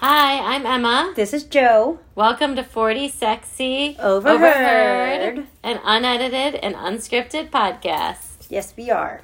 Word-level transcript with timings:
Hi, 0.00 0.54
I'm 0.54 0.64
Emma. 0.64 1.12
This 1.14 1.34
is 1.34 1.44
Joe. 1.44 1.98
Welcome 2.14 2.56
to 2.56 2.64
40 2.64 3.10
Sexy, 3.10 3.96
Overheard. 4.00 5.46
an 5.62 5.78
unedited 5.84 6.54
and 6.56 6.74
unscripted 6.74 7.50
podcast. 7.50 8.26
Yes, 8.50 8.74
we 8.76 8.90
are. 8.90 9.20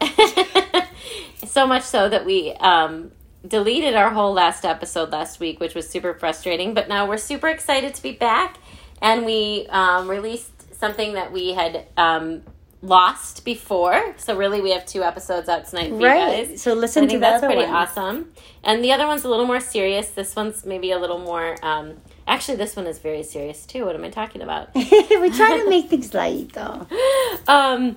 so 1.49 1.67
much 1.67 1.83
so 1.83 2.09
that 2.09 2.25
we 2.25 2.53
um, 2.61 3.11
deleted 3.45 3.97
our 3.97 4.11
whole 4.11 4.33
last 4.33 4.65
episode 4.65 5.11
last 5.11 5.41
week, 5.41 5.59
which 5.59 5.75
was 5.75 5.89
super 5.89 6.15
frustrating. 6.15 6.75
But 6.75 6.89
now 6.89 7.09
we're 7.09 7.17
super 7.17 7.49
excited 7.49 7.93
to 7.95 8.03
be 8.05 8.13
back, 8.13 8.59
and 9.03 9.27
we 9.27 9.67
um, 9.71 10.09
released 10.09 10.77
something 10.79 11.15
that 11.15 11.33
we 11.33 11.55
had 11.55 11.87
um, 11.97 12.43
lost 12.83 13.45
before. 13.45 14.15
So 14.19 14.37
really, 14.37 14.61
we 14.61 14.71
have 14.73 14.87
two 14.87 15.03
episodes 15.03 15.49
out 15.49 15.67
tonight 15.67 15.91
for 15.91 15.97
Right. 15.99 16.39
you 16.41 16.47
guys. 16.49 16.63
So 16.63 16.75
listen 16.75 17.05
I 17.05 17.07
to 17.07 17.11
think 17.11 17.21
the 17.21 17.27
that's 17.27 17.43
other 17.43 17.53
pretty 17.55 17.67
one. 17.71 17.75
awesome. 17.75 18.33
And 18.63 18.85
the 18.85 18.93
other 18.93 19.07
one's 19.07 19.25
a 19.25 19.29
little 19.29 19.47
more 19.47 19.61
serious. 19.61 20.09
This 20.11 20.37
one's 20.37 20.65
maybe 20.67 20.91
a 20.93 20.99
little 20.99 21.19
more. 21.19 21.57
Um, 21.65 21.95
actually, 22.29 22.57
this 22.59 22.77
one 22.77 22.87
is 22.87 22.99
very 22.99 23.23
serious 23.23 23.65
too. 23.67 23.85
What 23.87 23.95
am 23.95 24.05
I 24.05 24.11
talking 24.11 24.43
about? 24.43 24.73
we 24.75 25.31
try 25.31 25.59
to 25.63 25.69
make 25.69 25.89
things 25.89 26.13
light, 26.15 26.53
though. 26.53 26.87
um, 27.49 27.97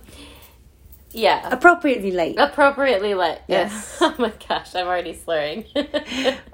yeah, 1.11 1.49
Appropriately 1.51 2.11
light. 2.11 2.35
appropriately 2.37 3.15
lit. 3.15 3.41
Yes. 3.47 3.97
oh 4.01 4.13
my 4.19 4.31
gosh, 4.47 4.75
I'm 4.75 4.85
already 4.87 5.13
slurring. 5.15 5.65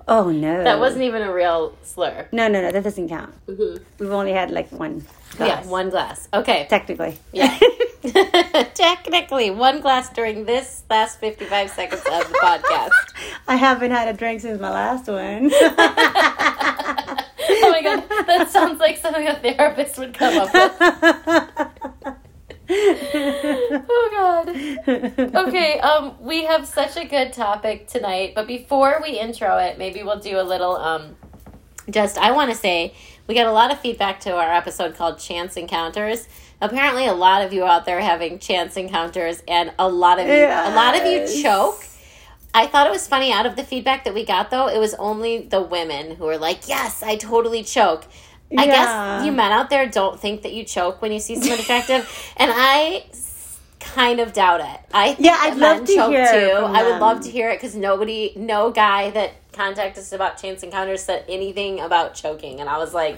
Oh, 0.07 0.31
no. 0.31 0.63
that 0.63 0.79
wasn't 0.79 1.03
even 1.03 1.21
a 1.23 1.34
real 1.34 1.76
slur. 1.84 2.27
No, 2.31 2.48
no, 2.48 2.62
no, 2.62 2.71
that 2.71 2.84
doesn't 2.84 3.09
count. 3.09 3.34
We've 3.48 4.12
only 4.12 4.31
had 4.31 4.51
like 4.51 4.71
one 4.71 5.05
glass. 5.31 5.65
Yeah, 5.65 5.70
one 5.70 5.89
glass. 5.89 6.27
Okay. 6.34 6.67
Technically. 6.70 7.17
Yeah. 7.34 7.57
Technically, 8.73 9.49
one 9.51 9.81
glass 9.81 10.09
during 10.09 10.45
this 10.45 10.84
last 10.89 11.20
55 11.20 11.70
seconds 11.71 12.01
of 12.01 12.27
the 12.27 12.39
podcast. 12.41 12.89
I 13.48 13.55
haven't 13.55 13.91
had 13.91 14.07
a 14.07 14.13
drink 14.13 14.41
since 14.41 14.59
my 14.61 14.71
last 14.71 15.07
one. 15.07 15.51
Oh 17.48 17.70
my 17.71 17.81
god, 17.84 18.03
that 18.25 18.49
sounds 18.49 18.79
like 18.79 18.98
something 18.98 19.27
a 19.27 19.35
therapist 19.35 19.99
would 19.99 20.15
come 20.15 20.37
up 20.37 20.51
with. 20.51 20.71
Oh 23.87 24.09
god. 24.12 24.49
Okay, 25.48 25.79
um 25.79 26.15
we 26.20 26.46
have 26.46 26.65
such 26.65 26.98
a 26.98 27.05
good 27.05 27.34
topic 27.34 27.87
tonight, 27.87 28.34
but 28.34 28.48
before 28.48 28.99
we 29.03 29.20
intro 29.20 29.57
it, 29.59 29.77
maybe 29.77 30.01
we'll 30.03 30.20
do 30.20 30.40
a 30.40 30.43
little 30.43 30.76
um 30.76 31.15
just 31.90 32.18
I 32.18 32.31
want 32.31 32.49
to 32.51 32.57
say 32.57 32.96
we 33.27 33.35
got 33.35 33.48
a 33.48 33.51
lot 33.51 33.71
of 33.71 33.79
feedback 33.79 34.20
to 34.21 34.35
our 34.35 34.51
episode 34.54 34.95
called 34.95 35.20
Chance 35.20 35.57
Encounters. 35.57 36.27
Apparently 36.62 37.05
a 37.07 37.13
lot 37.13 37.41
of 37.41 37.54
you 37.54 37.65
out 37.65 37.85
there 37.85 37.99
having 37.99 38.40
chance 38.40 38.77
encounters 38.77 39.43
and 39.48 39.73
a 39.77 39.90
lot 39.90 40.20
of 40.20 40.27
you 40.27 40.45
a 40.45 40.73
lot 40.76 40.95
of 40.99 41.05
you 41.05 41.43
choke. 41.43 41.84
I 42.53 42.68
thought 42.68 42.87
it 42.87 42.91
was 42.91 43.05
funny 43.07 43.34
out 43.34 43.46
of 43.46 43.57
the 43.57 43.63
feedback 43.63 44.05
that 44.05 44.13
we 44.13 44.23
got 44.26 44.49
though, 44.49 44.68
it 44.68 44.79
was 44.79 44.93
only 44.93 45.40
the 45.40 45.62
women 45.62 46.15
who 46.15 46.23
were 46.23 46.37
like, 46.37 46.70
"Yes, 46.70 47.03
I 47.03 47.18
totally 47.18 47.63
choke." 47.63 48.05
I 48.57 48.65
guess 48.68 49.26
you 49.26 49.31
men 49.31 49.51
out 49.51 49.70
there 49.70 49.87
don't 49.87 50.20
think 50.20 50.43
that 50.43 50.53
you 50.53 50.63
choke 50.63 51.01
when 51.01 51.12
you 51.12 51.20
see 51.20 51.35
someone 51.35 51.59
attractive, 51.59 52.34
and 52.37 52.51
I 52.53 53.05
kind 53.79 54.20
of 54.20 54.34
doubt 54.34 54.62
it. 54.62 54.79
I 54.93 55.13
think 55.13 55.26
Yeah, 55.27 55.37
I'd 55.40 55.57
love 55.57 55.85
to 55.85 55.93
choke 55.93 56.12
hear 56.12 56.31
too. 56.31 56.51
I 56.65 56.84
would 56.84 56.99
love 56.99 57.21
to 57.21 57.29
hear 57.29 57.49
it 57.49 57.55
because 57.55 57.76
nobody, 57.76 58.34
no 58.35 58.71
guy 58.71 59.09
that 59.12 59.34
contacted 59.55 60.01
us 60.01 60.11
about 60.11 60.37
chance 60.37 60.63
encounters 60.63 61.03
said 61.03 61.25
anything 61.29 61.79
about 61.79 62.13
choking, 62.13 62.59
and 62.59 62.70
I 62.70 62.77
was 62.77 62.93
like, 62.93 63.17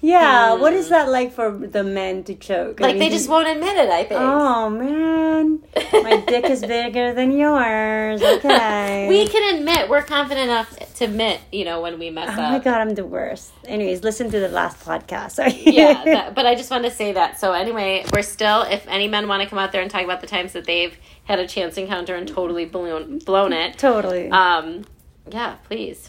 yeah, 0.00 0.52
what 0.56 0.74
is 0.74 0.90
that 0.90 1.08
like 1.08 1.32
for 1.32 1.50
the 1.50 1.82
men 1.82 2.24
to 2.24 2.34
choke? 2.34 2.82
I 2.82 2.88
like 2.88 2.98
they 2.98 3.08
just 3.08 3.26
won't 3.26 3.48
admit 3.48 3.74
it. 3.78 3.88
I 3.88 4.04
think. 4.04 4.20
Oh, 4.20 4.68
man. 4.68 5.62
My 6.04 6.22
dick 6.26 6.44
is 6.44 6.60
bigger 6.60 7.14
than 7.14 7.32
yours. 7.32 8.20
Okay. 8.34 9.06
We 9.08 9.26
can 9.28 9.56
admit 9.56 9.88
we're 9.88 10.02
confident 10.02 10.44
enough 10.50 10.76
to 10.96 11.04
admit, 11.06 11.40
you 11.50 11.64
know, 11.64 11.80
when 11.80 11.98
we 11.98 12.10
mess 12.10 12.28
Oh 12.28 12.42
up. 12.42 12.52
my 12.52 12.58
god, 12.58 12.80
I'm 12.82 12.94
the 12.94 13.06
worst. 13.06 13.52
Anyways, 13.66 14.02
listen 14.02 14.30
to 14.30 14.40
the 14.40 14.48
last 14.48 14.78
podcast. 14.80 15.32
Sorry. 15.32 15.62
yeah, 15.64 16.04
that, 16.04 16.34
but 16.34 16.44
I 16.44 16.54
just 16.54 16.70
wanted 16.70 16.90
to 16.90 16.94
say 16.94 17.12
that. 17.12 17.40
So 17.40 17.52
anyway, 17.54 18.04
we're 18.12 18.20
still. 18.22 18.62
If 18.62 18.86
any 18.88 19.08
men 19.08 19.26
want 19.26 19.42
to 19.42 19.48
come 19.48 19.58
out 19.58 19.72
there 19.72 19.80
and 19.80 19.90
talk 19.90 20.02
about 20.04 20.20
the 20.20 20.26
times 20.26 20.52
that 20.52 20.64
they've 20.66 20.94
had 21.24 21.38
a 21.38 21.46
chance 21.46 21.78
encounter 21.78 22.14
and 22.14 22.28
totally 22.28 22.66
blown 22.66 23.20
blown 23.20 23.54
it, 23.54 23.78
totally. 23.78 24.28
um, 24.30 24.84
yeah, 25.30 25.56
please. 25.68 26.08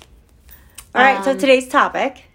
All 0.93 1.01
right, 1.01 1.23
so 1.23 1.31
um, 1.31 1.37
today's 1.37 1.67
topic. 1.67 2.25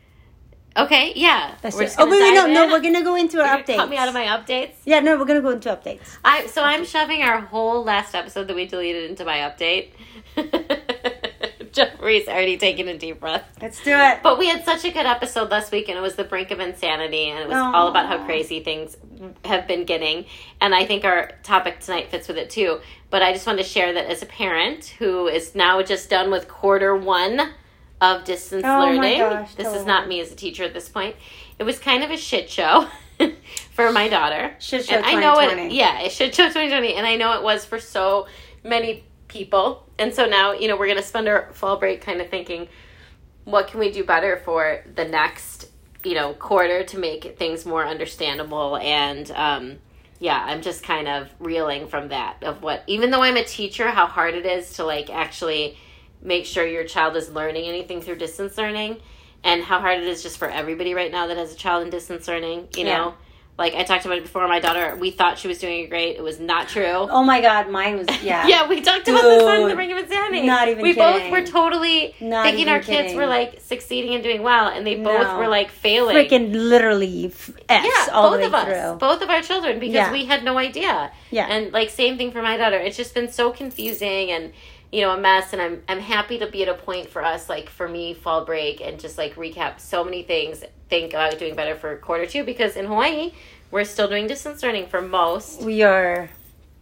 Okay, 0.76 1.12
yeah. 1.16 1.56
That's 1.62 1.76
we're 1.76 1.84
it. 1.84 1.94
Oh, 1.98 2.08
wait, 2.08 2.20
wait, 2.20 2.34
no, 2.34 2.46
dive 2.46 2.54
no, 2.54 2.66
we're 2.68 2.80
gonna 2.80 3.02
go 3.02 3.16
into 3.16 3.40
our 3.40 3.58
updates. 3.58 3.76
Cut 3.76 3.88
me 3.88 3.96
out 3.96 4.08
of 4.08 4.14
my 4.14 4.24
updates. 4.24 4.74
Yeah, 4.84 5.00
no, 5.00 5.18
we're 5.18 5.24
gonna 5.24 5.40
go 5.40 5.50
into 5.50 5.68
updates. 5.68 6.16
I 6.24 6.46
so 6.46 6.62
I'm 6.62 6.84
shoving 6.84 7.22
our 7.22 7.40
whole 7.40 7.82
last 7.82 8.14
episode 8.14 8.46
that 8.48 8.54
we 8.54 8.66
deleted 8.66 9.10
into 9.10 9.24
my 9.24 9.38
update. 9.38 9.90
Jeffrey's 11.72 12.28
already 12.28 12.56
taking 12.56 12.88
a 12.88 12.98
deep 12.98 13.20
breath. 13.20 13.44
Let's 13.60 13.82
do 13.82 13.92
it. 13.92 14.22
But 14.22 14.38
we 14.38 14.48
had 14.48 14.64
such 14.64 14.84
a 14.84 14.90
good 14.90 15.06
episode 15.06 15.50
last 15.50 15.72
week, 15.72 15.88
and 15.88 15.96
it 15.96 16.00
was 16.00 16.16
the 16.16 16.24
brink 16.24 16.50
of 16.50 16.60
insanity, 16.60 17.30
and 17.30 17.38
it 17.38 17.48
was 17.48 17.56
all 17.56 17.88
about 17.88 18.06
how 18.06 18.24
crazy 18.24 18.60
things 18.60 18.96
have 19.44 19.66
been 19.66 19.84
getting. 19.84 20.26
And 20.60 20.74
I 20.74 20.84
think 20.86 21.04
our 21.04 21.32
topic 21.42 21.80
tonight 21.80 22.10
fits 22.10 22.28
with 22.28 22.36
it 22.36 22.50
too. 22.50 22.80
But 23.10 23.22
I 23.22 23.32
just 23.32 23.46
wanted 23.46 23.62
to 23.62 23.68
share 23.68 23.92
that 23.92 24.06
as 24.06 24.22
a 24.22 24.26
parent 24.26 24.86
who 24.98 25.26
is 25.26 25.54
now 25.54 25.82
just 25.82 26.08
done 26.10 26.30
with 26.30 26.48
quarter 26.48 26.96
one 26.96 27.52
of 28.00 28.24
distance 28.24 28.64
Oh 28.64 28.80
learning, 28.80 29.18
gosh, 29.18 29.54
this 29.54 29.74
is 29.74 29.84
not 29.84 30.08
me 30.08 30.20
as 30.20 30.32
a 30.32 30.34
teacher 30.34 30.64
at 30.64 30.72
this 30.72 30.88
point. 30.88 31.16
It 31.58 31.64
was 31.64 31.78
kind 31.78 32.02
of 32.02 32.10
a 32.10 32.16
shit 32.16 32.48
show 32.48 32.88
for 33.72 33.92
my 33.92 34.08
daughter. 34.08 34.54
Shit 34.58 34.86
show 34.86 34.96
and 34.96 35.04
I 35.04 35.14
know 35.14 35.38
it. 35.38 35.50
2020. 35.50 35.76
Yeah, 35.76 36.00
it 36.00 36.12
shit 36.12 36.34
show 36.34 36.46
2020, 36.46 36.94
and 36.94 37.06
I 37.06 37.16
know 37.16 37.34
it 37.34 37.42
was 37.42 37.64
for 37.64 37.78
so 37.78 38.26
many 38.64 39.04
people. 39.28 39.86
And 39.98 40.14
so 40.14 40.26
now, 40.26 40.52
you 40.52 40.68
know, 40.68 40.76
we're 40.76 40.88
gonna 40.88 41.02
spend 41.02 41.28
our 41.28 41.52
fall 41.52 41.76
break 41.76 42.00
kind 42.00 42.20
of 42.20 42.30
thinking, 42.30 42.68
what 43.44 43.68
can 43.68 43.80
we 43.80 43.90
do 43.90 44.04
better 44.04 44.38
for 44.44 44.82
the 44.94 45.04
next, 45.04 45.69
you 46.04 46.14
know, 46.14 46.32
quarter 46.34 46.84
to 46.84 46.98
make 46.98 47.36
things 47.38 47.64
more 47.66 47.86
understandable? 47.86 48.76
And 48.76 49.30
um, 49.32 49.78
yeah, 50.18 50.42
I'm 50.46 50.62
just 50.62 50.82
kind 50.82 51.08
of 51.08 51.28
reeling 51.38 51.88
from 51.88 52.08
that 52.08 52.42
of 52.42 52.62
what, 52.62 52.82
even 52.86 53.10
though 53.10 53.22
I'm 53.22 53.36
a 53.36 53.44
teacher, 53.44 53.90
how 53.90 54.06
hard 54.06 54.34
it 54.34 54.46
is 54.46 54.74
to 54.74 54.84
like 54.84 55.10
actually 55.10 55.76
make 56.22 56.44
sure 56.44 56.66
your 56.66 56.84
child 56.84 57.16
is 57.16 57.30
learning 57.30 57.64
anything 57.66 58.00
through 58.02 58.16
distance 58.16 58.58
learning 58.58 58.98
and 59.42 59.62
how 59.62 59.80
hard 59.80 59.98
it 59.98 60.06
is 60.06 60.22
just 60.22 60.36
for 60.38 60.48
everybody 60.48 60.92
right 60.92 61.10
now 61.10 61.26
that 61.26 61.36
has 61.38 61.52
a 61.52 61.56
child 61.56 61.82
in 61.82 61.90
distance 61.90 62.28
learning 62.28 62.68
you 62.76 62.84
Yeah. 62.84 62.98
know 62.98 63.14
like 63.58 63.74
i 63.74 63.82
talked 63.82 64.06
about 64.06 64.16
it 64.18 64.22
before 64.22 64.46
my 64.48 64.58
daughter 64.60 64.96
we 64.96 65.10
thought 65.10 65.38
she 65.38 65.46
was 65.48 65.58
doing 65.58 65.88
great 65.88 66.16
it 66.16 66.22
was 66.22 66.40
not 66.40 66.66
true 66.68 66.86
Oh 66.86 67.22
my 67.22 67.40
god, 67.40 67.68
mine 67.70 67.98
was 67.98 68.06
yeah. 68.22 68.46
yeah, 68.52 68.68
we 68.68 68.80
talked 68.80 69.06
about 69.08 69.22
this 69.22 69.42
on 69.42 69.62
the 69.64 69.68
Dude, 69.68 69.78
Ring 69.78 69.92
of 69.92 69.98
Insanity. 69.98 70.46
not 70.46 70.68
even 70.68 70.82
We 70.82 70.94
both 70.94 71.30
were 71.30 71.42
totally 71.44 72.14
Not 72.20 72.44
thinking 72.44 72.68
our 72.68 72.80
kids 72.80 73.14
were 73.14 73.26
like 73.26 73.60
succeeding 73.60 74.14
and 74.14 74.22
doing 74.22 74.42
well, 74.42 74.68
and 74.68 74.86
they 74.86 74.96
both 74.96 75.26
No. 75.26 75.38
were 75.38 75.48
like 75.48 75.70
failing. 75.70 76.16
Freaking 76.16 76.52
literally 76.54 77.26
f- 77.26 77.50
F's 77.68 77.86
yeah, 77.86 78.12
all 78.14 78.30
both 78.30 78.40
the 78.40 78.46
of 78.46 78.52
way 78.52 78.58
us, 78.58 78.64
through. 78.90 78.98
both 78.98 79.22
of 79.22 79.28
our 79.28 79.42
children, 79.42 79.78
because 79.78 79.94
Yeah. 79.94 80.12
we 80.12 80.24
had 80.24 80.42
no 80.44 80.56
idea. 80.58 81.10
Yeah. 81.30 81.46
and 81.50 81.72
like 81.72 81.90
same 81.90 82.16
thing 82.16 82.30
for 82.32 82.42
my 82.42 82.56
daughter. 82.56 82.76
It's 82.78 82.96
just 82.96 83.14
been 83.14 83.30
so 83.30 83.50
confusing 83.52 84.30
and 84.30 84.52
you 84.92 85.02
know 85.02 85.10
a 85.12 85.20
mess. 85.20 85.52
And 85.52 85.60
I'm 85.62 85.82
I'm 85.88 86.00
happy 86.00 86.38
to 86.38 86.46
be 86.50 86.62
at 86.62 86.68
a 86.68 86.74
point 86.74 87.08
for 87.10 87.24
us, 87.24 87.48
like 87.48 87.68
for 87.70 87.88
me, 87.88 88.14
fall 88.14 88.44
break, 88.44 88.80
and 88.80 88.98
just 89.00 89.16
like 89.18 89.34
recap 89.36 89.80
so 89.80 90.04
many 90.04 90.22
things. 90.22 90.62
Think 90.88 91.12
about 91.12 91.38
doing 91.38 91.54
better 91.54 91.76
for 91.76 91.96
quarter 91.98 92.26
two 92.26 92.44
because 92.44 92.76
in 92.76 92.86
Hawaii 92.86 93.32
we're 93.70 93.84
still 93.84 94.08
doing 94.08 94.26
distance 94.26 94.62
learning 94.64 94.88
for 94.88 95.00
most 95.00 95.62
We 95.62 95.82
are 95.82 96.28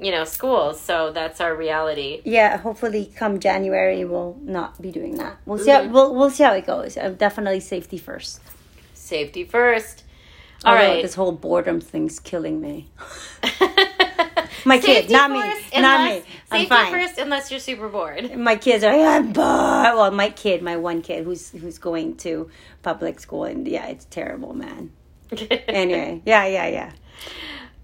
you 0.01 0.11
know 0.11 0.25
schools. 0.25 0.81
So 0.81 1.13
that's 1.13 1.41
our 1.41 1.55
reality. 1.55 2.23
yeah, 2.25 2.57
hopefully 2.57 3.13
come 3.15 3.39
January 3.41 4.05
we'll 4.07 4.39
not 4.43 4.81
be 4.81 4.91
doing 4.91 5.17
that. 5.19 5.37
We'll 5.45 5.59
see 5.59 5.71
how 5.71 5.83
Mm-hmm. 5.83 5.93
we'll 5.93 6.15
we'll 6.15 6.31
see 6.31 6.45
how 6.45 6.55
it 6.55 6.67
goes. 6.67 6.97
Uh, 6.97 7.11
definitely 7.11 7.61
safety 7.61 7.99
first. 7.99 8.41
Safety 8.95 9.45
first. 9.45 10.05
All 10.65 10.73
Although 10.75 10.89
right. 10.95 11.03
This 11.03 11.15
whole 11.15 11.33
boredom 11.33 11.81
thing's 11.81 12.19
killing 12.19 12.61
me. 12.61 12.89
My 14.65 14.81
Safety 14.81 15.03
kid, 15.03 15.11
not 15.11 15.31
me. 15.31 15.41
first 15.41 15.73
Not 15.75 16.01
unless- 16.01 16.25
me. 16.25 16.31
I'm 16.51 16.59
Safety 16.61 16.69
fine. 16.69 16.93
first, 16.93 17.19
unless 17.19 17.51
you're 17.51 17.61
super 17.61 17.89
bored. 17.89 18.37
My 18.37 18.57
kids 18.57 18.83
are 18.85 18.91
I'm 18.93 19.33
bored. 19.33 19.37
Well, 19.97 20.11
my 20.11 20.31
kid, 20.31 20.63
my 20.63 20.77
one 20.77 21.03
kid 21.03 21.25
who's 21.25 21.51
who's 21.51 21.79
going 21.79 22.17
to 22.19 22.51
public 22.83 23.21
school 23.21 23.45
and 23.45 23.67
yeah, 23.69 23.87
it's 23.87 24.07
terrible, 24.07 24.55
man. 24.55 24.91
Anyway, 25.69 26.23
yeah, 26.25 26.47
yeah, 26.47 26.67
yeah. 26.69 26.93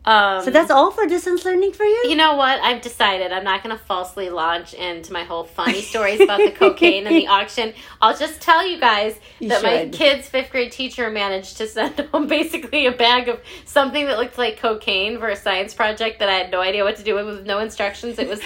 Um, 0.05 0.45
So 0.45 0.51
that's 0.51 0.71
all 0.71 0.91
for 0.91 1.07
distance 1.07 1.45
learning 1.45 1.73
for 1.73 1.85
you? 1.85 2.03
You 2.05 2.17
know 2.17 2.37
what? 2.37 2.61
I've 2.61 2.83
decided 2.83 3.33
I'm 3.33 3.45
not 3.45 3.63
going 3.63 3.77
to 3.77 3.83
falsely 3.83 4.29
launch 4.29 4.75
into 4.75 5.13
my 5.13 5.25
whole 5.25 5.45
funny 5.45 5.81
stories 5.81 6.21
about 6.21 6.39
the 6.39 6.51
cocaine 6.57 7.07
and 7.07 7.17
the 7.17 7.27
auction. 7.27 7.73
I'll 8.03 8.17
just 8.17 8.41
tell 8.43 8.67
you 8.67 8.79
guys 8.79 9.19
You 9.41 9.49
that 9.49 9.63
my 9.63 9.89
kid's 9.91 10.29
fifth 10.29 10.51
grade 10.51 10.73
teacher 10.73 11.09
managed 11.11 11.57
to 11.57 11.67
send 11.67 11.99
home 12.13 12.27
basically 12.27 12.87
a 12.87 12.93
bag 12.93 13.29
of 13.29 13.41
something 13.65 14.05
that 14.07 14.19
looked 14.19 14.37
like 14.37 14.59
cocaine 14.59 15.19
for 15.19 15.29
a 15.29 15.37
science 15.37 15.73
project 15.73 16.19
that 16.19 16.29
I 16.29 16.35
had 16.35 16.51
no 16.51 16.61
idea 16.61 16.85
what 16.85 16.97
to 16.97 17.03
do 17.03 17.15
with 17.15 17.27
with 17.27 17.47
no 17.47 17.59
instructions. 17.61 18.19
It 18.19 18.29
was 18.29 18.41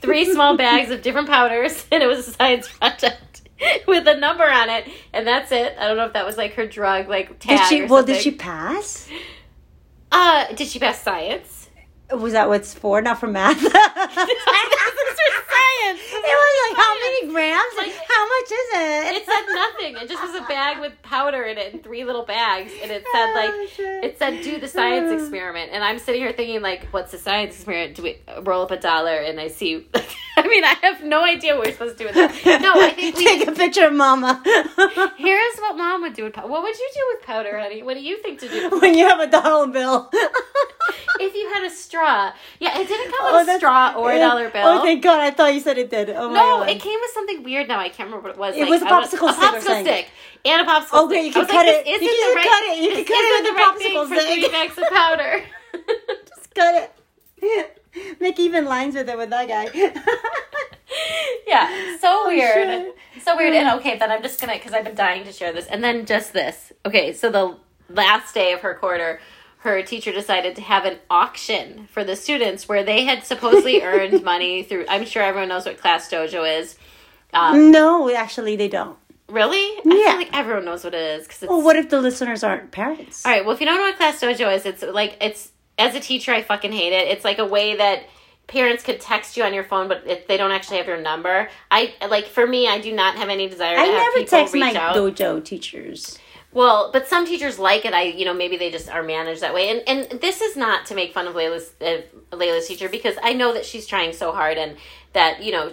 three 0.00 0.30
small 0.32 0.56
bags 0.64 0.90
of 0.90 1.02
different 1.02 1.28
powders, 1.28 1.86
and 1.92 2.02
it 2.02 2.06
was 2.06 2.26
a 2.26 2.32
science 2.32 2.68
project. 2.68 3.42
With 3.86 4.06
a 4.08 4.16
number 4.16 4.44
on 4.44 4.68
it, 4.68 4.88
and 5.12 5.24
that's 5.24 5.52
it. 5.52 5.76
I 5.78 5.86
don't 5.86 5.96
know 5.96 6.06
if 6.06 6.14
that 6.14 6.26
was 6.26 6.36
like 6.36 6.54
her 6.54 6.66
drug, 6.66 7.08
like 7.08 7.38
tag. 7.38 7.60
Did 7.60 7.68
she? 7.68 7.84
Well, 7.84 8.02
did 8.02 8.20
she 8.20 8.32
pass? 8.32 9.08
Uh, 10.16 10.46
did 10.54 10.68
she 10.68 10.78
pass 10.78 11.00
science? 11.02 11.68
Was 12.12 12.32
that 12.34 12.48
what's 12.48 12.72
for? 12.72 13.02
Not 13.02 13.18
for 13.18 13.26
math. 13.26 13.58
for 13.60 13.70
science. 13.70 13.80
It 16.00 16.22
was 16.22 16.70
like 16.70 16.76
how 16.76 16.94
many 16.94 17.28
grams? 17.32 17.74
Like- 17.76 17.92
how 18.08 18.24
much 18.24 18.44
is 18.44 18.68
it? 18.74 19.16
It 19.16 19.26
said 19.26 19.54
nothing. 19.54 19.96
It 19.96 20.08
just 20.08 20.22
was 20.22 20.34
a 20.40 20.44
bag 20.46 20.80
with 20.80 20.92
powder 21.02 21.42
in 21.42 21.58
it 21.58 21.74
in 21.74 21.80
three 21.82 22.04
little 22.04 22.24
bags, 22.24 22.72
and 22.82 22.90
it 22.90 23.04
said 23.12 23.34
like 23.34 23.50
Oh, 23.52 23.66
shit. 23.74 24.04
it 24.04 24.18
said 24.18 24.42
do 24.42 24.58
the 24.60 24.68
science 24.68 25.10
experiment. 25.20 25.70
And 25.72 25.82
I'm 25.82 25.98
sitting 25.98 26.20
here 26.20 26.32
thinking 26.32 26.62
like, 26.62 26.84
what's 26.92 27.10
the 27.12 27.18
science 27.18 27.54
experiment? 27.56 27.96
Do 27.96 28.02
we 28.04 28.18
roll 28.42 28.62
up 28.62 28.70
a 28.70 28.76
dollar? 28.78 29.16
And 29.16 29.40
I 29.40 29.48
see. 29.48 29.86
I 30.36 30.48
mean, 30.48 30.64
I 30.64 30.74
have 30.82 31.04
no 31.04 31.22
idea 31.24 31.54
what 31.54 31.66
we're 31.66 31.72
supposed 31.72 31.96
to 31.98 32.04
do 32.04 32.06
with 32.06 32.14
that. 32.16 32.60
No, 32.60 32.72
I 32.74 32.90
think 32.90 33.16
we. 33.16 33.24
take 33.38 33.46
a 33.46 33.52
picture 33.52 33.86
of 33.86 33.92
Mama. 33.92 34.42
Here's 35.16 35.56
what 35.58 35.76
mom 35.76 36.02
would 36.02 36.14
do 36.14 36.24
with 36.24 36.32
powder. 36.32 36.48
What 36.48 36.62
would 36.62 36.76
you 36.76 36.90
do 36.92 37.00
with 37.14 37.26
powder, 37.26 37.58
honey? 37.58 37.82
What 37.82 37.94
do 37.94 38.02
you 38.02 38.20
think 38.20 38.40
to 38.40 38.48
do? 38.48 38.80
when 38.80 38.94
you 38.98 39.08
have 39.08 39.20
a 39.20 39.28
dollar 39.28 39.68
bill. 39.68 40.10
if 41.20 41.34
you 41.34 41.48
had 41.54 41.64
a 41.64 41.70
straw. 41.70 42.32
Yeah, 42.58 42.78
it 42.78 42.88
didn't 42.88 43.12
come 43.12 43.20
Oh, 43.34 43.38
with 43.38 43.48
a 43.48 43.58
straw 43.58 43.94
or 43.96 44.10
a 44.10 44.14
yeah. 44.16 44.28
dollar 44.28 44.50
bill. 44.50 44.62
Oh, 44.66 44.82
thank 44.82 45.02
God! 45.02 45.20
I 45.20 45.30
thought 45.30 45.54
you 45.54 45.60
said 45.60 45.78
it 45.78 45.88
did. 45.90 46.10
Oh 46.10 46.28
my 46.28 46.34
no, 46.34 46.62
it 46.62 46.80
came 46.80 46.98
with 47.00 47.10
something 47.12 47.42
weird. 47.44 47.68
Now 47.68 47.78
I 47.78 47.88
can't 47.88 48.08
remember 48.10 48.28
what 48.28 48.34
it 48.34 48.38
was. 48.40 48.56
It 48.56 48.68
was 48.68 48.82
a 48.82 48.86
popsicle 48.86 49.30
a 49.30 49.32
stick 49.32 49.54
or 49.54 49.60
popsicle 49.60 49.80
stick, 49.82 50.08
and 50.44 50.60
a 50.62 50.64
popsicle 50.70 51.04
Okay, 51.06 51.22
stick. 51.22 51.26
you 51.26 51.32
can 51.32 51.46
cut 51.46 51.66
like, 51.66 51.86
it. 51.86 52.02
You 52.02 52.08
can 52.08 52.34
right, 52.36 52.44
cut 52.44 52.62
it. 52.64 52.82
You 52.82 52.90
can 52.90 53.04
cut 53.04 53.22
it 53.22 53.32
with 53.38 53.46
the 53.46 53.54
a 53.54 53.64
popsicle 53.64 54.08
for 54.08 54.20
three 54.26 54.40
stick. 54.42 54.52
bags 54.52 54.78
of 54.78 54.84
powder. 54.92 55.44
Just 56.28 56.54
cut 56.54 56.90
it. 57.42 57.83
Make 58.20 58.38
even 58.38 58.64
lines 58.64 58.94
with 58.94 59.08
it 59.08 59.16
with 59.18 59.30
that 59.30 59.48
guy. 59.48 59.70
yeah, 61.46 61.96
so 62.00 62.08
Oh, 62.10 62.26
weird. 62.28 62.92
So 63.22 63.36
weird. 63.36 63.54
And 63.54 63.78
okay, 63.80 63.98
then 63.98 64.10
I'm 64.10 64.22
just 64.22 64.40
gonna 64.40 64.54
because 64.54 64.72
I've 64.72 64.84
been 64.84 64.94
dying 64.94 65.24
to 65.24 65.32
share 65.32 65.52
this. 65.52 65.66
And 65.66 65.82
then 65.82 66.06
just 66.06 66.32
this. 66.32 66.72
Okay, 66.86 67.12
so 67.12 67.30
the 67.30 67.56
last 67.88 68.34
day 68.34 68.52
of 68.52 68.60
her 68.60 68.74
quarter, 68.74 69.20
her 69.58 69.82
teacher 69.82 70.12
decided 70.12 70.56
to 70.56 70.62
have 70.62 70.84
an 70.84 70.98
auction 71.10 71.88
for 71.90 72.04
the 72.04 72.16
students 72.16 72.68
where 72.68 72.82
they 72.84 73.04
had 73.04 73.24
supposedly 73.24 73.82
earned 73.90 74.22
money 74.22 74.62
through. 74.62 74.84
I'm 74.88 75.04
sure 75.06 75.22
everyone 75.22 75.48
knows 75.48 75.64
what 75.66 75.78
Class 75.78 76.10
Dojo 76.10 76.60
is. 76.60 76.76
Um, 77.32 77.70
no, 77.70 78.14
actually, 78.14 78.56
they 78.56 78.68
don't. 78.68 78.96
really? 79.28 79.58
I 79.58 79.82
Yeah. 79.86 80.08
feel 80.10 80.16
like 80.18 80.36
everyone 80.36 80.64
knows 80.66 80.84
what 80.84 80.94
it 80.94 81.18
is 81.20 81.26
because 81.26 81.42
it's. 81.42 81.50
Well, 81.50 81.62
what 81.62 81.76
if 81.76 81.88
the 81.88 82.00
listeners 82.00 82.44
aren't 82.44 82.70
parents? 82.70 83.24
All 83.26 83.32
right. 83.32 83.44
Well, 83.44 83.54
if 83.54 83.60
you 83.60 83.66
don't 83.66 83.76
know 83.76 83.82
what 83.82 83.96
Class 83.96 84.20
Dojo 84.20 84.54
is, 84.54 84.66
it's 84.66 84.82
like 84.82 85.16
it's 85.20 85.50
as 85.78 85.94
a 85.94 86.00
teacher, 86.00 86.32
I 86.32 86.42
fucking 86.42 86.72
hate 86.72 86.92
it. 86.92 87.08
It's 87.08 87.24
like 87.24 87.38
a 87.38 87.46
way 87.46 87.76
that 87.76 88.04
parents 88.46 88.82
could 88.82 89.00
text 89.00 89.36
you 89.36 89.42
on 89.42 89.54
your 89.54 89.64
phone, 89.64 89.88
but 89.88 90.06
if 90.06 90.26
they 90.26 90.36
don't 90.36 90.50
actually 90.50 90.78
have 90.78 90.86
your 90.86 91.00
number. 91.00 91.48
I 91.70 91.94
like 92.08 92.26
for 92.26 92.46
me, 92.46 92.68
I 92.68 92.80
do 92.80 92.92
not 92.92 93.16
have 93.16 93.28
any 93.28 93.48
desire. 93.48 93.76
I 93.76 93.84
have 93.84 94.14
never 94.14 94.26
text 94.26 94.54
my 94.54 94.74
out. 94.74 94.94
dojo 94.94 95.44
teachers. 95.44 96.18
Well, 96.52 96.90
but 96.92 97.08
some 97.08 97.26
teachers 97.26 97.58
like 97.58 97.84
it. 97.84 97.94
I, 97.94 98.02
you 98.02 98.24
know, 98.24 98.32
maybe 98.32 98.56
they 98.56 98.70
just 98.70 98.88
are 98.88 99.02
managed 99.02 99.40
that 99.40 99.54
way. 99.54 99.70
And 99.70 99.82
and 99.88 100.20
this 100.20 100.40
is 100.40 100.56
not 100.56 100.86
to 100.86 100.94
make 100.94 101.12
fun 101.12 101.26
of 101.26 101.34
Layla's 101.34 101.72
uh, 101.80 102.02
Layla's 102.36 102.68
teacher 102.68 102.88
because 102.88 103.16
I 103.22 103.32
know 103.32 103.52
that 103.54 103.64
she's 103.64 103.86
trying 103.86 104.12
so 104.12 104.32
hard 104.32 104.56
and 104.56 104.76
that 105.14 105.42
you 105.42 105.50
know, 105.50 105.72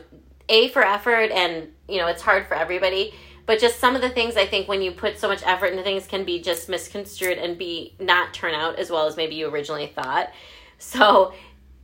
a 0.49 0.69
for 0.69 0.83
effort 0.83 1.31
and 1.31 1.71
you 1.87 1.97
know 1.97 2.07
it's 2.07 2.21
hard 2.21 2.47
for 2.47 2.55
everybody. 2.55 3.13
But 3.51 3.59
just 3.59 3.81
some 3.81 3.97
of 3.97 4.01
the 4.01 4.09
things 4.09 4.37
I 4.37 4.45
think 4.45 4.69
when 4.69 4.81
you 4.81 4.93
put 4.93 5.19
so 5.19 5.27
much 5.27 5.43
effort 5.45 5.65
into 5.73 5.83
things 5.83 6.07
can 6.07 6.23
be 6.23 6.41
just 6.41 6.69
misconstrued 6.69 7.37
and 7.37 7.57
be 7.57 7.93
not 7.99 8.33
turn 8.33 8.55
out 8.55 8.79
as 8.79 8.89
well 8.89 9.07
as 9.07 9.17
maybe 9.17 9.35
you 9.35 9.49
originally 9.49 9.87
thought. 9.87 10.31
So 10.77 11.33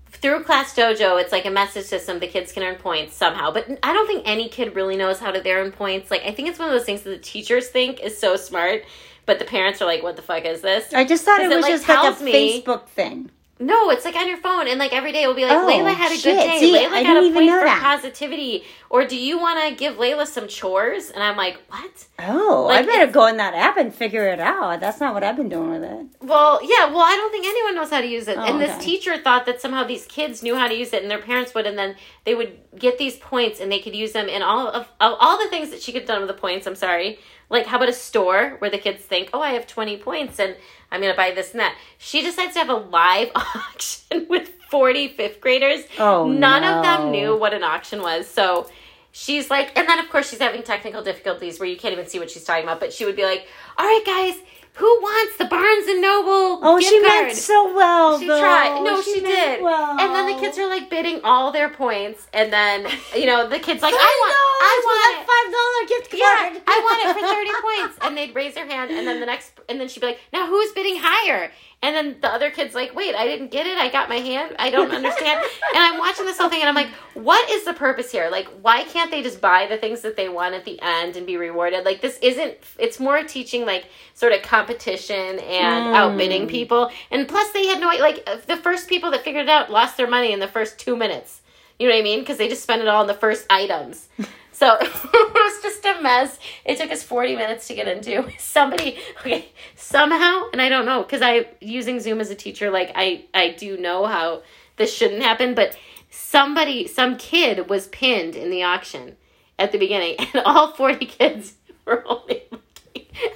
through 0.09 0.45
class 0.45 0.73
dojo 0.73 1.21
it's 1.21 1.33
like 1.33 1.45
a 1.45 1.51
message 1.51 1.83
system 1.83 2.19
the 2.19 2.27
kids 2.27 2.53
can 2.53 2.63
earn 2.63 2.75
points 2.75 3.17
somehow 3.17 3.51
but 3.51 3.69
i 3.83 3.91
don't 3.91 4.07
think 4.07 4.23
any 4.25 4.47
kid 4.47 4.73
really 4.73 4.95
knows 4.95 5.19
how 5.19 5.29
to 5.29 5.51
earn 5.51 5.69
points 5.69 6.09
like 6.09 6.23
i 6.23 6.31
think 6.31 6.47
it's 6.47 6.57
one 6.57 6.69
of 6.69 6.73
those 6.73 6.85
things 6.85 7.01
that 7.01 7.09
the 7.09 7.17
teachers 7.17 7.67
think 7.67 7.99
is 7.99 8.17
so 8.17 8.37
smart 8.37 8.83
but 9.27 9.37
the 9.37 9.45
parents 9.45 9.81
are 9.81 9.85
like 9.85 10.01
what 10.01 10.15
the 10.15 10.21
fuck 10.21 10.45
is 10.45 10.61
this 10.61 10.91
I 10.93 11.03
just 11.03 11.25
thought 11.25 11.41
it 11.41 11.49
was 11.49 11.61
like, 11.61 11.71
just 11.71 11.87
like 11.87 12.19
a 12.19 12.23
me- 12.23 12.63
Facebook 12.63 12.87
thing. 12.87 13.29
No 13.59 13.89
it's 13.89 14.05
like 14.05 14.15
on 14.15 14.27
your 14.27 14.37
phone 14.37 14.67
and 14.67 14.77
like 14.79 14.93
every 14.93 15.11
day 15.11 15.23
it 15.23 15.27
will 15.27 15.33
be 15.33 15.43
like 15.45 15.51
Oh, 15.57 15.65
layla 15.67 15.93
had 15.93 16.11
a 16.11 16.15
shit. 16.15 16.35
good 16.35 16.43
day 16.43 16.59
See, 16.59 16.73
layla 16.75 16.89
I 16.91 17.03
got 17.03 17.17
a 17.17 17.31
point 17.33 17.49
for 17.49 17.63
that. 17.65 17.81
positivity 17.81 18.63
or 18.89 19.05
do 19.05 19.17
you 19.17 19.37
want 19.39 19.67
to 19.67 19.75
give 19.75 19.95
layla 19.97 20.25
some 20.27 20.47
chores 20.47 21.09
and 21.09 21.23
i'm 21.23 21.35
like 21.37 21.57
what 21.69 22.05
Oh, 22.19 22.65
Like, 22.67 22.83
I 22.83 22.85
better 22.87 23.11
go 23.11 23.27
in 23.27 23.37
that 23.37 23.53
app 23.53 23.77
and 23.77 23.93
figure 23.93 24.27
it 24.29 24.39
out. 24.39 24.79
That's 24.79 24.99
not 24.99 25.13
what 25.13 25.23
I've 25.23 25.35
been 25.37 25.49
doing 25.49 25.69
with 25.69 25.83
it. 25.83 26.07
Well, 26.19 26.59
yeah, 26.63 26.85
well, 26.89 27.01
I 27.01 27.15
don't 27.15 27.29
think 27.31 27.45
anyone 27.45 27.75
knows 27.75 27.91
how 27.91 28.01
to 28.01 28.07
use 28.07 28.27
it. 28.27 28.39
Oh, 28.39 28.41
and 28.43 28.59
this 28.59 28.71
okay. 28.71 28.83
teacher 28.85 29.17
thought 29.19 29.45
that 29.45 29.61
somehow 29.61 29.83
these 29.83 30.07
kids 30.07 30.41
knew 30.41 30.55
how 30.55 30.67
to 30.67 30.73
use 30.73 30.93
it 30.93 31.03
and 31.03 31.11
their 31.11 31.21
parents 31.21 31.53
would 31.53 31.67
and 31.67 31.77
then 31.77 31.95
they 32.25 32.33
would 32.33 32.57
get 32.75 32.97
these 32.97 33.17
points 33.17 33.59
and 33.59 33.71
they 33.71 33.77
could 33.79 33.95
use 33.95 34.13
them 34.13 34.27
in 34.29 34.41
all 34.41 34.67
of, 34.67 34.87
of 34.99 35.13
all 35.19 35.37
the 35.37 35.47
things 35.51 35.69
that 35.69 35.79
she 35.79 35.91
could 35.91 36.01
have 36.01 36.07
done 36.07 36.21
with 36.21 36.27
the 36.27 36.33
points, 36.41 36.65
I'm 36.65 36.73
sorry. 36.75 37.19
Like 37.49 37.65
how 37.67 37.77
about 37.77 37.89
a 37.89 37.93
store 37.93 38.55
where 38.59 38.69
the 38.69 38.77
kids 38.77 39.03
think, 39.03 39.29
"Oh, 39.33 39.41
I 39.41 39.51
have 39.51 39.67
20 39.67 39.97
points 39.97 40.39
and 40.39 40.55
I'm 40.91 41.01
going 41.01 41.13
to 41.13 41.17
buy 41.17 41.31
this 41.31 41.51
and 41.51 41.59
that." 41.59 41.75
She 41.97 42.21
decides 42.21 42.53
to 42.53 42.59
have 42.59 42.69
a 42.69 42.75
live 42.75 43.31
auction 43.35 44.27
with 44.29 44.49
40 44.69 45.09
fifth 45.09 45.39
graders. 45.41 45.85
Oh, 45.97 46.27
None 46.27 46.63
of 46.63 46.83
them 46.83 47.11
knew 47.11 47.37
what 47.37 47.53
an 47.53 47.63
auction 47.63 48.01
was. 48.01 48.27
So 48.27 48.69
she's 49.11 49.49
like, 49.49 49.71
and 49.77 49.87
then 49.87 49.99
of 49.99 50.09
course 50.09 50.29
she's 50.29 50.39
having 50.39 50.61
technical 50.63 51.01
difficulties 51.03 51.59
where 51.59 51.69
you 51.69 51.77
can't 51.77 51.93
even 51.93 52.07
see 52.07 52.19
what 52.19 52.29
she's 52.29 52.43
talking 52.43 52.63
about. 52.63 52.79
But 52.79 52.91
she 52.91 53.05
would 53.05 53.15
be 53.15 53.23
like, 53.23 53.47
"All 53.77 53.85
right, 53.85 54.03
guys, 54.05 54.41
who 54.77 54.85
wants 55.01 55.37
the 55.37 55.45
Barnes 55.45 55.87
and 55.87 56.01
Noble 56.01 56.59
Oh, 56.63 56.77
gift 56.79 56.91
she 56.91 57.01
card?" 57.01 57.25
meant 57.25 57.37
so 57.37 57.73
well. 57.75 58.19
She 58.19 58.27
though. 58.27 58.39
tried. 58.39 58.81
No, 58.83 59.01
she, 59.01 59.21
meant 59.21 59.25
did. 59.25 59.61
Well. 59.63 59.99
And 59.99 60.13
then 60.15 60.25
the 60.33 60.39
kids 60.39 60.57
are 60.57 60.67
like 60.69 60.89
bidding 60.89 61.21
all 61.23 61.51
their 61.51 61.69
points, 61.69 62.27
and 62.33 62.51
then 62.53 62.87
you 63.15 63.25
know 63.25 63.47
the 63.49 63.59
kids 63.59 63.81
like, 63.81 63.93
"I 63.97 63.97
want, 63.97 64.35
I 64.61 64.81
want 64.85 64.99
for 65.01 65.09
it." 65.09 65.15
that 65.17 65.27
five 65.33 65.47
dollar 65.53 65.81
gift 65.99 66.13
Yeah, 66.13 66.25
card. 66.49 66.63
I 66.67 66.77
want 66.81 66.97
it 67.05 67.21
for 67.21 67.27
30 67.27 67.51
points. 67.61 67.97
And 68.05 68.17
they'd 68.17 68.35
raise 68.35 68.53
their 68.53 68.67
hand, 68.67 68.91
and 68.91 69.07
then 69.07 69.19
the 69.19 69.25
next, 69.25 69.51
and 69.69 69.79
then 69.79 69.87
she'd 69.87 69.99
be 70.01 70.07
like, 70.07 70.19
now 70.31 70.47
who's 70.47 70.71
bidding 70.71 70.97
higher? 70.99 71.51
And 71.83 71.95
then 71.95 72.17
the 72.21 72.27
other 72.27 72.49
kid's 72.49 72.73
like, 72.73 72.95
wait, 72.95 73.13
I 73.13 73.27
didn't 73.27 73.51
get 73.51 73.67
it. 73.67 73.77
I 73.77 73.89
got 73.89 74.09
my 74.09 74.15
hand. 74.17 74.55
I 74.57 74.71
don't 74.71 74.91
understand. 74.91 75.39
and 75.75 75.83
I'm 75.83 75.99
watching 75.99 76.25
this 76.25 76.37
whole 76.39 76.49
thing, 76.49 76.61
and 76.61 76.67
I'm 76.69 76.73
like, 76.75 76.89
what 77.13 77.47
is 77.51 77.65
the 77.65 77.73
purpose 77.73 78.11
here? 78.11 78.29
Like, 78.31 78.47
why 78.63 78.83
can't 78.85 79.11
they 79.11 79.21
just 79.21 79.39
buy 79.39 79.67
the 79.67 79.77
things 79.77 80.01
that 80.01 80.17
they 80.17 80.27
want 80.27 80.55
at 80.55 80.65
the 80.65 80.81
end 80.81 81.15
and 81.15 81.27
be 81.27 81.37
rewarded? 81.37 81.85
Like, 81.85 82.01
this 82.01 82.17
isn't, 82.23 82.55
it's 82.79 82.99
more 82.99 83.21
teaching, 83.23 83.63
like, 83.65 83.85
sort 84.15 84.33
of 84.33 84.41
competition 84.41 85.37
and 85.39 85.85
Mm. 85.85 85.93
outbidding 85.93 86.47
people. 86.47 86.89
And 87.11 87.27
plus, 87.27 87.51
they 87.51 87.67
had 87.67 87.79
no, 87.79 87.89
like, 87.89 88.25
the 88.47 88.57
first 88.57 88.89
people 88.89 89.11
that 89.11 89.23
figured 89.23 89.43
it 89.45 89.49
out 89.49 89.71
lost 89.71 89.97
their 89.97 90.07
money 90.07 90.31
in 90.31 90.39
the 90.39 90.47
first 90.47 90.79
two 90.79 90.95
minutes. 90.95 91.41
You 91.77 91.87
know 91.87 91.93
what 91.93 91.99
I 91.99 92.03
mean? 92.03 92.19
Because 92.21 92.37
they 92.37 92.49
just 92.49 92.63
spent 92.63 92.81
it 92.81 92.87
all 92.87 93.01
on 93.01 93.07
the 93.07 93.13
first 93.13 93.45
items. 93.51 94.07
So 94.57 94.75
it 94.81 95.33
was 95.33 95.61
just 95.61 95.85
a 95.85 96.01
mess. 96.01 96.39
It 96.65 96.79
took 96.79 96.89
us 96.89 97.03
40 97.03 97.35
minutes 97.35 97.67
to 97.67 97.75
get 97.75 97.87
into. 97.87 98.27
Somebody, 98.39 98.97
okay, 99.19 99.49
somehow, 99.75 100.49
and 100.51 100.59
I 100.59 100.67
don't 100.67 100.87
know, 100.87 101.03
because 101.03 101.21
I, 101.21 101.45
using 101.61 101.99
Zoom 101.99 102.19
as 102.19 102.31
a 102.31 102.35
teacher, 102.35 102.71
like, 102.71 102.91
I, 102.95 103.25
I 103.35 103.51
do 103.51 103.77
know 103.77 104.07
how 104.07 104.41
this 104.77 104.91
shouldn't 104.91 105.21
happen, 105.21 105.53
but 105.53 105.77
somebody, 106.09 106.87
some 106.87 107.17
kid 107.17 107.69
was 107.69 107.87
pinned 107.89 108.35
in 108.35 108.49
the 108.49 108.63
auction 108.63 109.15
at 109.59 109.71
the 109.71 109.77
beginning, 109.77 110.15
and 110.33 110.43
all 110.43 110.73
40 110.73 111.05
kids 111.05 111.53
were 111.85 112.03
only 112.07 112.41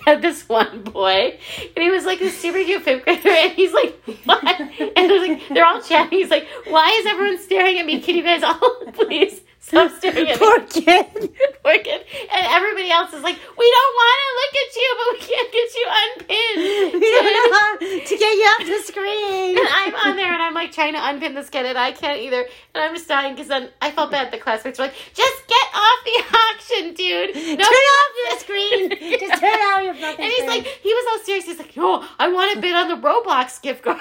at 0.07 0.24
this 0.24 0.50
one 0.50 0.81
boy. 0.81 1.38
And 1.75 1.84
he 1.84 1.91
was 1.91 2.03
like 2.03 2.22
a 2.22 2.31
super 2.31 2.63
cute 2.63 2.81
fifth 2.81 3.03
grader, 3.03 3.29
and 3.29 3.51
he's 3.51 3.74
like, 3.74 3.96
what? 4.25 4.43
And 4.60 4.96
they're 4.96 5.27
like, 5.27 5.48
they're 5.50 5.65
all 5.67 5.84
chatting. 5.84 6.17
He's 6.17 6.31
like, 6.31 6.48
why 6.65 6.89
is 7.00 7.05
everyone 7.05 7.38
staring 7.38 7.77
at 7.77 7.86
me? 7.86 8.01
Can 8.01 8.15
you 8.15 8.24
guys 8.24 8.41
all 8.41 8.91
please 8.93 9.41
stop 9.62 9.91
staring? 9.98 10.27
Poor 10.38 10.60
kid. 10.68 11.06
Poor 11.63 11.77
kid. 11.80 12.01
And 12.34 12.46
everybody 12.50 12.91
else 12.91 13.13
is 13.13 13.24
like, 13.24 13.38
we 13.58 13.68
don't 13.77 13.94
want 13.96 14.18
to 14.22 14.30
look 14.41 14.53
at 14.62 14.75
you, 14.75 14.89
but 15.00 15.08
we 15.13 15.20
can't 15.30 15.51
get 15.51 15.70
you 15.75 15.86
unpinned. 16.03 16.91
We 17.01 17.10
don't 17.10 17.80
to 17.80 18.18
get 18.18 18.34
you 18.36 18.44
off 18.44 18.65
the 18.68 18.82
screen. 18.86 19.58
And 19.58 19.68
I'm 19.72 19.96
on 20.08 20.15
there 20.18 20.32
and 20.34 20.41
I'm 20.41 20.53
like 20.53 20.72
trying 20.72 20.94
to 20.94 21.00
unpin 21.08 21.34
this 21.34 21.50
kid 21.50 21.65
and 21.65 21.77
I 21.77 21.91
can't 21.91 22.20
either. 22.20 22.41
And 22.74 22.84
I'm 22.84 22.94
just 22.96 23.08
dying 23.08 23.34
because 23.34 23.48
then 23.48 23.70
I 23.82 23.91
felt 23.91 24.12
bad. 24.12 24.32
The 24.32 24.38
classmates 24.38 24.77
were 24.80 24.86
like, 24.86 24.96
just 25.13 25.48
get 25.48 25.68
off 25.74 26.00
the 26.06 26.38
auction, 26.38 26.94
dude. 26.94 27.36
No, 27.36 27.65
turn 27.65 27.88
off 27.96 28.12
the 28.30 28.39
screen. 28.39 28.89
Just 29.20 29.39
turn 29.41 29.50
off 29.50 29.84
your 29.84 29.94
fucking 29.96 30.24
And 30.24 30.34
he's 30.34 30.36
screen. 30.44 30.48
like, 30.50 30.65
he 30.65 30.94
was 30.94 31.06
all 31.12 31.25
serious. 31.25 31.46
He's 31.46 31.60
like, 31.60 31.75
no, 31.77 32.06
I 32.20 32.30
want 32.32 32.53
to 32.56 32.62
bid 32.62 32.74
on 32.75 32.88
the 32.88 32.96
Roblox 32.96 33.62
gift 33.62 33.84
card. 33.84 34.00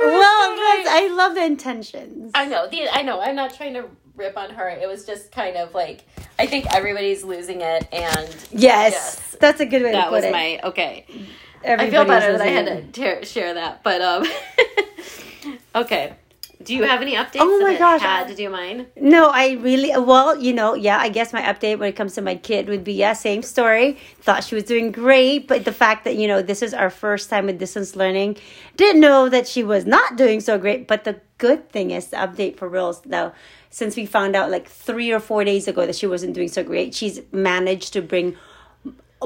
Well, 0.00 0.56
that's, 0.56 0.88
I 0.88 1.08
love 1.14 1.34
the 1.34 1.44
intentions. 1.44 2.32
I 2.34 2.46
know. 2.46 2.68
The, 2.68 2.88
I 2.92 3.02
know. 3.02 3.20
I'm 3.20 3.36
not 3.36 3.54
trying 3.54 3.74
to 3.74 3.84
rip 4.16 4.36
on 4.36 4.50
her. 4.50 4.68
It 4.68 4.86
was 4.88 5.04
just 5.06 5.32
kind 5.32 5.56
of 5.56 5.74
like 5.74 6.04
I 6.38 6.46
think 6.46 6.66
everybody's 6.74 7.22
losing 7.24 7.60
it, 7.60 7.88
and 7.92 8.28
Yes, 8.50 8.92
Yes. 8.92 9.36
that's 9.40 9.60
a 9.60 9.66
good 9.66 9.82
way 9.82 9.90
to 9.92 9.96
that 9.96 10.04
put 10.08 10.12
was 10.12 10.24
it. 10.24 10.32
my 10.32 10.60
okay. 10.64 11.06
I 11.64 11.90
feel 11.90 12.06
better 12.06 12.32
that 12.32 12.40
I 12.40 12.46
had 12.46 12.94
to 12.94 13.24
share 13.26 13.52
that, 13.54 13.82
but 13.82 14.00
um, 14.00 14.24
okay. 15.74 16.14
Do 16.62 16.74
you 16.74 16.82
have 16.84 17.00
any 17.00 17.14
updates? 17.14 17.38
Oh 17.40 17.60
my 17.60 17.76
gosh, 17.78 18.02
Had 18.02 18.28
to 18.28 18.34
do 18.34 18.50
mine. 18.50 18.86
No, 18.96 19.30
I 19.30 19.52
really 19.52 19.92
well, 19.98 20.38
you 20.38 20.52
know, 20.52 20.74
yeah, 20.74 20.98
I 20.98 21.08
guess 21.08 21.32
my 21.32 21.40
update 21.42 21.78
when 21.78 21.88
it 21.88 21.96
comes 21.96 22.14
to 22.14 22.22
my 22.22 22.34
kid 22.34 22.68
would 22.68 22.84
be 22.84 22.92
yeah, 22.92 23.14
same 23.14 23.42
story. 23.42 23.96
Thought 24.20 24.44
she 24.44 24.54
was 24.54 24.64
doing 24.64 24.92
great, 24.92 25.48
but 25.48 25.64
the 25.64 25.72
fact 25.72 26.04
that, 26.04 26.16
you 26.16 26.28
know, 26.28 26.42
this 26.42 26.60
is 26.60 26.74
our 26.74 26.90
first 26.90 27.30
time 27.30 27.46
with 27.46 27.58
distance 27.58 27.96
learning, 27.96 28.36
didn't 28.76 29.00
know 29.00 29.30
that 29.30 29.48
she 29.48 29.64
was 29.64 29.86
not 29.86 30.16
doing 30.16 30.40
so 30.40 30.58
great. 30.58 30.86
But 30.86 31.04
the 31.04 31.20
good 31.38 31.70
thing 31.70 31.92
is 31.92 32.08
the 32.08 32.18
update 32.18 32.58
for 32.58 32.68
reals 32.68 33.00
though, 33.02 33.32
since 33.70 33.96
we 33.96 34.04
found 34.04 34.36
out 34.36 34.50
like 34.50 34.68
three 34.68 35.10
or 35.12 35.20
four 35.20 35.44
days 35.44 35.66
ago 35.66 35.86
that 35.86 35.96
she 35.96 36.06
wasn't 36.06 36.34
doing 36.34 36.48
so 36.48 36.62
great, 36.62 36.94
she's 36.94 37.20
managed 37.32 37.94
to 37.94 38.02
bring 38.02 38.36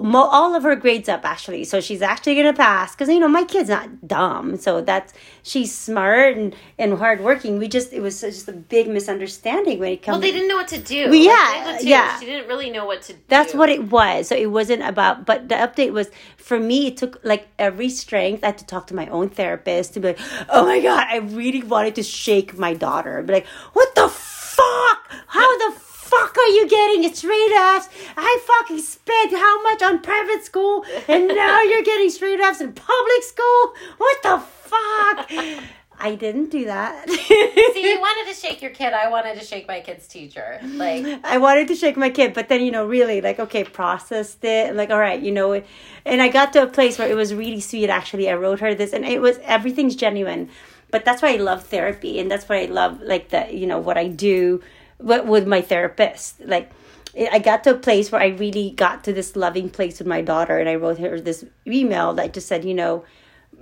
mo- 0.02 0.28
all 0.30 0.54
of 0.54 0.62
her 0.62 0.76
grades 0.76 1.08
up 1.08 1.24
actually. 1.24 1.64
So 1.64 1.80
she's 1.80 2.02
actually 2.02 2.34
gonna 2.36 2.52
pass 2.52 2.94
because 2.94 3.08
you 3.08 3.18
know 3.20 3.28
my 3.28 3.44
kid's 3.44 3.68
not 3.68 4.06
dumb. 4.06 4.56
So 4.56 4.80
that's 4.80 5.12
she's 5.42 5.74
smart 5.74 6.36
and 6.36 6.54
and 6.78 6.98
hardworking. 6.98 7.58
We 7.58 7.68
just 7.68 7.92
it 7.92 8.00
was 8.00 8.20
just 8.20 8.48
a 8.48 8.52
big 8.52 8.88
misunderstanding 8.88 9.78
when 9.78 9.92
it 9.92 10.02
comes 10.02 10.14
Well, 10.14 10.20
they 10.20 10.32
didn't 10.32 10.48
know 10.48 10.56
what 10.56 10.68
to 10.68 10.78
do. 10.78 11.06
Well, 11.06 11.14
yeah, 11.14 11.62
Like, 11.72 11.84
yeah. 11.84 12.18
She 12.18 12.26
didn't 12.26 12.48
really 12.48 12.70
know 12.70 12.86
what 12.86 13.02
to 13.02 13.12
do. 13.12 13.18
that's 13.28 13.54
what 13.54 13.68
it 13.68 13.90
was. 13.90 14.28
So 14.28 14.36
it 14.36 14.50
wasn't 14.50 14.82
about 14.82 15.26
but 15.26 15.48
the 15.48 15.54
update 15.56 15.92
was 15.92 16.10
for 16.36 16.58
me 16.58 16.86
it 16.88 16.96
took 16.96 17.20
like 17.24 17.48
every 17.58 17.88
strength 17.88 18.44
i 18.44 18.48
had 18.48 18.58
to 18.58 18.66
talk 18.66 18.86
to 18.88 18.94
my 18.94 19.06
own 19.08 19.30
therapist 19.30 19.94
to 19.94 20.00
be 20.00 20.08
like 20.08 20.18
oh 20.50 20.64
my 20.66 20.78
god 20.80 21.06
i 21.08 21.16
really 21.18 21.62
wanted 21.62 21.94
to 21.94 22.02
shake 22.02 22.58
my 22.58 22.74
daughter. 22.74 23.22
Be 23.22 23.32
like 23.34 23.46
what 23.72 23.94
the 23.94 24.08
fuck? 24.08 25.10
How 25.26 25.58
the 25.58 25.76
fuck 26.14 26.36
are 26.36 26.48
you 26.48 26.68
getting 26.68 27.04
a 27.04 27.14
straight 27.14 27.52
F's? 27.52 27.88
I 28.16 28.40
fucking 28.46 28.78
spent 28.78 29.32
how 29.32 29.62
much 29.62 29.82
on 29.82 30.00
private 30.00 30.44
school 30.44 30.84
and 31.08 31.28
now 31.28 31.62
you're 31.70 31.82
getting 31.82 32.10
straight 32.10 32.40
F's 32.40 32.60
in 32.60 32.72
public 32.72 33.22
school? 33.22 33.74
What 33.98 34.22
the 34.22 34.38
fuck? 34.38 35.30
I 35.98 36.16
didn't 36.16 36.50
do 36.50 36.64
that. 36.66 37.08
See, 37.08 37.90
you 37.90 38.00
wanted 38.00 38.34
to 38.34 38.38
shake 38.38 38.60
your 38.60 38.72
kid. 38.72 38.92
I 38.92 39.08
wanted 39.08 39.38
to 39.38 39.44
shake 39.44 39.68
my 39.68 39.80
kid's 39.80 40.06
teacher. 40.06 40.58
Like, 40.62 41.20
I 41.24 41.38
wanted 41.38 41.68
to 41.68 41.74
shake 41.74 41.96
my 41.96 42.10
kid, 42.10 42.34
but 42.34 42.48
then 42.48 42.62
you 42.62 42.72
know, 42.72 42.84
really 42.84 43.20
like 43.20 43.38
okay, 43.38 43.64
processed 43.64 44.44
it. 44.44 44.74
Like 44.74 44.90
all 44.90 44.98
right, 44.98 45.20
you 45.20 45.32
know, 45.32 45.62
and 46.04 46.20
I 46.20 46.28
got 46.28 46.52
to 46.54 46.62
a 46.62 46.66
place 46.66 46.98
where 46.98 47.08
it 47.08 47.14
was 47.14 47.32
really 47.32 47.60
sweet. 47.60 47.90
Actually, 47.90 48.28
I 48.28 48.34
wrote 48.34 48.60
her 48.60 48.74
this, 48.74 48.92
and 48.92 49.04
it 49.04 49.20
was 49.20 49.38
everything's 49.44 49.96
genuine. 49.96 50.50
But 50.90 51.04
that's 51.04 51.22
why 51.22 51.34
I 51.34 51.36
love 51.36 51.64
therapy, 51.66 52.20
and 52.20 52.30
that's 52.30 52.48
why 52.48 52.62
I 52.62 52.66
love 52.66 53.00
like 53.00 53.30
the 53.30 53.46
you 53.52 53.66
know 53.66 53.78
what 53.78 53.96
I 53.96 54.08
do, 54.08 54.62
with, 55.04 55.26
with 55.26 55.46
my 55.46 55.60
therapist. 55.60 56.40
Like 56.40 56.70
I 57.16 57.38
got 57.38 57.62
to 57.64 57.70
a 57.74 57.78
place 57.78 58.10
where 58.10 58.20
I 58.20 58.28
really 58.28 58.70
got 58.70 59.04
to 59.04 59.12
this 59.12 59.36
loving 59.36 59.70
place 59.70 59.98
with 59.98 60.08
my 60.08 60.20
daughter, 60.20 60.58
and 60.58 60.68
I 60.68 60.74
wrote 60.74 60.98
her 60.98 61.20
this 61.20 61.44
email 61.66 62.12
that 62.14 62.34
just 62.34 62.48
said, 62.48 62.64
you 62.64 62.74
know, 62.74 63.04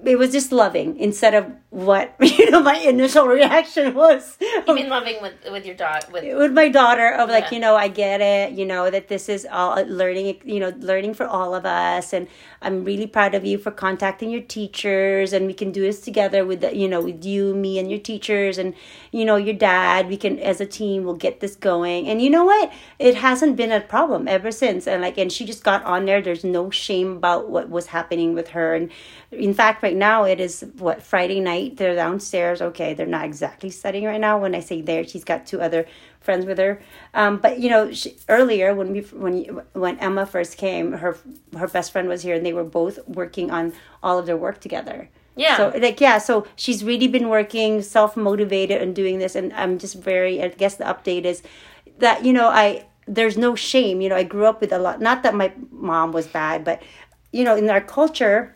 it 0.05 0.17
was 0.19 0.33
just 0.33 0.53
loving 0.53 0.99
instead 0.99 1.35
of 1.35 1.47
what 1.71 2.15
you 2.21 2.51
know 2.51 2.61
my 2.63 2.77
initial 2.77 3.27
reaction 3.27 3.95
was. 3.95 4.37
You 4.41 4.75
mean 4.75 4.89
loving 4.89 5.21
with 5.23 5.35
with 5.51 5.65
your 5.67 5.75
daughter 5.75 6.07
With 6.13 6.37
with 6.37 6.53
my 6.53 6.69
daughter 6.69 7.13
of 7.13 7.29
like 7.29 7.45
Yeah. 7.45 7.51
you 7.53 7.61
know 7.61 7.77
i 7.77 7.89
get 7.89 8.21
it 8.21 8.53
you 8.53 8.67
know 8.67 8.91
that 8.91 9.09
this 9.09 9.29
is 9.29 9.47
all 9.51 9.83
learning 9.87 10.41
you 10.45 10.61
know 10.61 10.73
learning 10.79 11.15
for 11.15 11.27
all 11.27 11.55
of 11.55 11.65
us 11.67 12.13
and 12.13 12.29
i'm 12.61 12.85
really 12.85 13.07
proud 13.07 13.35
of 13.35 13.45
you 13.45 13.59
for 13.59 13.71
contacting 13.71 14.31
your 14.31 14.43
teachers 14.43 15.33
and 15.33 15.47
we 15.47 15.55
can 15.55 15.73
do 15.73 15.83
this 15.83 16.01
together 16.01 16.45
with 16.45 16.61
the, 16.61 16.77
you 16.77 16.89
know 16.89 17.01
with 17.01 17.25
you 17.25 17.55
me 17.55 17.79
and 17.79 17.91
your 17.91 17.99
teachers 18.01 18.59
and 18.59 18.75
you 19.11 19.25
know 19.25 19.37
your 19.37 19.55
dad 19.55 20.09
we 20.09 20.17
can 20.17 20.39
as 20.39 20.61
a 20.61 20.67
team 20.67 21.05
we'll 21.05 21.15
get 21.15 21.41
this 21.41 21.57
going. 21.57 22.09
And 22.09 22.21
you 22.23 22.31
know 22.31 22.45
what? 22.45 22.73
It 22.99 23.15
hasn't 23.17 23.57
been 23.57 23.73
a 23.73 23.81
problem 23.81 24.29
ever 24.29 24.51
since 24.51 24.87
and 24.87 25.03
like 25.03 25.19
and 25.19 25.31
she 25.33 25.45
just 25.45 25.65
got 25.65 25.85
on 25.85 26.05
there. 26.07 26.21
There's 26.23 26.45
no 26.45 26.71
shame 26.71 27.13
about 27.17 27.49
what 27.51 27.69
was 27.71 27.87
happening 27.87 28.35
with 28.35 28.49
her 28.49 28.75
and 28.75 28.91
in 29.33 29.55
fact 29.55 29.83
right 29.83 29.97
now 29.97 30.25
it 30.25 30.39
is 30.41 30.65
what 30.79 31.03
friday 31.03 31.41
night 31.41 31.77
they're 31.79 31.95
downstairs. 31.95 32.61
Okay 32.61 32.95
they're 32.95 33.07
not 33.07 33.25
exactly 33.25 33.71
studying 33.71 34.05
right 34.05 34.21
now. 34.21 34.39
When 34.39 34.55
i 34.55 34.61
say 34.61 34.83
there 34.83 35.05
she's 35.07 35.25
got 35.25 35.47
two 35.47 35.61
other 35.61 35.87
friends 36.21 36.45
with 36.47 36.59
her. 36.59 36.81
Um, 37.15 37.39
but 37.39 37.59
you 37.59 37.69
know 37.71 37.93
she, 37.93 38.17
earlier 38.29 38.75
when 38.75 38.93
we 38.93 39.01
when 39.01 39.39
you- 39.39 39.63
when 39.73 39.99
emma 39.99 40.27
first 40.27 40.57
came 40.59 40.93
her 40.93 41.17
her 41.57 41.67
best 41.69 41.93
friend 41.93 42.09
was 42.09 42.23
here 42.23 42.35
and 42.37 42.45
they 42.47 42.53
were 42.53 42.65
both 42.65 42.99
working 43.09 43.51
on 43.51 43.73
all 44.03 44.19
of 44.19 44.27
their 44.27 44.37
work 44.37 44.61
together. 44.61 45.09
Yeah. 45.35 45.57
so 45.57 45.73
like 45.79 45.99
yeah 46.01 46.19
so 46.19 46.47
she's 46.57 46.85
really 46.85 47.09
been 47.09 47.29
working 47.31 47.81
self-motivated 47.81 48.83
and 48.83 48.95
doing 48.95 49.19
this. 49.19 49.35
And 49.35 49.53
i'm 49.55 49.79
just 49.79 49.95
very 49.97 50.43
i 50.43 50.49
guess 50.49 50.77
the 50.77 50.85
update 50.85 51.25
is 51.25 51.43
that 51.99 52.25
you 52.25 52.33
know 52.35 52.49
i 52.49 52.85
there's 53.09 53.37
no 53.39 53.55
shame. 53.55 54.01
You 54.03 54.09
know 54.11 54.17
i 54.17 54.23
grew 54.25 54.45
up 54.47 54.61
with 54.61 54.73
a 54.73 54.79
lot 54.79 55.01
not 55.01 55.23
that 55.23 55.35
my 55.35 55.53
mom 55.71 56.13
was 56.13 56.27
bad 56.27 56.65
but 56.65 56.83
you 57.33 57.45
know 57.45 57.57
in 57.57 57.71
our 57.71 57.81
culture 57.81 58.55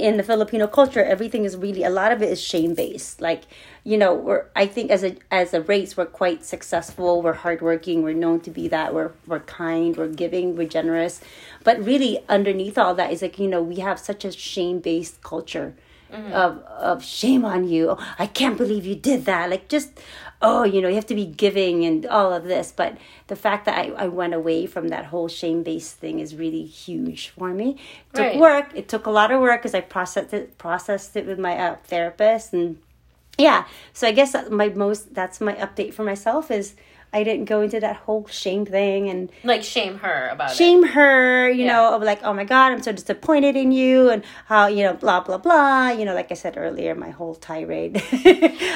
in 0.00 0.16
the 0.16 0.22
Filipino 0.22 0.66
culture, 0.66 1.04
everything 1.04 1.44
is 1.44 1.56
really 1.56 1.84
a 1.84 1.90
lot 1.90 2.12
of 2.12 2.22
it 2.22 2.30
is 2.30 2.40
shame 2.40 2.74
based. 2.74 3.20
Like, 3.20 3.44
you 3.84 3.96
know, 3.96 4.14
we're 4.14 4.46
I 4.56 4.66
think 4.66 4.90
as 4.90 5.04
a 5.04 5.16
as 5.30 5.54
a 5.54 5.60
race, 5.60 5.96
we're 5.96 6.06
quite 6.06 6.44
successful. 6.44 7.22
We're 7.22 7.34
hardworking. 7.34 8.02
We're 8.02 8.14
known 8.14 8.40
to 8.40 8.50
be 8.50 8.68
that. 8.68 8.94
We're 8.94 9.12
we're 9.26 9.40
kind. 9.40 9.96
We're 9.96 10.08
giving. 10.08 10.56
We're 10.56 10.68
generous. 10.68 11.20
But 11.62 11.84
really, 11.84 12.24
underneath 12.28 12.78
all 12.78 12.94
that 12.94 13.12
is 13.12 13.22
like 13.22 13.38
you 13.38 13.48
know 13.48 13.62
we 13.62 13.76
have 13.76 13.98
such 13.98 14.24
a 14.24 14.32
shame 14.32 14.80
based 14.80 15.22
culture. 15.22 15.74
Mm-hmm. 16.10 16.32
Of, 16.32 16.58
of 16.64 17.04
shame 17.04 17.44
on 17.44 17.68
you. 17.68 17.90
Oh, 17.90 18.14
I 18.18 18.26
can't 18.26 18.58
believe 18.58 18.84
you 18.84 18.96
did 18.96 19.26
that. 19.26 19.48
Like 19.48 19.68
just 19.68 20.00
oh, 20.42 20.64
you 20.64 20.80
know, 20.80 20.88
you 20.88 20.94
have 20.94 21.06
to 21.06 21.14
be 21.14 21.26
giving 21.26 21.84
and 21.84 22.06
all 22.06 22.32
of 22.32 22.44
this. 22.44 22.72
But 22.74 22.96
the 23.26 23.36
fact 23.36 23.66
that 23.66 23.76
I, 23.78 23.90
I 23.90 24.06
went 24.08 24.34
away 24.34 24.66
from 24.66 24.88
that 24.88 25.06
whole 25.06 25.28
shame 25.28 25.62
based 25.62 25.96
thing 25.96 26.18
is 26.18 26.34
really 26.34 26.64
huge 26.64 27.28
for 27.30 27.50
me. 27.50 27.70
It 27.70 28.14
took 28.14 28.26
Right. 28.26 28.38
work. 28.38 28.72
It 28.74 28.88
took 28.88 29.06
a 29.06 29.10
lot 29.10 29.30
of 29.30 29.40
work 29.40 29.60
because 29.60 29.74
I 29.74 29.80
processed 29.82 30.32
it 30.32 30.56
processed 30.58 31.16
it 31.16 31.26
with 31.26 31.38
my 31.38 31.56
uh, 31.56 31.76
therapist 31.84 32.52
and 32.52 32.78
yeah. 33.38 33.66
So 33.92 34.06
I 34.06 34.12
guess 34.12 34.32
that 34.32 34.50
my 34.50 34.68
most 34.70 35.14
that's 35.14 35.40
my 35.40 35.54
update 35.54 35.94
for 35.94 36.04
myself 36.04 36.50
is 36.50 36.74
I 37.12 37.24
didn't 37.24 37.46
go 37.46 37.60
into 37.60 37.80
that 37.80 37.96
whole 37.96 38.26
shame 38.28 38.64
thing 38.66 39.08
and 39.08 39.30
like 39.44 39.62
shame 39.64 39.98
her 39.98 40.28
about 40.28 40.52
it. 40.52 40.56
shame 40.56 40.84
her, 40.84 41.48
you 41.50 41.64
Yeah. 41.64 41.72
know, 41.72 41.94
of 41.96 42.02
like, 42.02 42.22
oh 42.22 42.32
my 42.32 42.44
God, 42.44 42.72
I'm 42.72 42.82
so 42.82 42.92
disappointed 42.92 43.56
in 43.56 43.72
you, 43.72 44.10
and 44.10 44.22
how, 44.46 44.68
you 44.68 44.84
know, 44.84 44.94
blah, 44.94 45.20
blah, 45.20 45.38
blah. 45.38 45.88
You 45.90 46.04
know, 46.04 46.14
like 46.14 46.30
I 46.30 46.34
said 46.34 46.56
earlier, 46.56 46.94
my 46.94 47.10
whole 47.10 47.34
tirade. 47.34 48.02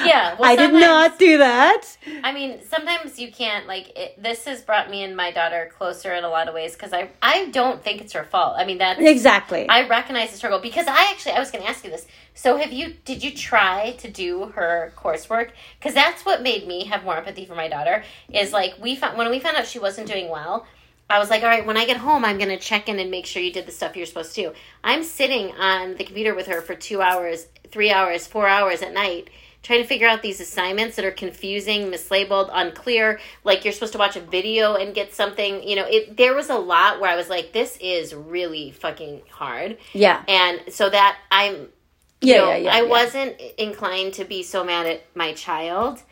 Yeah, 0.05 0.37
well, 0.39 0.51
I 0.51 0.57
did 0.57 0.73
not 0.75 1.19
do 1.19 1.39
that. 1.39 1.83
I 2.23 2.33
mean, 2.33 2.61
sometimes 2.69 3.19
you 3.19 3.33
can't 3.33 3.67
like. 3.67 3.91
It, 3.97 4.23
this 4.23 4.45
has 4.45 4.61
brought 4.63 4.91
me 4.91 5.03
and 5.03 5.17
my 5.17 5.31
daughter 5.31 5.71
closer 5.77 6.13
in 6.13 6.25
a 6.25 6.29
lot 6.29 6.47
of 6.49 6.55
ways 6.55 6.75
because 6.75 6.93
I 6.93 7.09
I 7.23 7.47
don't 7.47 7.83
think 7.83 8.01
it's 8.03 8.13
her 8.13 8.25
fault. 8.25 8.55
I 8.59 8.65
mean 8.67 8.79
that 8.79 8.99
Exactly. 9.01 9.67
I 9.69 9.89
recognize 9.89 10.31
the 10.33 10.37
struggle 10.37 10.59
because 10.61 10.87
I 10.87 11.11
actually 11.11 11.33
I 11.33 11.39
was 11.41 11.51
going 11.51 11.65
to 11.65 11.71
ask 11.71 11.85
you 11.85 11.91
this. 11.91 12.07
So 12.35 12.57
have 12.57 12.73
you 12.73 12.95
did 13.05 13.23
you 13.23 13.31
try 13.33 13.93
to 13.99 14.11
do 14.11 14.47
her 14.57 14.93
coursework? 14.97 15.51
Because 15.79 15.95
that's 15.95 16.25
what 16.25 16.43
made 16.43 16.67
me 16.67 16.85
have 16.87 17.05
more 17.05 17.17
empathy 17.17 17.47
for 17.47 17.55
my 17.55 17.69
daughter. 17.69 18.05
Is 18.33 18.53
like 18.53 18.75
we 18.81 18.97
found 18.97 19.17
when 19.17 19.31
we 19.31 19.41
found 19.41 19.57
out 19.57 19.67
she 19.67 19.79
wasn't 19.79 20.09
doing 20.09 20.29
well. 20.29 20.67
I 21.09 21.19
was 21.19 21.29
like, 21.29 21.43
all 21.43 21.49
right, 21.49 21.67
when 21.67 21.77
I 21.77 21.85
get 21.85 21.99
home, 21.99 22.25
I'm 22.25 22.39
going 22.39 22.49
to 22.49 22.59
check 22.59 22.89
in 22.89 22.99
and 22.99 23.11
make 23.11 23.27
sure 23.27 23.43
you 23.43 23.53
did 23.53 23.67
the 23.67 23.73
stuff 23.73 23.95
you're 23.95 24.07
supposed 24.07 24.35
to. 24.37 24.55
I'm 24.83 25.05
sitting 25.05 25.53
on 25.53 25.97
the 25.97 26.05
computer 26.05 26.35
with 26.35 26.47
her 26.47 26.63
for 26.63 26.75
two 26.75 27.03
hours, 27.03 27.47
three 27.71 27.91
hours, 27.91 28.27
four 28.27 28.49
hours 28.49 28.81
at 28.81 28.95
night, 28.95 29.29
trying 29.63 29.83
to 29.83 29.87
figure 29.87 30.09
out 30.09 30.23
these 30.23 30.41
assignments 30.41 30.97
that 30.97 31.05
are 31.05 31.11
confusing, 31.11 31.91
mislabeled, 31.91 32.49
unclear. 32.51 33.21
Like 33.45 33.65
you're 33.65 33.75
supposed 33.75 33.93
to 33.93 33.99
watch 33.99 34.17
a 34.17 34.21
video 34.21 34.77
and 34.77 34.95
get 34.95 35.13
something. 35.15 35.63
You 35.63 35.77
know, 35.77 35.87
it. 35.87 36.17
There 36.17 36.35
was 36.35 36.49
a 36.49 36.57
lot 36.57 37.01
where 37.01 37.11
I 37.11 37.17
was 37.17 37.29
like, 37.29 37.53
this 37.53 37.77
is 37.83 38.15
really 38.15 38.71
fucking 38.71 39.23
hard. 39.31 39.77
yeah. 39.93 40.23
And 40.27 40.63
so 40.73 40.89
that 40.89 41.19
I'm, 41.31 41.69
Yeah, 42.25 42.39
know, 42.39 42.49
yeah, 42.51 42.57
yeah, 42.57 42.75
I 42.75 42.83
yeah. 42.83 42.89
wasn't 42.89 43.41
inclined 43.59 44.15
to 44.15 44.25
be 44.25 44.43
so 44.43 44.65
mad 44.65 44.87
at 44.87 45.05
my 45.15 45.33
child 45.33 46.03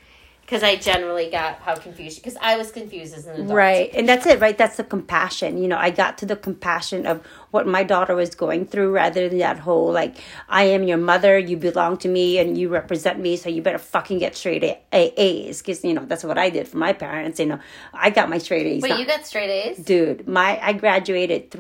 because 0.42 0.62
I 0.62 0.76
generally 0.76 1.30
got 1.30 1.60
how 1.60 1.76
confused 1.76 2.20
because 2.20 2.36
I 2.38 2.58
was 2.58 2.70
confused 2.70 3.16
as 3.16 3.26
an 3.26 3.36
adult. 3.36 3.52
Right. 3.52 3.90
And 3.94 4.06
that's 4.06 4.26
it, 4.26 4.38
right? 4.40 4.58
That's 4.58 4.76
the 4.76 4.84
compassion. 4.84 5.56
You 5.56 5.68
know, 5.68 5.78
I 5.78 5.88
got 5.90 6.18
to 6.18 6.26
the 6.26 6.36
compassion 6.36 7.06
of 7.06 7.24
what 7.52 7.66
my 7.66 7.84
daughter 7.84 8.14
was 8.14 8.34
going 8.34 8.66
through 8.66 8.90
rather 8.90 9.28
than 9.30 9.38
that 9.38 9.60
whole, 9.60 9.92
like, 9.92 10.16
I 10.50 10.64
am 10.64 10.82
your 10.82 10.98
mother, 10.98 11.38
you 11.38 11.56
belong 11.56 11.96
to 11.98 12.08
me, 12.08 12.38
and 12.38 12.58
you 12.58 12.68
represent 12.68 13.18
me, 13.18 13.36
so 13.36 13.48
you 13.48 13.62
better 13.62 13.78
fucking 13.78 14.18
get 14.18 14.36
straight 14.36 14.62
A- 14.62 14.78
A- 14.92 15.14
A's. 15.16 15.62
Because, 15.62 15.82
you 15.84 15.94
know, 15.94 16.04
that's 16.04 16.24
what 16.24 16.36
I 16.36 16.50
did 16.50 16.68
for 16.68 16.76
my 16.76 16.92
parents. 16.92 17.40
You 17.40 17.46
know, 17.46 17.60
I 17.94 18.10
got 18.10 18.28
my 18.28 18.38
straight 18.38 18.66
A's. 18.66 18.82
Wait, 18.82 18.90
not- 18.90 18.98
you 19.00 19.06
got 19.06 19.26
straight 19.26 19.48
A's? 19.48 19.78
Dude, 19.78 20.28
my 20.28 20.58
I 20.62 20.74
graduated 20.74 21.50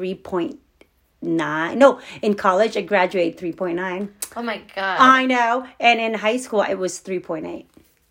3.9. 1.22 1.76
No, 1.76 2.00
in 2.20 2.34
college, 2.34 2.76
I 2.76 2.82
graduated 2.82 3.38
3.9. 3.56 4.08
Oh 4.36 4.42
my 4.42 4.58
god. 4.74 4.96
I 5.00 5.26
know. 5.26 5.66
And 5.80 6.00
in 6.00 6.14
high 6.14 6.36
school, 6.38 6.62
it 6.62 6.74
was 6.74 7.00
3.8. 7.00 7.66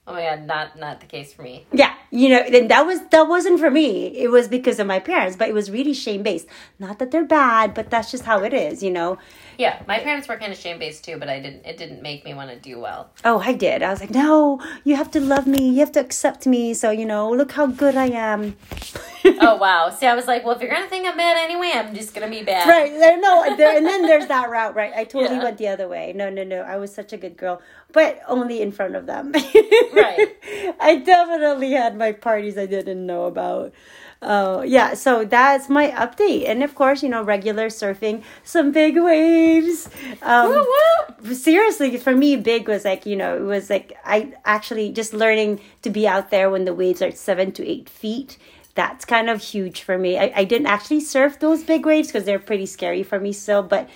oh 0.07 0.13
my 0.13 0.21
god, 0.21 0.45
not 0.47 0.79
not 0.79 0.99
the 0.99 1.05
case 1.05 1.33
for 1.33 1.43
me. 1.43 1.65
Yeah, 1.71 1.93
you 2.11 2.27
know, 2.29 2.43
then 2.49 2.67
that 2.67 2.85
was 2.85 2.99
that 3.11 3.27
wasn't 3.27 3.59
for 3.59 3.71
me. 3.71 4.07
It 4.17 4.29
was 4.29 4.47
because 4.49 4.79
of 4.79 4.87
my 4.87 4.99
parents, 4.99 5.37
but 5.37 5.47
it 5.47 5.53
was 5.53 5.71
really 5.71 5.93
shame 5.93 6.23
based. 6.23 6.45
Not 6.77 6.99
that 6.99 7.11
they're 7.11 7.23
bad, 7.25 7.73
but 7.73 7.89
that's 7.89 8.11
just 8.11 8.25
how 8.25 8.43
it 8.43 8.53
is, 8.53 8.83
you 8.83 8.91
know. 8.91 9.17
Yeah, 9.57 9.81
my 9.87 9.99
parents 9.99 10.27
were 10.27 10.37
kind 10.37 10.51
of 10.51 10.57
shame 10.57 10.77
based 10.79 11.05
too, 11.05 11.17
but 11.17 11.29
I 11.29 11.39
didn't. 11.39 11.65
It 11.65 11.77
didn't 11.77 12.01
make 12.01 12.25
me 12.25 12.33
want 12.33 12.49
to 12.49 12.57
do 12.57 12.79
well. 12.79 13.09
Oh, 13.23 13.39
I 13.39 13.53
did. 13.53 13.81
I 13.81 13.91
was 13.91 14.01
like, 14.01 14.09
no, 14.11 14.59
you 14.83 14.95
have 14.95 15.09
to 15.11 15.19
love 15.21 15.47
me. 15.47 15.69
You 15.69 15.79
have 15.79 15.91
to 15.93 15.99
accept 16.01 16.45
me. 16.45 16.73
So 16.73 16.91
you 16.91 17.05
know, 17.05 17.31
look 17.31 17.53
how 17.53 17.67
good 17.67 17.95
I 17.95 18.07
am. 18.07 18.57
oh 19.25 19.55
wow. 19.65 19.89
See, 19.89 20.05
I 20.07 20.15
was 20.15 20.27
like, 20.27 20.43
well, 20.43 20.55
if 20.55 20.61
you're 20.61 20.71
gonna 20.71 20.87
think 20.87 21.07
I'm 21.07 21.15
bad 21.15 21.37
anyway, 21.37 21.71
I'm 21.75 21.93
just 21.95 22.13
gonna 22.13 22.29
be 22.29 22.43
bad. 22.43 22.67
Right. 22.67 22.91
No, 23.21 23.55
there, 23.55 23.77
and 23.77 23.85
then 23.85 24.01
there's 24.01 24.27
that 24.27 24.49
route, 24.49 24.75
right? 24.75 24.91
I 24.93 25.05
totally 25.05 25.37
Yeah. 25.37 25.43
went 25.43 25.57
the 25.57 25.67
other 25.69 25.87
way. 25.87 26.11
No, 26.13 26.29
no, 26.29 26.43
no. 26.43 26.61
I 26.61 26.77
was 26.77 26.93
such 26.93 27.13
a 27.13 27.17
good 27.17 27.37
girl, 27.37 27.61
but 27.93 28.19
only 28.27 28.61
in 28.61 28.71
front 28.71 28.95
of 28.95 29.05
them. 29.05 29.31
Right. 29.93 30.29
I 30.79 30.95
definitely 31.05 31.71
had 31.71 31.95
my 32.01 32.11
parties 32.11 32.57
I 32.57 32.65
didn't 32.65 33.05
know 33.05 33.23
about. 33.25 33.73
Uh, 34.21 34.63
yeah, 34.65 34.93
so 34.93 35.25
that's 35.25 35.67
my 35.69 35.87
update. 35.91 36.43
And 36.47 36.63
of 36.63 36.75
course, 36.75 37.01
you 37.03 37.09
know, 37.09 37.23
regular 37.23 37.67
surfing, 37.69 38.23
some 38.43 38.71
big 38.71 38.97
waves. 38.97 39.89
Um, 40.21 40.65
seriously 41.33 41.97
for 41.97 42.15
me 42.15 42.35
big 42.35 42.67
was 42.67 42.83
like 42.83 43.05
you 43.05 43.15
know 43.15 43.37
it 43.37 43.45
was 43.55 43.69
like 43.69 43.93
i 44.05 44.33
actually 44.43 44.91
just 44.91 45.13
learning 45.13 45.59
to 45.83 45.89
be 45.89 46.07
out 46.07 46.31
there 46.31 46.49
when 46.49 46.65
the 46.65 46.73
waves 46.73 47.01
are 47.01 47.11
seven 47.11 47.51
to 47.51 47.61
eight 47.73 47.87
feet 47.87 48.37
that's 48.73 49.05
kind 49.05 49.29
of 49.29 49.41
huge 49.41 49.81
for 49.81 49.97
me. 49.97 50.17
I, 50.17 50.31
I 50.35 50.43
didn't 50.43 50.67
actually 50.67 51.01
surf 51.01 51.39
those 51.39 51.63
big 51.63 51.85
waves 51.85 52.07
because 52.07 52.23
they're 52.23 52.39
pretty 52.39 52.65
scary 52.65 53.03
for 53.03 53.19
me 53.19 53.33
still, 53.33 53.63
but 53.63 53.89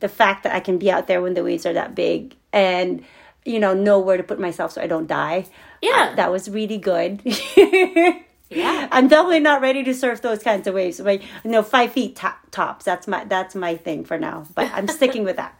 the 0.00 0.08
fact 0.08 0.42
that 0.44 0.54
I 0.54 0.60
can 0.60 0.78
be 0.78 0.90
out 0.90 1.06
there 1.06 1.22
when 1.22 1.34
the 1.34 1.44
waves 1.44 1.66
are 1.66 1.72
that 1.74 1.94
big 1.94 2.34
and 2.52 3.04
you 3.44 3.58
know 3.58 3.74
know 3.74 3.98
where 3.98 4.16
to 4.16 4.22
put 4.22 4.38
myself 4.40 4.72
so 4.72 4.80
I 4.82 4.86
don't 4.86 5.06
die. 5.06 5.46
Yeah. 5.80 6.10
uh, 6.12 6.14
that 6.16 6.30
was 6.30 6.48
really 6.50 6.78
good. 6.78 7.22
Yeah. 8.54 8.86
I'm 8.92 9.08
definitely 9.08 9.40
not 9.40 9.62
ready 9.62 9.82
to 9.84 9.94
surf 9.94 10.20
those 10.20 10.42
kinds 10.42 10.66
of 10.66 10.74
waves. 10.74 11.00
Like, 11.00 11.22
no, 11.42 11.62
five 11.62 11.90
feet 11.92 12.16
top, 12.16 12.38
tops. 12.50 12.84
That's 12.84 13.08
my 13.08 13.24
that's 13.24 13.54
my 13.54 13.76
thing 13.76 14.04
for 14.04 14.18
now. 14.18 14.46
But 14.54 14.70
I'm 14.74 14.88
sticking 14.88 15.24
with 15.24 15.36
that. 15.36 15.58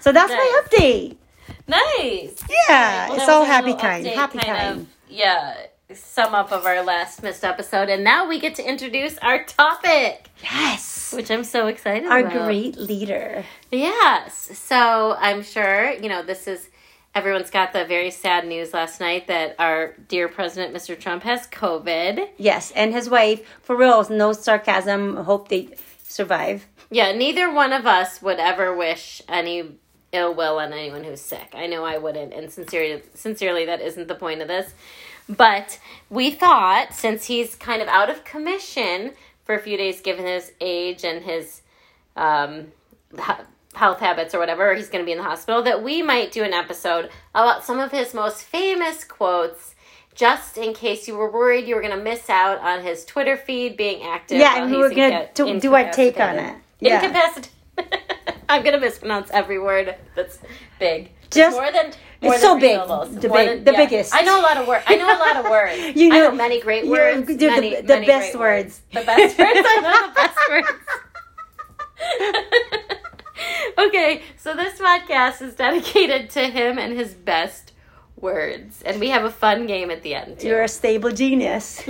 So 0.00 0.10
that's 0.10 0.32
my 0.32 0.62
update. 0.64 1.18
Nice. 1.68 2.42
Yeah, 2.68 3.08
Well, 3.10 3.18
it's 3.20 3.28
all 3.28 3.44
happy 3.44 3.74
update, 3.74 4.12
Happy 4.14 4.38
kind. 4.38 4.80
Of, 4.80 4.86
yeah, 5.08 5.54
sum 5.94 6.34
up 6.34 6.50
of 6.50 6.66
our 6.66 6.82
last 6.82 7.22
missed 7.22 7.44
episode, 7.44 7.88
and 7.88 8.02
now 8.02 8.28
we 8.28 8.40
get 8.40 8.56
to 8.56 8.68
introduce 8.68 9.18
our 9.18 9.44
topic, 9.44 10.28
Yes. 10.42 11.12
which 11.16 11.30
I'm 11.30 11.44
so 11.44 11.68
excited 11.68 12.08
Our 12.08 12.20
about. 12.20 12.46
great 12.46 12.76
leader. 12.76 13.44
Yes. 13.70 14.50
So 14.58 15.14
I'm 15.18 15.44
sure, 15.44 15.92
you 15.92 16.08
know, 16.08 16.22
this 16.24 16.48
is 16.48 16.68
everyone's 17.14 17.50
got 17.50 17.72
the 17.72 17.84
very 17.84 18.10
sad 18.10 18.46
news 18.46 18.72
last 18.72 19.00
night 19.00 19.26
that 19.26 19.54
our 19.58 19.94
dear 20.08 20.28
president, 20.28 20.74
Mr. 20.74 20.98
Trump, 20.98 21.22
has 21.24 21.46
COVID. 21.48 22.28
Yes, 22.38 22.70
and 22.72 22.92
his 22.92 23.08
wife. 23.08 23.46
For 23.60 23.76
real, 23.76 24.06
no 24.08 24.32
sarcasm. 24.32 25.16
Hope 25.16 25.48
they 25.48 25.68
survive. 26.04 26.66
Yeah, 26.90 27.12
neither 27.12 27.52
one 27.52 27.72
of 27.72 27.86
us 27.86 28.20
would 28.22 28.38
ever 28.38 28.74
wish 28.74 29.22
any 29.28 29.78
ill 30.12 30.34
will 30.34 30.58
on 30.58 30.72
anyone 30.72 31.04
who's 31.04 31.20
sick. 31.20 31.54
I 31.54 31.66
know 31.66 31.84
I 31.84 31.98
wouldn't, 31.98 32.32
and 32.32 32.50
sincerely, 32.52 33.02
sincerely, 33.14 33.66
that 33.66 33.80
isn't 33.80 34.08
the 34.08 34.14
point 34.14 34.42
of 34.42 34.48
this. 34.48 34.74
But 35.28 35.78
we 36.10 36.30
thought, 36.30 36.92
since 36.92 37.26
he's 37.26 37.54
kind 37.54 37.80
of 37.80 37.88
out 37.88 38.10
of 38.10 38.24
commission 38.24 39.12
for 39.44 39.54
a 39.54 39.60
few 39.60 39.76
days, 39.76 40.00
given 40.00 40.26
his 40.26 40.52
age 40.60 41.04
and 41.04 41.24
his 41.24 41.62
um, 42.16 42.72
health 43.74 44.00
habits 44.00 44.34
or 44.34 44.38
whatever, 44.38 44.70
or 44.70 44.74
he's 44.74 44.88
going 44.88 45.02
to 45.02 45.06
be 45.06 45.12
in 45.12 45.18
the 45.18 45.24
hospital, 45.24 45.62
that 45.62 45.82
we 45.82 46.02
might 46.02 46.30
do 46.32 46.42
an 46.42 46.52
episode 46.52 47.10
about 47.34 47.64
some 47.64 47.78
of 47.80 47.90
his 47.90 48.12
most 48.14 48.42
famous 48.42 49.04
quotes. 49.04 49.74
Just 50.14 50.58
in 50.58 50.74
case 50.74 51.08
you 51.08 51.16
were 51.16 51.30
worried 51.30 51.66
you 51.66 51.74
were 51.74 51.80
going 51.80 51.96
to 51.96 52.02
miss 52.04 52.28
out 52.28 52.58
on 52.60 52.82
his 52.82 53.04
Twitter 53.06 53.34
feed 53.36 53.78
being 53.78 54.02
active. 54.02 54.36
Yeah, 54.38 54.62
and 54.62 54.70
we 54.70 54.76
were 54.76 54.90
gonna 54.90 55.28
do, 55.32 55.58
do 55.58 55.74
our 55.74 55.90
take 55.90 56.20
on 56.20 56.36
it. 56.36 56.54
Yeah. 56.80 57.02
Incapacitated. 57.02 57.48
I'm 58.50 58.62
gonna 58.62 58.78
mispronounce 58.78 59.30
every 59.30 59.58
word 59.58 59.94
that's 60.14 60.38
big. 60.78 61.08
It's 61.24 61.36
Just- 61.36 61.56
more 61.56 61.72
than 61.72 61.92
more 62.20 62.34
it's 62.34 62.42
than 62.42 62.60
so 62.60 62.60
big. 62.60 62.78
The 63.22 63.28
big- 63.30 63.48
than- 63.48 63.64
the 63.64 63.72
biggest. 63.72 64.14
I 64.14 64.20
know 64.20 64.38
a 64.38 64.42
lot 64.42 64.58
of 64.58 64.68
words. 64.68 64.84
I 64.86 64.96
know 64.96 65.06
a 65.06 65.16
lot 65.18 65.36
of 65.42 65.50
words. 65.50 65.78
You 65.98 66.12
I 66.12 66.18
know- 66.18 66.28
know 66.30 66.36
many 66.36 66.60
great 66.60 66.86
words. 66.86 67.26
you're 67.30 67.38
the- 67.38 67.46
many, 67.46 67.76
the 67.80 67.82
many 67.94 68.06
best 68.06 68.32
great 68.32 68.40
words. 68.40 68.82
The 68.92 69.00
best 69.00 69.38
words. 69.38 69.66
I 69.66 69.80
know 69.80 70.08
the 70.08 70.14
best 70.14 70.38
words. 70.50 70.68
okay, 73.78 74.22
so 74.36 74.54
this 74.54 74.78
podcast 74.78 75.42
is 75.42 75.54
dedicated 75.54 76.30
to 76.30 76.46
him 76.46 76.78
and 76.78 76.92
his 76.96 77.14
best 77.14 77.72
words, 78.16 78.82
and 78.82 79.00
we 79.00 79.08
have 79.10 79.24
a 79.24 79.30
fun 79.30 79.66
game 79.66 79.90
at 79.90 80.02
the 80.02 80.14
end. 80.14 80.38
Too. 80.38 80.48
You're 80.48 80.62
a 80.62 80.68
stable 80.68 81.10
genius. 81.10 81.82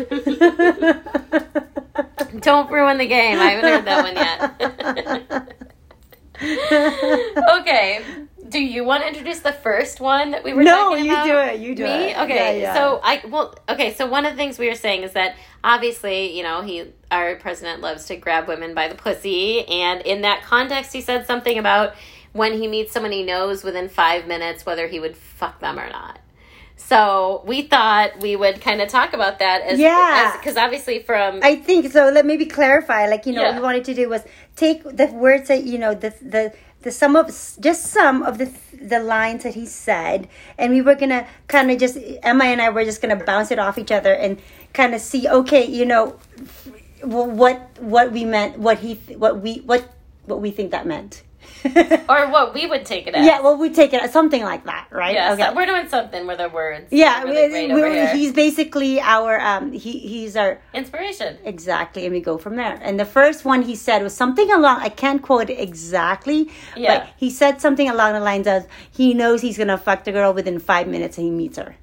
Don't 2.40 2.70
ruin 2.70 2.98
the 2.98 3.06
game. 3.06 3.38
I 3.38 3.50
haven't 3.50 3.70
heard 3.70 3.84
that 3.84 4.02
one 4.02 4.16
yet. 4.16 5.58
okay. 7.60 8.04
Do 8.52 8.60
you 8.62 8.84
want 8.84 9.02
to 9.02 9.08
introduce 9.08 9.40
the 9.40 9.52
first 9.52 9.98
one 10.00 10.32
that 10.32 10.44
we 10.44 10.52
were 10.52 10.62
No, 10.62 10.90
talking 10.90 11.06
you 11.06 11.24
do 11.24 11.38
it, 11.38 11.60
you 11.60 11.74
do 11.74 11.84
Me? 11.84 11.90
it. 12.10 12.18
Okay. 12.18 12.60
Yeah, 12.60 12.64
yeah. 12.68 12.74
So 12.74 13.00
I 13.02 13.22
well 13.26 13.54
okay, 13.68 13.94
so 13.94 14.06
one 14.06 14.26
of 14.26 14.32
the 14.32 14.36
things 14.36 14.58
we 14.58 14.68
were 14.68 14.74
saying 14.74 15.02
is 15.02 15.12
that 15.12 15.36
obviously, 15.64 16.36
you 16.36 16.42
know, 16.42 16.60
he 16.62 16.84
our 17.10 17.36
president 17.36 17.80
loves 17.80 18.04
to 18.06 18.16
grab 18.16 18.46
women 18.48 18.74
by 18.74 18.88
the 18.88 18.94
pussy 18.94 19.66
and 19.66 20.02
in 20.02 20.20
that 20.22 20.42
context 20.42 20.92
he 20.92 21.00
said 21.00 21.26
something 21.26 21.58
about 21.58 21.94
when 22.32 22.52
he 22.60 22.68
meets 22.68 22.92
someone 22.92 23.12
he 23.12 23.22
knows 23.22 23.62
within 23.64 23.88
5 23.88 24.26
minutes 24.26 24.64
whether 24.64 24.86
he 24.86 24.98
would 25.00 25.16
fuck 25.16 25.60
them 25.60 25.78
or 25.78 25.88
not. 25.90 26.18
So 26.76 27.42
we 27.46 27.62
thought 27.62 28.20
we 28.20 28.34
would 28.36 28.60
kind 28.60 28.80
of 28.82 28.88
talk 28.88 29.12
about 29.12 29.38
that 29.38 29.62
as 29.62 29.78
Yeah. 29.78 30.36
because 30.36 30.56
obviously 30.56 30.98
from 31.00 31.40
I 31.42 31.56
think 31.56 31.90
so. 31.92 32.08
Let 32.08 32.26
maybe 32.26 32.46
clarify. 32.46 33.06
Like 33.06 33.24
you 33.26 33.32
know, 33.32 33.42
what 33.42 33.50
Yeah. 33.52 33.56
we 33.58 33.62
wanted 33.62 33.84
to 33.86 33.94
do 33.94 34.08
was 34.08 34.22
take 34.56 34.82
the 34.84 35.06
words 35.06 35.48
that 35.48 35.64
you 35.64 35.78
know 35.78 35.94
the 35.94 36.10
the 36.20 36.52
the 36.82 36.90
some 36.90 37.16
of 37.16 37.26
just 37.60 37.86
some 37.86 38.22
of 38.22 38.38
the 38.38 38.52
the 38.80 38.98
lines 38.98 39.44
that 39.44 39.54
he 39.54 39.66
said, 39.66 40.28
and 40.58 40.72
we 40.72 40.82
were 40.82 40.94
gonna 40.94 41.26
kind 41.48 41.70
of 41.70 41.78
just 41.78 41.98
Emma 42.22 42.44
and 42.44 42.60
I 42.60 42.70
were 42.70 42.84
just 42.84 43.00
gonna 43.00 43.22
bounce 43.24 43.50
it 43.50 43.58
off 43.58 43.78
each 43.78 43.92
other 43.92 44.12
and 44.12 44.40
kind 44.72 44.94
of 44.94 45.00
see. 45.00 45.28
Okay, 45.28 45.64
you 45.64 45.86
know, 45.86 46.18
what 47.02 47.78
what 47.80 48.12
we 48.12 48.24
meant, 48.24 48.58
what 48.58 48.80
he 48.80 48.94
what 49.16 49.40
we 49.40 49.58
what 49.66 49.88
what 50.26 50.40
we 50.40 50.50
think 50.50 50.70
that 50.70 50.86
meant. 50.86 51.22
or 52.08 52.30
what 52.30 52.54
we 52.54 52.66
would 52.66 52.84
take 52.84 53.06
it 53.06 53.14
as. 53.14 53.24
yeah, 53.26 53.40
well, 53.40 53.56
we 53.56 53.70
take 53.70 53.92
it 53.92 54.02
as 54.02 54.12
something 54.12 54.42
like 54.42 54.64
that, 54.64 54.88
right? 54.90 55.14
Yes, 55.14 55.38
okay. 55.38 55.54
we're 55.54 55.66
doing 55.66 55.88
something 55.88 56.26
with 56.26 56.40
our 56.40 56.48
words. 56.48 56.88
Yeah, 56.90 57.22
Really 57.22 57.72
we- 57.72 57.82
we- 57.82 58.06
he's 58.18 58.32
basically 58.32 59.00
our 59.00 59.40
um 59.40 59.72
he 59.72 59.98
he's 59.98 60.36
our 60.36 60.60
inspiration. 60.74 61.38
Exactly, 61.44 62.04
and 62.04 62.12
we 62.14 62.20
go 62.20 62.38
from 62.38 62.56
there. 62.56 62.78
And 62.82 62.98
the 62.98 63.04
first 63.04 63.44
one 63.44 63.62
he 63.62 63.74
said 63.76 64.02
was 64.02 64.14
something 64.14 64.50
along, 64.52 64.80
I 64.80 64.88
can't 64.88 65.22
quote 65.22 65.50
it 65.50 65.58
exactly, 65.60 66.50
Yeah. 66.76 66.98
but 67.00 67.08
he 67.16 67.30
said 67.30 67.60
something 67.60 67.88
along 67.88 68.14
the 68.14 68.20
lines 68.20 68.46
of 68.46 68.66
he 68.90 69.14
knows 69.14 69.40
he's 69.42 69.56
going 69.56 69.68
to 69.68 69.78
fuck 69.78 70.04
the 70.04 70.12
girl 70.12 70.32
within 70.32 70.58
five 70.58 70.86
minutes 70.88 71.18
and 71.18 71.26
he 71.26 71.30
meets 71.30 71.58
her. 71.58 71.76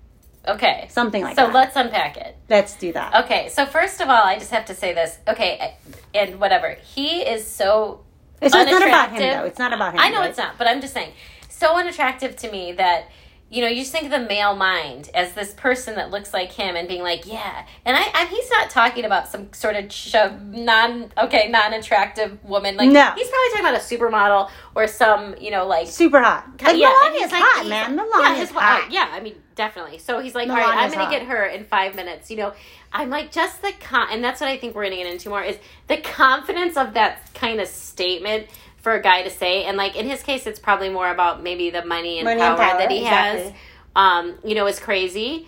Okay, 0.47 0.87
Something 0.89 1.21
like 1.21 1.35
so 1.35 1.43
that. 1.43 1.51
So 1.51 1.53
let's 1.53 1.75
unpack 1.75 2.17
it. 2.17 2.35
Let's 2.49 2.73
do 2.75 2.91
that. 2.93 3.25
Okay, 3.25 3.49
so 3.49 3.65
first 3.65 4.01
of 4.01 4.07
all, 4.09 4.23
I 4.23 4.39
just 4.39 4.51
have 4.51 4.65
to 4.65 4.73
say 4.73 4.93
this. 4.93 5.19
Okay, 5.27 5.75
and 6.15 6.39
whatever. 6.39 6.75
He 6.95 7.21
is 7.21 7.45
so. 7.45 8.01
It's 8.41 8.53
not 8.53 8.67
about 8.87 9.11
him, 9.11 9.19
though. 9.19 9.45
It's 9.45 9.59
not 9.59 9.73
about 9.73 9.93
him. 9.93 9.99
I 9.99 10.09
know 10.09 10.19
right? 10.19 10.29
it's 10.29 10.37
not, 10.37 10.57
but 10.57 10.67
I'm 10.67 10.81
just 10.81 10.93
saying, 10.93 11.13
so 11.49 11.75
unattractive 11.77 12.35
to 12.37 12.51
me 12.51 12.71
that 12.73 13.09
you 13.51 13.63
know 13.63 13.67
you 13.67 13.77
just 13.81 13.91
think 13.91 14.05
of 14.05 14.11
the 14.11 14.19
male 14.19 14.55
mind 14.55 15.09
as 15.15 15.33
this 15.33 15.53
person 15.55 15.95
that 15.95 16.11
looks 16.11 16.33
like 16.35 16.51
him 16.51 16.75
and 16.75 16.87
being 16.87 17.01
like, 17.01 17.25
yeah, 17.25 17.65
and 17.83 17.97
I, 17.97 18.03
and 18.15 18.29
he's 18.29 18.47
not 18.51 18.69
talking 18.69 19.05
about 19.05 19.27
some 19.27 19.51
sort 19.53 19.75
of 19.75 19.91
shove, 19.91 20.39
non 20.43 21.11
okay 21.17 21.47
non 21.49 21.73
attractive 21.73 22.37
woman. 22.45 22.77
Like 22.77 22.91
No. 22.91 23.11
he's 23.15 23.27
probably 23.27 23.49
talking 23.49 23.65
about 23.65 23.75
a 23.75 23.83
supermodel 23.83 24.49
or 24.75 24.85
some 24.87 25.35
you 25.39 25.49
know 25.51 25.65
like 25.67 25.87
Super 25.87 26.21
hot. 26.21 26.45
And 26.59 26.77
yeah, 26.77 27.11
he's 27.11 27.31
like- 27.31 27.41
hot, 27.43 27.65
man. 27.67 27.97
yeah, 27.97 28.03
Melania's 28.03 28.39
his- 28.39 28.51
hot. 28.51 28.83
uh, 28.83 28.87
yeah, 28.91 29.09
I 29.11 29.19
mean, 29.19 29.35
definitely. 29.55 29.97
So 29.97 30.19
he's 30.19 30.35
like, 30.35 30.47
all 30.47 30.55
right, 30.55 30.65
I'm 30.67 30.91
Melania's 30.91 30.93
going 30.93 31.05
hot. 31.07 31.11
to 31.13 31.19
get 31.19 31.27
her 31.27 31.45
in 31.45 31.63
five 31.65 31.95
minutes. 31.95 32.29
You 32.29 32.37
know, 32.37 32.53
I'm 32.91 33.09
like, 33.09 33.31
just 33.31 33.61
the 33.61 33.71
con, 33.79 34.07
and 34.11 34.23
that's 34.23 34.41
what 34.41 34.49
I 34.49 34.57
think 34.57 34.75
we're 34.75 34.89
to 34.89 34.95
get 34.95 35.05
into 35.05 35.29
more 35.29 35.43
is 35.43 35.57
the 35.87 35.97
confidence 35.97 36.75
of 36.75 36.93
that 36.95 37.33
kind 37.33 37.59
of 37.59 37.67
statement 37.67 38.47
for 38.77 38.93
a 38.93 39.01
guy 39.01 39.23
to 39.23 39.29
say. 39.29 39.65
And 39.65 39.77
like 39.77 39.95
in 39.95 40.07
his 40.07 40.23
case, 40.23 40.47
it's 40.47 40.59
probably 40.59 40.89
more 40.89 41.09
about 41.09 41.43
maybe 41.43 41.69
the 41.69 41.85
money 41.85 42.17
and, 42.17 42.25
Money 42.25 42.39
power, 42.39 42.59
and 42.61 42.69
power, 42.69 42.79
that 42.79 42.91
he 42.91 43.03
has. 43.03 43.53
Um, 43.95 44.35
you 44.43 44.55
know, 44.55 44.67
is 44.67 44.79
crazy. 44.79 45.47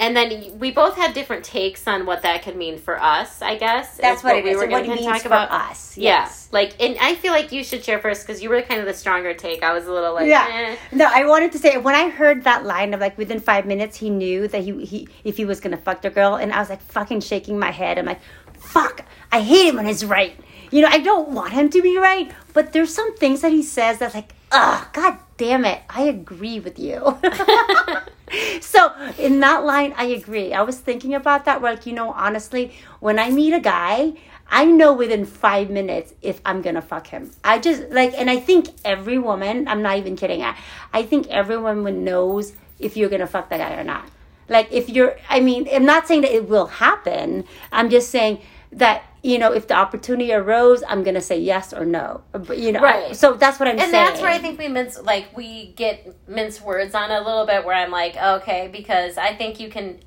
And 0.00 0.16
then 0.16 0.58
we 0.58 0.70
both 0.70 0.96
had 0.96 1.12
different 1.12 1.44
takes 1.44 1.86
on 1.86 2.06
what 2.06 2.22
that 2.22 2.42
could 2.42 2.56
mean 2.56 2.78
for 2.78 3.00
us. 3.00 3.42
I 3.42 3.56
guess 3.56 3.98
That's 3.98 4.24
what 4.24 4.34
it 4.36 4.44
we 4.44 4.50
is. 4.50 4.56
were 4.56 4.64
it 4.64 4.70
kinda 4.70 4.96
means 4.96 5.22
for 5.22 5.34
us. 5.34 5.96
Yeah, 5.98 6.22
Yes. 6.22 6.48
like, 6.50 6.72
and 6.82 6.96
I 7.00 7.14
feel 7.16 7.32
like 7.32 7.52
you 7.52 7.62
should 7.62 7.84
share 7.84 7.98
first 7.98 8.26
because 8.26 8.42
you 8.42 8.48
were 8.48 8.62
kind 8.62 8.80
of 8.80 8.86
the 8.86 8.94
stronger 8.94 9.34
take. 9.34 9.62
I 9.62 9.74
was 9.74 9.86
a 9.86 9.92
little 9.92 10.14
like, 10.14 10.26
Yeah. 10.26 10.46
eh. 10.50 10.76
No, 10.90 11.04
I 11.12 11.26
wanted 11.26 11.52
to 11.52 11.58
say 11.58 11.76
when 11.76 11.94
I 11.94 12.08
heard 12.08 12.44
that 12.44 12.64
line 12.64 12.94
of 12.94 13.00
like 13.00 13.18
within 13.18 13.40
five 13.40 13.66
minutes 13.66 13.98
he 13.98 14.08
knew 14.08 14.48
that 14.48 14.62
he 14.64 14.84
he 14.86 15.06
if 15.22 15.36
he 15.36 15.44
was 15.44 15.60
gonna 15.60 15.76
fuck 15.76 16.00
the 16.00 16.10
girl 16.10 16.34
and 16.36 16.50
I 16.52 16.60
was 16.60 16.70
like 16.70 16.80
fucking 16.80 17.20
shaking 17.20 17.58
my 17.58 17.70
head. 17.70 17.98
I'm 17.98 18.06
like, 18.06 18.20
fuck, 18.58 19.04
I 19.30 19.40
hate 19.42 19.68
him 19.68 19.76
when 19.76 19.84
he's 19.86 20.04
right. 20.04 20.34
You 20.70 20.80
know, 20.82 20.88
I 20.90 20.98
don't 20.98 21.28
want 21.30 21.52
him 21.52 21.68
to 21.68 21.82
be 21.82 21.98
right, 21.98 22.32
but 22.54 22.72
there's 22.72 22.94
some 22.94 23.14
things 23.16 23.42
that 23.42 23.52
he 23.52 23.62
says 23.62 23.98
that's 23.98 24.14
like, 24.14 24.32
ah, 24.50 24.88
god 24.94 25.18
damn 25.36 25.64
it, 25.66 25.80
I 25.90 26.02
agree 26.04 26.58
with 26.60 26.78
you. 26.78 27.18
so 28.60 28.92
in 29.18 29.40
that 29.40 29.64
line, 29.64 29.94
I 29.96 30.04
agree. 30.04 30.52
I 30.52 30.62
was 30.62 30.78
thinking 30.78 31.14
about 31.14 31.44
that. 31.44 31.62
Like, 31.62 31.86
you 31.86 31.92
know, 31.92 32.12
honestly, 32.12 32.72
when 33.00 33.18
I 33.18 33.30
meet 33.30 33.52
a 33.52 33.60
guy, 33.60 34.14
I 34.50 34.64
know 34.64 34.92
within 34.92 35.24
five 35.24 35.70
minutes 35.70 36.12
if 36.22 36.40
I'm 36.44 36.60
gonna 36.60 36.82
fuck 36.82 37.06
him. 37.06 37.30
I 37.44 37.58
just 37.58 37.90
like, 37.90 38.14
and 38.14 38.28
I 38.28 38.38
think 38.40 38.68
every 38.84 39.18
woman. 39.18 39.68
I'm 39.68 39.82
not 39.82 39.98
even 39.98 40.16
kidding. 40.16 40.42
I, 40.42 40.56
I 40.92 41.04
think 41.04 41.28
every 41.28 41.56
woman 41.56 42.04
knows 42.04 42.52
if 42.78 42.96
you're 42.96 43.08
gonna 43.08 43.28
fuck 43.28 43.48
that 43.50 43.58
guy 43.58 43.80
or 43.80 43.84
not. 43.84 44.08
Like 44.48 44.72
if 44.72 44.88
you're, 44.88 45.16
I 45.28 45.40
mean, 45.40 45.68
I'm 45.72 45.84
not 45.84 46.08
saying 46.08 46.22
that 46.22 46.34
it 46.34 46.48
will 46.48 46.66
happen. 46.66 47.44
I'm 47.70 47.90
just 47.90 48.10
saying 48.10 48.40
that 48.72 49.04
you 49.22 49.38
know 49.38 49.52
if 49.52 49.66
the 49.68 49.74
opportunity 49.74 50.32
arose, 50.32 50.82
I'm 50.88 51.02
gonna 51.02 51.20
say 51.20 51.38
yes 51.38 51.72
or 51.72 51.84
no. 51.84 52.22
But, 52.32 52.58
you 52.58 52.72
know, 52.72 52.80
Right. 52.80 53.14
So 53.14 53.34
that's 53.34 53.58
what 53.60 53.68
I'm 53.68 53.78
and 53.78 53.90
saying. 53.90 53.94
And 53.94 54.08
that's 54.08 54.20
where 54.20 54.30
I 54.30 54.38
think 54.38 54.58
we 54.58 54.68
mince 54.68 55.00
like 55.02 55.36
we 55.36 55.72
get 55.76 56.16
mince 56.28 56.60
words 56.60 56.94
on 56.94 57.10
a 57.10 57.20
little 57.20 57.46
bit. 57.46 57.64
Where 57.64 57.74
I'm 57.74 57.90
like, 57.90 58.16
okay, 58.16 58.68
because 58.72 59.18
I 59.18 59.34
think 59.34 59.60
you 59.60 59.68
can 59.68 60.00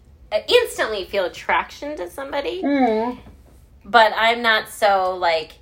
instantly 0.47 1.05
feel 1.05 1.25
attraction 1.25 1.95
to 1.97 2.09
somebody, 2.09 2.63
Mm. 2.63 3.19
but 3.85 4.13
I'm 4.15 4.41
not 4.41 4.67
so 4.67 5.15
like, 5.15 5.53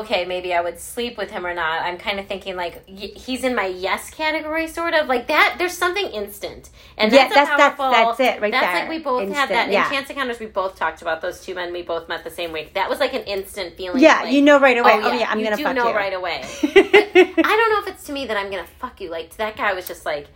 okay, 0.00 0.24
maybe 0.24 0.52
I 0.54 0.60
would 0.60 0.78
sleep 0.78 1.16
with 1.18 1.30
him 1.30 1.46
or 1.46 1.54
not. 1.54 1.82
I'm 1.82 1.98
kind 1.98 2.18
of 2.20 2.26
thinking 2.26 2.56
like 2.56 2.82
y- 2.88 3.12
he's 3.14 3.44
in 3.44 3.54
my 3.54 3.66
yes 3.66 4.10
category, 4.10 4.66
sort 4.68 4.94
of 4.94 5.06
like 5.08 5.26
that. 5.28 5.56
There's 5.58 5.76
something 5.76 6.06
instant, 6.06 6.70
and 6.98 7.12
Yeah, 7.12 7.28
that's 7.28 7.32
a 7.32 7.56
that's- 7.56 7.76
that's- 7.78 7.78
that's 7.78 8.20
it 8.20 8.40
right 8.40 8.50
That's 8.52 8.66
there. 8.66 8.80
like 8.80 8.88
we 8.88 8.98
both 8.98 9.28
had 9.32 9.48
that 9.50 9.70
yeah. 9.70 9.86
in 9.86 9.92
Chance 9.92 10.10
Encounters. 10.10 10.38
We 10.40 10.46
both 10.46 10.76
talked 10.76 11.02
about 11.02 11.20
those 11.20 11.40
two 11.44 11.54
men. 11.54 11.72
We 11.72 11.82
both 11.82 12.08
met 12.08 12.24
the 12.24 12.30
same 12.30 12.52
week. 12.52 12.74
That 12.74 12.88
was 12.90 13.00
like 13.00 13.14
an 13.14 13.22
instant 13.22 13.76
feeling. 13.76 14.02
Yeah, 14.02 14.22
like, 14.22 14.32
you 14.32 14.42
know 14.42 14.58
right 14.60 14.76
away. 14.78 14.92
Oh, 14.94 15.10
oh 15.10 15.12
yeah, 15.12 15.28
I'm 15.30 15.38
you 15.38 15.44
gonna 15.44 15.56
do 15.56 15.62
fuck 15.64 15.76
know 15.76 15.88
you. 15.88 15.94
right 15.94 16.12
away. 16.14 16.42
I 16.62 17.32
don't 17.56 17.70
know 17.72 17.80
if 17.82 17.88
it's 17.88 18.04
to 18.06 18.12
me 18.12 18.26
that 18.26 18.36
I'm 18.36 18.50
gonna 18.50 18.66
fuck 18.78 19.00
you. 19.00 19.10
Like 19.10 19.30
to 19.30 19.38
that 19.38 19.56
guy 19.56 19.72
was 19.74 19.86
just 19.86 20.04
like, 20.04 20.28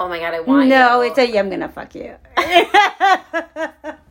oh 0.00 0.08
my 0.08 0.18
god, 0.18 0.34
I 0.34 0.40
want 0.40 0.64
you 0.64 0.70
no, 0.70 1.02
you. 1.02 1.10
it's 1.10 1.18
a 1.18 1.26
yeah, 1.30 1.40
I'm 1.40 1.50
gonna 1.50 1.68
fuck 1.68 1.94
you. 1.94 2.16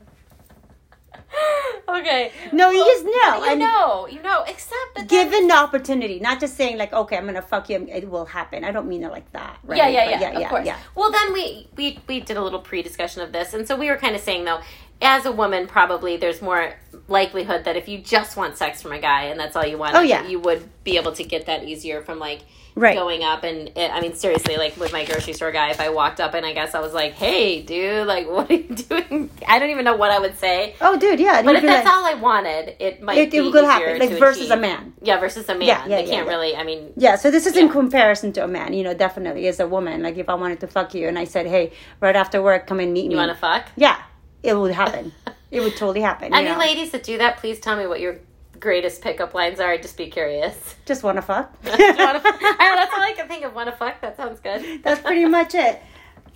okay. 1.89 2.31
no, 2.51 2.69
you 2.69 2.83
just 2.85 3.05
know. 3.05 3.45
You 3.45 3.55
know, 3.57 4.07
you 4.07 4.21
know. 4.21 4.43
Except 4.47 4.95
that 4.95 5.07
given 5.07 5.47
the 5.47 5.55
opportunity, 5.55 6.19
not 6.19 6.39
just 6.39 6.55
saying 6.55 6.77
like, 6.77 6.93
okay, 6.93 7.17
I'm 7.17 7.25
gonna 7.25 7.41
fuck 7.41 7.69
you, 7.69 7.85
it 7.89 8.09
will 8.09 8.25
happen. 8.25 8.63
I 8.63 8.71
don't 8.71 8.87
mean 8.87 9.03
it 9.03 9.11
like 9.11 9.31
that. 9.33 9.59
Right? 9.63 9.77
Yeah, 9.77 9.87
yeah, 9.87 10.11
But 10.11 10.21
yeah, 10.21 10.39
of 10.39 10.49
course. 10.49 10.69
Well, 10.95 11.11
then 11.11 11.33
we 11.33 11.67
we 11.75 11.99
we 12.07 12.19
did 12.19 12.37
a 12.37 12.43
little 12.43 12.59
pre-discussion 12.59 13.21
of 13.21 13.31
this, 13.31 13.53
and 13.53 13.67
so 13.67 13.75
we 13.75 13.89
were 13.89 13.97
kind 13.97 14.15
of 14.15 14.21
saying 14.21 14.45
though, 14.45 14.61
as 15.01 15.25
a 15.25 15.32
woman, 15.32 15.67
probably 15.67 16.17
there's 16.17 16.41
more 16.41 16.73
likelihood 17.08 17.65
that 17.65 17.75
if 17.75 17.88
you 17.88 17.97
just 17.99 18.38
want 18.38 18.58
sex 18.58 18.82
from 18.82 18.91
a 18.93 18.99
guy 18.99 19.23
and 19.25 19.39
that's 19.39 19.56
all 19.56 19.65
you 19.65 19.77
want, 19.77 19.95
Oh, 19.95 20.01
yeah. 20.01 20.25
you 20.27 20.39
would 20.39 20.67
be 20.84 20.97
able 20.97 21.12
to 21.13 21.23
get 21.23 21.45
that 21.47 21.63
easier 21.63 22.01
from 22.01 22.19
like 22.19 22.41
Right. 22.75 22.95
going 22.95 23.23
up 23.23 23.43
and 23.43 23.67
it, 23.77 23.91
I 23.91 24.01
mean 24.01 24.15
seriously, 24.15 24.58
like 24.58 24.77
with 24.77 24.91
my 24.91 25.06
grocery 25.06 25.34
store 25.34 25.51
guy, 25.51 25.69
if 25.69 25.79
I 25.79 25.89
walked 25.89 26.19
up 26.19 26.34
and 26.34 26.43
I 26.43 26.53
guess 26.53 26.73
I 26.73 26.79
was 26.79 26.91
like, 26.91 27.13
"Hey, 27.13 27.62
dude, 27.62 28.08
like 28.08 28.27
what 28.32 28.49
are 28.49 28.53
you 28.56 28.63
doing?" 28.63 29.29
I 29.47 29.60
don't 29.60 29.69
even 29.69 29.86
know 29.86 29.95
what 29.95 30.10
I 30.10 30.17
would 30.17 30.39
say. 30.39 30.73
Oh, 30.82 30.97
dude, 30.97 31.19
yeah. 31.19 31.43
But 31.43 31.56
if 31.58 31.62
that's 31.62 31.86
like- 31.86 31.93
all 31.93 32.03
I 32.03 32.15
wanted, 32.15 32.75
it 32.79 32.99
might 33.03 33.19
It- 33.19 33.29
be 33.29 33.38
it 33.38 33.43
easier 33.43 33.63
happen, 33.63 33.99
like, 33.99 34.10
versus 34.17 34.49
a 34.49 34.58
man. 34.58 34.93
Yeah, 35.03 35.19
versus 35.19 35.47
a 35.49 35.53
man. 35.53 35.67
Yeah, 35.67 35.84
yeah, 35.86 35.97
they 35.97 36.06
yeah, 36.06 36.10
can't 36.15 36.25
yeah. 36.25 36.34
really. 36.34 36.56
I 36.56 36.63
mean, 36.63 36.93
Yeah, 36.97 37.15
so 37.15 37.29
this 37.29 37.45
is 37.45 37.56
in 37.56 37.69
comparison 37.69 38.34
to 38.34 38.43
a 38.43 38.47
man, 38.47 38.73
you 38.73 38.84
know, 38.84 38.95
definitely 38.95 39.45
as 39.47 39.60
a 39.60 39.67
woman. 39.67 40.01
Like 40.01 40.17
if 40.17 40.27
I 40.27 40.34
wanted 40.34 40.60
to 40.62 40.67
fuck 40.67 40.95
you 40.95 41.08
and 41.08 41.19
I 41.19 41.25
said, 41.25 41.45
hey, 41.45 41.73
right 41.99 42.15
after 42.15 42.41
work, 42.41 42.65
come 42.65 42.79
and 42.79 42.91
meet 42.91 43.06
me. 43.06 43.12
you 43.13 43.17
want 43.17 43.29
to 43.32 43.38
fuck? 43.38 43.67
Yeah, 43.75 43.97
it 44.43 44.53
would 44.56 44.71
happen. 44.73 45.12
it 45.51 45.62
would 45.62 45.75
totally 45.75 46.01
happen. 46.01 46.32
you 46.32 46.38
Any 46.38 46.49
know. 46.49 46.58
ladies 46.60 46.91
that 46.91 47.03
do 47.03 47.17
that, 47.17 47.38
please 47.38 47.60
tell 47.60 47.75
me 47.77 47.88
what 47.88 47.99
your 47.99 48.19
greatest 48.60 49.01
pickup 49.01 49.34
lines 49.34 49.60
are. 49.60 49.71
I'd 49.71 49.82
just 49.82 49.97
be 49.97 50.08
curious. 50.08 50.75
Just 50.86 51.01
want 51.03 51.17
to 51.17 51.21
fuck. 51.21 51.51
Just 51.63 51.77
wanna- 51.99 52.21
I 52.23 52.69
know, 52.69 52.75
that's 52.75 52.93
all 52.93 53.01
I 53.01 53.13
can 53.15 53.27
think 53.27 53.43
of. 53.45 53.53
Want 53.53 53.69
to 53.69 53.75
fuck? 53.75 54.01
That 54.01 54.15
sounds 54.17 54.39
good. 54.39 54.84
that's 54.84 55.01
pretty 55.01 55.25
much 55.25 55.56
it. 55.56 55.82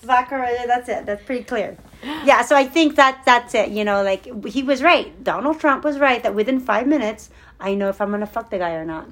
Zachariah, 0.04 0.68
that's 0.68 0.90
it. 0.90 1.06
That's 1.06 1.24
pretty 1.24 1.44
clear. 1.44 1.76
Yeah, 2.04 2.44
so 2.44 2.56
I 2.56 2.66
think 2.66 2.96
that 2.98 3.24
that's 3.26 3.56
it. 3.56 3.70
You 3.70 3.84
know, 3.84 4.04
like 4.04 4.46
he 4.46 4.62
was 4.62 4.84
right. 4.84 5.24
Donald 5.24 5.60
Trump 5.60 5.84
was 5.84 5.98
right 6.00 6.22
that 6.24 6.36
within 6.36 6.60
five 6.60 6.86
minutes, 6.88 7.30
I 7.60 7.74
know 7.74 7.90
if 7.90 8.00
I'm 8.00 8.12
gonna 8.12 8.28
fuck 8.28 8.50
the 8.52 8.60
guy 8.60 8.74
or 8.74 8.86
not. 8.86 9.08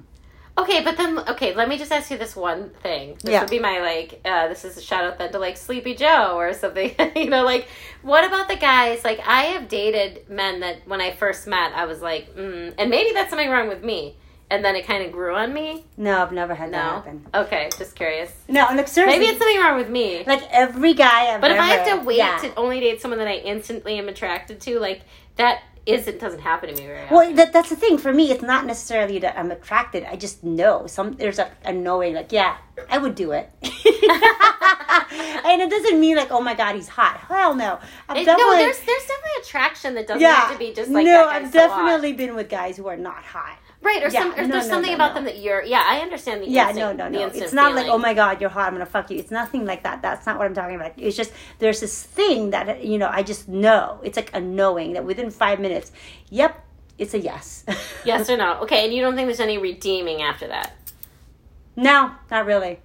Okay, 0.58 0.82
but 0.84 0.96
then 0.96 1.20
okay, 1.20 1.54
let 1.54 1.68
me 1.68 1.78
just 1.78 1.92
ask 1.92 2.10
you 2.10 2.18
this 2.18 2.34
one 2.36 2.70
thing. 2.82 3.18
This 3.22 3.34
Yeah. 3.34 3.42
would 3.42 3.50
be 3.50 3.60
my 3.60 3.80
like. 3.80 4.22
Uh, 4.24 4.48
this 4.48 4.64
is 4.64 4.78
a 4.78 4.82
shout 4.82 5.04
out 5.04 5.18
then 5.18 5.32
to 5.34 5.40
like 5.40 5.58
Sleepy 5.58 5.96
Joe 5.96 6.36
or 6.38 6.54
something. 6.54 6.96
you 7.16 7.30
know, 7.30 7.44
like 7.44 7.68
what 8.04 8.26
about 8.26 8.48
the 8.48 8.56
guys? 8.56 9.04
Like 9.04 9.20
I 9.26 9.44
have 9.46 9.68
dated 9.68 10.30
men 10.30 10.62
that 10.62 10.88
when 10.88 11.02
I 11.02 11.12
first 11.12 11.46
met, 11.46 11.74
I 11.74 11.86
was 11.86 12.02
like, 12.02 12.36
mm, 12.36 12.74
and 12.78 12.90
maybe 12.90 13.12
that's 13.14 13.30
something 13.30 13.50
wrong 13.50 13.68
with 13.68 13.84
me. 13.84 14.16
And 14.50 14.64
then 14.64 14.76
it 14.76 14.86
kind 14.86 15.04
of 15.04 15.12
grew 15.12 15.36
on 15.36 15.52
me. 15.54 15.84
No, 15.98 16.22
I've 16.22 16.32
never 16.32 16.54
had 16.54 16.72
that 16.72 16.86
No. 16.86 16.92
happen. 16.98 17.26
Okay, 17.34 17.68
just 17.80 17.96
curious. 17.96 18.32
No, 18.48 18.68
look 18.76 18.88
seriously. 18.88 19.20
Maybe 19.20 19.32
it's 19.32 19.40
something 19.40 19.60
wrong 19.60 19.76
with 19.76 19.90
me. 19.90 20.24
like 20.26 20.44
every 20.52 20.94
guy 20.94 21.34
I've 21.34 21.42
But 21.42 21.50
if 21.52 21.60
I 21.60 21.66
have 21.66 22.00
to 22.00 22.06
wait 22.06 22.18
yeah. 22.20 22.38
to 22.38 22.56
only 22.56 22.80
date 22.80 23.02
someone 23.02 23.18
that 23.18 23.28
I 23.28 23.38
instantly 23.38 23.98
am 23.98 24.08
attracted 24.08 24.62
to, 24.62 24.80
like 24.80 25.02
that 25.38 25.64
isn't 25.86 26.20
doesn't 26.20 26.40
happen 26.40 26.70
to 26.70 26.76
me 26.76 26.88
very 26.88 27.04
often. 27.04 27.16
Well, 27.16 27.34
that, 27.34 27.54
that's 27.54 27.70
the 27.70 27.76
thing 27.76 27.98
for 27.98 28.12
me. 28.12 28.32
It's 28.32 28.42
not 28.42 28.66
necessarily 28.66 29.20
that 29.20 29.38
I'm 29.38 29.52
attracted. 29.52 30.04
I 30.04 30.16
just 30.16 30.44
know 30.44 30.88
some. 30.88 31.14
There's 31.14 31.40
a, 31.40 31.52
a 31.64 31.72
knowing, 31.72 32.16
like, 32.16 32.32
yeah, 32.32 32.58
I 32.90 32.98
would 32.98 33.16
do 33.16 33.32
it. 33.32 33.50
and 33.62 33.72
it 35.62 35.70
doesn't 35.70 36.00
mean 36.00 36.18
like, 36.18 36.32
oh 36.32 36.42
my 36.42 36.56
god, 36.56 36.76
he's 36.76 36.88
hot. 36.88 37.18
Hell 37.28 37.56
no. 37.56 37.80
I've 38.10 38.18
It- 38.18 38.26
no, 38.26 38.56
there's 38.56 38.80
there's 38.80 39.02
definitely 39.02 39.42
attraction 39.42 39.94
that 39.96 40.08
doesn't 40.08 40.22
yeah, 40.22 40.36
have 40.36 40.54
to 40.54 40.58
be 40.58 40.74
just 40.74 40.90
like 40.90 41.06
no. 41.06 41.12
that 41.12 41.28
I've 41.28 41.52
so 41.52 41.60
definitely 41.60 42.14
been 42.14 42.36
with 42.36 42.50
guys 42.50 42.78
who 42.78 42.88
are 42.88 42.98
not 42.98 43.24
hot. 43.24 43.58
Right, 43.82 44.04
or 44.04 44.10
yeah, 44.10 44.22
some 44.22 44.34
or 44.34 44.42
no, 44.44 44.48
there's 44.48 44.66
no, 44.66 44.74
something 44.74 44.92
no, 44.92 44.96
about 44.96 45.16
them 45.16 45.26
that 45.26 45.40
you're. 45.40 45.64
Yeah, 45.64 45.84
I 45.86 46.00
understand 46.00 46.42
the 46.42 46.50
Yeah, 46.50 46.70
instant, 46.70 46.98
no, 46.98 47.10
no, 47.10 47.20
no. 47.20 47.28
It's 47.28 47.54
not 47.54 47.76
like, 47.76 47.88
oh 47.88 47.98
my 47.98 48.14
god, 48.14 48.42
you're 48.42 48.50
hot. 48.50 48.68
I'm 48.68 48.74
gonna 48.74 48.86
fuck 48.86 49.10
you. 49.12 49.18
It's 49.18 49.32
nothing 49.32 49.66
like 49.66 49.84
that. 49.84 50.02
That's 50.02 50.26
not 50.26 50.38
what 50.38 50.46
I'm 50.46 50.54
talking 50.54 50.76
about. 50.76 50.94
It's 50.98 51.16
just 51.18 51.32
there's 51.60 51.80
this 51.80 52.04
thing 52.04 52.52
that 52.52 52.84
you 52.84 52.98
know. 52.98 53.10
I 53.12 53.24
just 53.24 53.48
know. 53.48 54.00
It's 54.04 54.18
like 54.18 54.36
a 54.36 54.42
knowing 54.42 54.94
that 54.94 55.06
within 55.06 55.30
five 55.32 55.60
minutes, 55.60 55.92
yep, 56.30 56.66
it's 56.98 57.14
a 57.14 57.20
yes. 57.20 57.66
Yes 58.06 58.30
or 58.30 58.38
no? 58.38 58.60
Okay, 58.62 58.86
and 58.86 58.94
you 58.94 59.02
don't 59.02 59.16
think 59.16 59.28
there's 59.28 59.40
any 59.40 59.58
redeeming 59.58 60.22
after 60.22 60.48
that? 60.48 60.74
no, 61.76 62.12
not 62.32 62.46
really. 62.46 62.80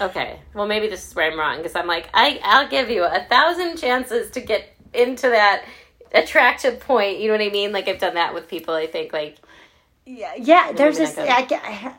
Okay, 0.00 0.40
well 0.54 0.66
maybe 0.66 0.88
this 0.88 1.08
is 1.08 1.14
where 1.14 1.30
I'm 1.30 1.38
wrong 1.38 1.58
because 1.58 1.76
I'm 1.76 1.86
like 1.86 2.08
I 2.12 2.40
I'll 2.42 2.68
give 2.68 2.90
you 2.90 3.04
a 3.04 3.24
thousand 3.28 3.76
chances 3.76 4.30
to 4.32 4.40
get 4.40 4.74
into 4.92 5.28
that 5.28 5.64
attractive 6.12 6.80
point. 6.80 7.20
You 7.20 7.28
know 7.28 7.34
what 7.34 7.46
I 7.46 7.50
mean? 7.50 7.72
Like 7.72 7.88
I've 7.88 7.98
done 7.98 8.14
that 8.14 8.34
with 8.34 8.48
people. 8.48 8.74
I 8.74 8.86
think 8.86 9.12
like 9.12 9.36
Yeah, 10.06 10.34
yeah. 10.36 10.72
There's 10.72 10.98
this. 10.98 11.16
I, 11.18 11.46
I- 11.50 11.94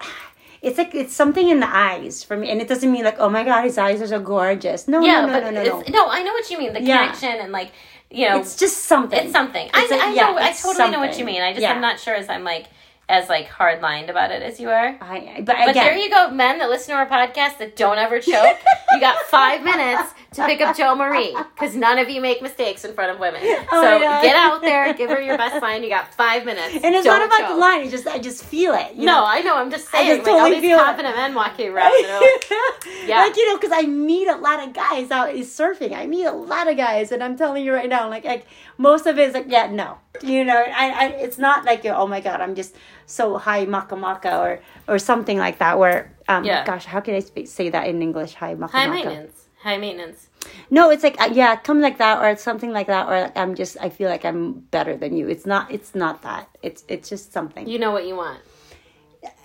it's 0.61 0.77
like 0.79 0.95
it's 0.95 1.13
something 1.13 1.47
in 1.49 1.59
the 1.59 1.69
eyes 1.69 2.23
for 2.23 2.35
me, 2.35 2.49
and 2.49 2.59
it 2.59 2.67
doesn't 2.67 2.91
mean 2.91 3.03
like, 3.03 3.17
oh 3.19 3.29
my 3.29 3.43
god, 3.43 3.63
his 3.65 3.77
eyes 3.77 4.01
are 4.01 4.07
so 4.07 4.19
gorgeous. 4.19 4.87
No, 4.87 4.99
yeah, 5.01 5.21
no, 5.21 5.27
no, 5.27 5.33
but 5.33 5.43
no, 5.43 5.51
no, 5.51 5.79
it's, 5.79 5.89
no. 5.89 6.05
no. 6.05 6.09
I 6.09 6.23
know 6.23 6.33
what 6.33 6.49
you 6.49 6.57
mean. 6.57 6.73
The 6.73 6.81
Yeah. 6.81 6.99
connection 6.99 7.39
and 7.39 7.51
like 7.51 7.71
you 8.09 8.27
know 8.29 8.39
It's 8.39 8.55
just 8.55 8.85
something. 8.85 9.19
It's 9.25 9.31
something. 9.31 9.67
It's 9.73 9.91
I, 9.91 9.95
a- 9.95 9.99
I 9.99 10.13
yeah, 10.13 10.21
know. 10.31 10.37
I 10.37 10.51
totally 10.53 10.89
know 10.91 10.99
what 10.99 11.19
you 11.19 11.25
mean. 11.25 11.41
I 11.41 11.51
just 11.51 11.61
Yeah. 11.61 11.73
I'm 11.73 11.81
not 11.81 11.99
sure 11.99 12.15
as 12.15 12.29
I'm 12.29 12.43
like 12.43 12.65
as 13.07 13.29
like 13.29 13.47
hard 13.47 13.81
lined 13.83 14.09
about 14.09 14.31
it 14.31 14.41
as 14.41 14.59
you 14.59 14.69
are. 14.69 14.97
I, 14.99 15.35
but, 15.45 15.55
But 15.57 15.69
again, 15.69 15.73
there 15.85 15.95
you 15.97 16.09
go, 16.09 16.31
men 16.31 16.57
that 16.57 16.69
listen 16.71 16.95
to 16.95 16.97
our 16.97 17.05
podcast 17.07 17.59
that 17.59 17.75
don't 17.75 17.99
ever 17.99 18.19
choke. 18.19 18.57
you 18.93 18.99
got 18.99 19.17
five 19.27 19.63
minutes 19.71 20.11
to 20.35 20.45
pick 20.45 20.61
up 20.61 20.75
Joe 20.81 20.95
Marie 20.95 21.35
because 21.55 21.75
none 21.75 21.97
of 21.99 22.09
you 22.09 22.21
make 22.21 22.41
mistakes 22.41 22.83
in 22.85 22.93
front 22.93 23.11
of 23.11 23.19
women. 23.19 23.41
Oh 23.71 23.81
so 23.81 23.99
get 23.99 24.35
out 24.35 24.61
there, 24.61 24.93
give 24.93 25.09
her 25.09 25.21
your 25.21 25.37
best 25.37 25.61
line. 25.61 25.83
You 25.83 25.89
got 25.89 26.13
five 26.13 26.45
minutes. 26.45 26.75
and 26.83 26.93
it's 26.95 27.05
Don't 27.05 27.19
not 27.19 27.25
about 27.27 27.53
the 27.53 27.59
line. 27.59 27.81
It's 27.81 27.91
just 27.91 28.07
I 28.07 28.19
just 28.19 28.43
feel 28.43 28.73
it. 28.73 28.95
You 28.95 29.05
No, 29.05 29.13
know? 29.21 29.25
I 29.25 29.41
know. 29.41 29.55
I'm 29.55 29.71
just 29.71 29.89
saying. 29.89 30.11
I 30.11 30.15
just 30.15 30.25
like 30.27 30.33
all 30.33 30.39
totally 30.39 30.61
these 30.61 30.69
feel 30.69 30.79
it. 30.79 30.97
men 31.03 31.33
walking 31.33 31.69
around. 31.71 31.91
like, 31.91 32.45
Yeah. 33.07 33.19
Like 33.19 33.35
you 33.35 33.47
know, 33.47 33.57
because 33.57 33.71
I 33.73 33.83
meet 33.87 34.27
a 34.27 34.35
lot 34.37 34.65
of 34.65 34.73
guys 34.73 35.11
out 35.11 35.33
is 35.33 35.47
surfing. 35.49 35.95
I 35.95 36.05
meet 36.07 36.25
a 36.25 36.31
lot 36.31 36.67
of 36.67 36.75
guys, 36.77 37.11
and 37.11 37.23
I'm 37.23 37.37
telling 37.37 37.63
you 37.63 37.73
right 37.73 37.89
now, 37.89 38.09
like, 38.09 38.25
like 38.25 38.45
most 38.77 39.05
of 39.05 39.17
it 39.19 39.27
is 39.29 39.33
like, 39.33 39.45
yeah, 39.47 39.67
no, 39.71 39.97
you 40.23 40.43
know, 40.43 40.57
I, 40.57 40.89
I 40.89 41.05
it's 41.25 41.37
not 41.37 41.65
like 41.65 41.85
oh 41.85 42.07
my 42.07 42.19
god, 42.21 42.41
I'm 42.41 42.55
just 42.55 42.75
so 43.05 43.37
high 43.37 43.65
maka 43.65 43.95
maka 43.95 44.37
or 44.39 44.59
or 44.87 44.97
something 44.99 45.37
like 45.37 45.59
that. 45.59 45.77
Where 45.77 46.11
um, 46.27 46.43
Yeah. 46.43 46.65
gosh, 46.65 46.85
how 46.85 46.99
can 46.99 47.13
I 47.15 47.19
speak, 47.19 47.47
say 47.47 47.69
that 47.69 47.87
in 47.87 48.01
English? 48.01 48.33
High 48.33 48.55
maka 48.55 48.71
high 48.77 48.87
maka. 48.87 49.05
maintenance. 49.09 49.44
High 49.65 49.77
maintenance. 49.77 50.29
No, 50.69 50.91
it's 50.91 51.01
like 51.01 51.19
uh, 51.19 51.31
yeah, 51.33 51.55
come 51.55 51.81
like 51.81 51.97
that 51.97 52.21
or 52.21 52.29
it's 52.29 52.43
something 52.43 52.71
like 52.71 52.85
that, 52.85 53.07
or 53.07 53.19
like, 53.19 53.35
I'm 53.35 53.55
just 53.55 53.77
I 53.81 53.89
feel 53.89 54.11
like 54.11 54.23
I'm 54.23 54.59
better 54.69 54.95
than 54.95 55.17
you. 55.17 55.27
It's 55.27 55.47
not. 55.47 55.71
It's 55.71 55.95
not 55.95 56.21
that. 56.21 56.47
It's 56.61 56.83
it's 56.87 57.09
just 57.09 57.33
something. 57.33 57.67
You 57.67 57.79
know 57.79 57.89
what 57.89 58.05
you 58.05 58.15
want. 58.15 58.41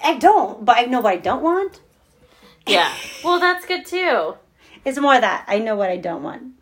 I 0.05 0.19
don't, 0.19 0.63
but 0.63 0.77
I 0.77 0.83
know 0.83 1.01
what 1.01 1.15
I 1.15 1.17
don't 1.17 1.43
want. 1.43 1.81
Yeah. 2.67 2.93
well, 3.25 3.41
that's 3.41 3.65
good 3.65 3.87
too. 3.87 4.35
It's 4.83 4.99
more 4.99 5.21
that 5.21 5.45
I 5.47 5.59
know 5.59 5.77
what 5.77 5.91
I 5.91 5.99
don't 5.99 6.23
want. 6.23 6.55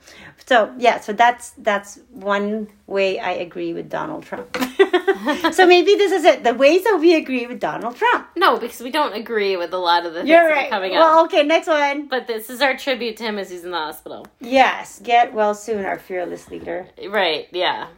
So 0.46 0.72
yeah, 0.78 1.00
so 1.00 1.12
that's 1.12 1.50
that's 1.58 1.98
one 2.10 2.68
way 2.86 3.18
I 3.18 3.32
agree 3.32 3.74
with 3.74 3.90
Donald 3.90 4.24
Trump. 4.24 4.56
so 5.52 5.66
maybe 5.66 5.94
this 5.94 6.12
is 6.12 6.24
it. 6.24 6.44
The 6.44 6.54
ways 6.54 6.84
that 6.84 6.98
we 7.00 7.14
agree 7.16 7.46
with 7.46 7.60
Donald 7.60 7.96
Trump. 7.96 8.28
No, 8.36 8.58
because 8.58 8.80
we 8.80 8.90
don't 8.90 9.14
agree 9.14 9.56
with 9.56 9.72
a 9.72 9.78
lot 9.78 10.06
of 10.06 10.14
the 10.14 10.20
things 10.20 10.30
You're 10.30 10.48
that 10.48 10.54
right. 10.54 10.66
are 10.66 10.70
coming 10.70 10.96
up. 10.96 11.00
Well, 11.00 11.24
okay, 11.24 11.42
next 11.42 11.66
one. 11.66 12.08
But 12.08 12.26
this 12.26 12.50
is 12.50 12.62
our 12.62 12.76
tribute 12.76 13.16
to 13.18 13.24
him 13.24 13.38
as 13.38 13.50
he's 13.50 13.64
in 13.64 13.70
the 13.70 13.76
hospital. 13.76 14.26
Yes, 14.40 15.00
get 15.00 15.34
well 15.34 15.54
soon, 15.54 15.84
our 15.84 15.98
fearless 15.98 16.48
leader. 16.48 16.86
Right, 17.08 17.48
yeah. 17.52 17.88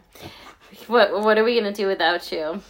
What 0.87 1.21
what 1.21 1.37
are 1.37 1.43
we 1.43 1.55
gonna 1.57 1.73
do 1.73 1.87
without 1.87 2.31
you? 2.31 2.61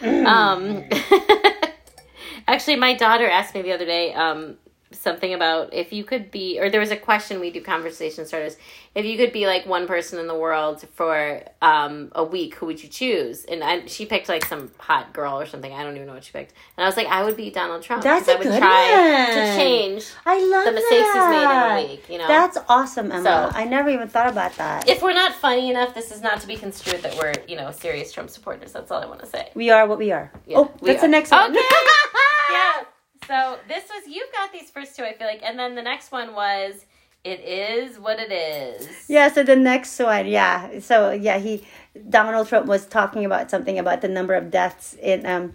um 0.02 0.84
actually 2.48 2.76
my 2.76 2.94
daughter 2.94 3.28
asked 3.28 3.54
me 3.54 3.62
the 3.62 3.72
other 3.72 3.86
day, 3.86 4.12
um, 4.14 4.56
something 4.96 5.34
about 5.34 5.72
if 5.72 5.92
you 5.92 6.04
could 6.04 6.30
be 6.30 6.58
or 6.60 6.70
there 6.70 6.80
was 6.80 6.90
a 6.90 6.96
question 6.96 7.40
we 7.40 7.50
do 7.50 7.60
conversation 7.60 8.26
starters. 8.26 8.56
If 8.94 9.04
you 9.04 9.16
could 9.18 9.32
be 9.32 9.46
like 9.46 9.66
one 9.66 9.86
person 9.86 10.18
in 10.18 10.26
the 10.26 10.34
world 10.34 10.82
for 10.94 11.42
um 11.62 12.10
a 12.14 12.24
week, 12.24 12.54
who 12.56 12.66
would 12.66 12.82
you 12.82 12.88
choose? 12.88 13.44
And 13.44 13.62
I, 13.62 13.86
she 13.86 14.06
picked 14.06 14.28
like 14.28 14.44
some 14.46 14.70
hot 14.78 15.12
girl 15.12 15.38
or 15.38 15.46
something. 15.46 15.72
I 15.72 15.82
don't 15.84 15.94
even 15.96 16.06
know 16.06 16.14
what 16.14 16.24
she 16.24 16.32
picked. 16.32 16.54
And 16.76 16.84
I 16.84 16.88
was 16.88 16.96
like, 16.96 17.06
I 17.08 17.24
would 17.24 17.36
be 17.36 17.50
Donald 17.50 17.82
Trump. 17.82 18.02
that's 18.02 18.26
a 18.28 18.32
i 18.32 18.34
would 18.36 18.42
good 18.44 18.58
try 18.58 19.26
to 19.34 19.56
change 19.56 20.06
I 20.24 20.40
love 20.42 20.64
the 20.64 20.72
mistakes 20.72 21.06
he's 21.12 21.28
made 21.28 21.42
in 21.42 21.86
a 21.86 21.90
week, 21.90 22.08
you 22.08 22.18
know. 22.18 22.26
That's 22.28 22.56
awesome, 22.68 23.12
Emma. 23.12 23.22
So- 23.22 23.58
I 23.58 23.64
never 23.64 23.88
even 23.90 24.08
thought 24.08 24.28
about 24.28 24.56
that. 24.56 24.88
if 24.88 25.02
we're 25.02 25.12
not 25.12 25.32
funny 25.34 25.70
enough, 25.70 25.94
this 25.94 26.10
is 26.10 26.22
not 26.22 26.40
to 26.40 26.46
be 26.46 26.56
construed 26.56 27.02
that 27.02 27.14
we're, 27.16 27.34
you 27.46 27.56
know, 27.56 27.70
serious 27.70 28.12
Trump 28.12 28.30
supporters. 28.30 28.72
That's 28.72 28.90
all 28.90 29.02
I 29.02 29.06
want 29.06 29.20
to 29.20 29.26
say. 29.26 29.50
we 29.54 29.70
are 29.70 29.86
what 29.86 29.98
we 29.98 30.10
are. 30.12 30.32
Yeah, 30.46 30.58
oh, 30.58 30.72
we 30.80 30.90
that's 30.90 31.02
the 31.02 31.08
next 31.08 31.30
one. 31.30 31.50
Okay. 31.50 31.60
yeah. 32.52 32.84
So 33.26 33.58
this 33.68 33.84
was 33.84 34.06
you've 34.06 34.32
got 34.32 34.52
these 34.52 34.70
first 34.70 34.96
two, 34.96 35.02
I 35.04 35.12
feel 35.14 35.26
like, 35.26 35.42
and 35.42 35.58
then 35.58 35.74
the 35.74 35.82
next 35.82 36.12
one 36.12 36.34
was 36.34 36.86
it 37.24 37.40
is 37.40 37.98
what 37.98 38.20
it 38.20 38.30
is. 38.30 38.88
Yeah, 39.08 39.28
so 39.32 39.42
the 39.42 39.56
next 39.56 39.98
one, 39.98 40.26
yeah. 40.26 40.78
So 40.78 41.10
yeah, 41.10 41.38
he 41.38 41.64
Donald 42.08 42.48
Trump 42.48 42.66
was 42.66 42.86
talking 42.86 43.24
about 43.24 43.50
something 43.50 43.78
about 43.78 44.00
the 44.00 44.08
number 44.08 44.34
of 44.34 44.50
deaths 44.50 44.94
in 45.02 45.26
um 45.26 45.54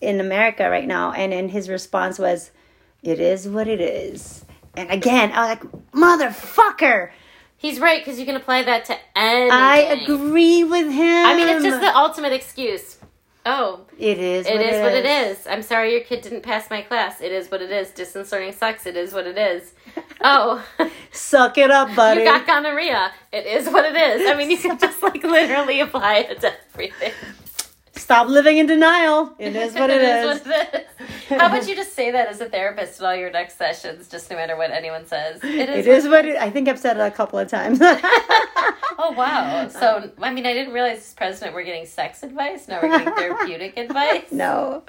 in 0.00 0.20
America 0.20 0.70
right 0.70 0.86
now, 0.86 1.12
and 1.12 1.32
then 1.32 1.48
his 1.48 1.68
response 1.68 2.18
was, 2.18 2.52
"It 3.02 3.18
is 3.18 3.48
what 3.48 3.66
it 3.66 3.80
is." 3.80 4.44
And 4.76 4.88
again, 4.90 5.32
I 5.32 5.40
was 5.40 5.48
like, 5.48 5.62
"Motherfucker!" 5.92 7.10
He's 7.56 7.80
right 7.80 8.00
because 8.00 8.18
you 8.18 8.24
can 8.24 8.36
apply 8.36 8.62
that 8.62 8.84
to 8.86 8.96
anything. 9.16 9.52
I 9.52 9.78
agree 9.78 10.62
with 10.64 10.86
him. 10.86 11.26
I 11.26 11.34
mean, 11.34 11.48
it's 11.48 11.64
just 11.64 11.80
the 11.80 11.94
ultimate 11.94 12.32
excuse. 12.32 12.99
Oh, 13.46 13.80
It 13.98 14.18
is. 14.18 14.46
it 14.46 14.56
what 14.56 14.60
is 14.66 14.80
what 14.82 14.92
it 14.92 15.06
is. 15.06 15.46
I'm 15.46 15.62
sorry 15.62 15.92
your 15.92 16.02
kid 16.02 16.20
didn't 16.20 16.42
pass 16.42 16.68
my 16.68 16.82
class. 16.82 17.20
It 17.22 17.32
is 17.32 17.50
what 17.50 17.62
it 17.62 17.70
is. 17.70 17.90
Distance 17.90 18.30
learning 18.32 18.52
sucks. 18.52 18.84
It 18.86 18.96
is 18.96 19.12
what 19.12 19.26
it 19.26 19.38
is. 19.38 19.72
Oh, 20.22 20.62
Suck 21.12 21.56
it 21.56 21.70
up, 21.70 21.96
buddy. 21.96 22.20
you 22.20 22.26
got 22.26 22.46
gonorrhea. 22.46 23.10
It 23.32 23.46
is 23.46 23.66
what 23.70 23.86
it 23.86 23.96
is. 23.96 24.28
I 24.30 24.34
mean, 24.36 24.50
you 24.50 24.58
can 24.58 24.78
just 24.78 25.02
like 25.02 25.24
literally 25.24 25.80
apply 25.80 26.16
it 26.18 26.42
to 26.42 26.52
everything. 26.74 27.12
Stop 28.00 28.28
living 28.28 28.56
in 28.58 28.66
denial. 28.66 29.34
It 29.38 29.54
is 29.54 29.74
what 29.74 29.90
it 29.90 30.00
is. 30.02 30.40
what 30.42 30.64
it 30.64 30.88
is. 30.98 31.38
How 31.38 31.46
about 31.46 31.68
you 31.68 31.76
just 31.76 31.94
say 31.94 32.10
that 32.10 32.28
as 32.28 32.40
a 32.40 32.48
therapist 32.48 32.98
in 32.98 33.06
all 33.06 33.14
your 33.14 33.30
next 33.30 33.58
sessions, 33.58 34.08
just 34.08 34.30
no 34.30 34.36
matter 34.36 34.56
what 34.56 34.70
anyone 34.70 35.06
says? 35.06 35.38
It 35.44 35.68
is. 35.68 35.86
It 35.86 35.90
is 35.90 36.08
what 36.08 36.24
it. 36.24 36.36
I 36.36 36.50
think 36.50 36.66
I've 36.68 36.78
said 36.78 36.96
it 36.96 37.00
a 37.00 37.10
couple 37.10 37.38
of 37.38 37.48
times. 37.48 37.80
Oh 39.02 39.12
wow! 39.12 39.66
So 39.68 40.10
I 40.20 40.30
mean, 40.30 40.44
I 40.44 40.52
didn't 40.52 40.74
realize 40.74 40.98
as 40.98 41.14
president 41.14 41.54
we're 41.54 41.64
getting 41.64 41.86
sex 41.86 42.22
advice. 42.22 42.68
Now 42.68 42.80
we're 42.82 42.90
getting 42.98 43.14
therapeutic 43.14 43.78
advice. 43.78 44.24
no, 44.30 44.82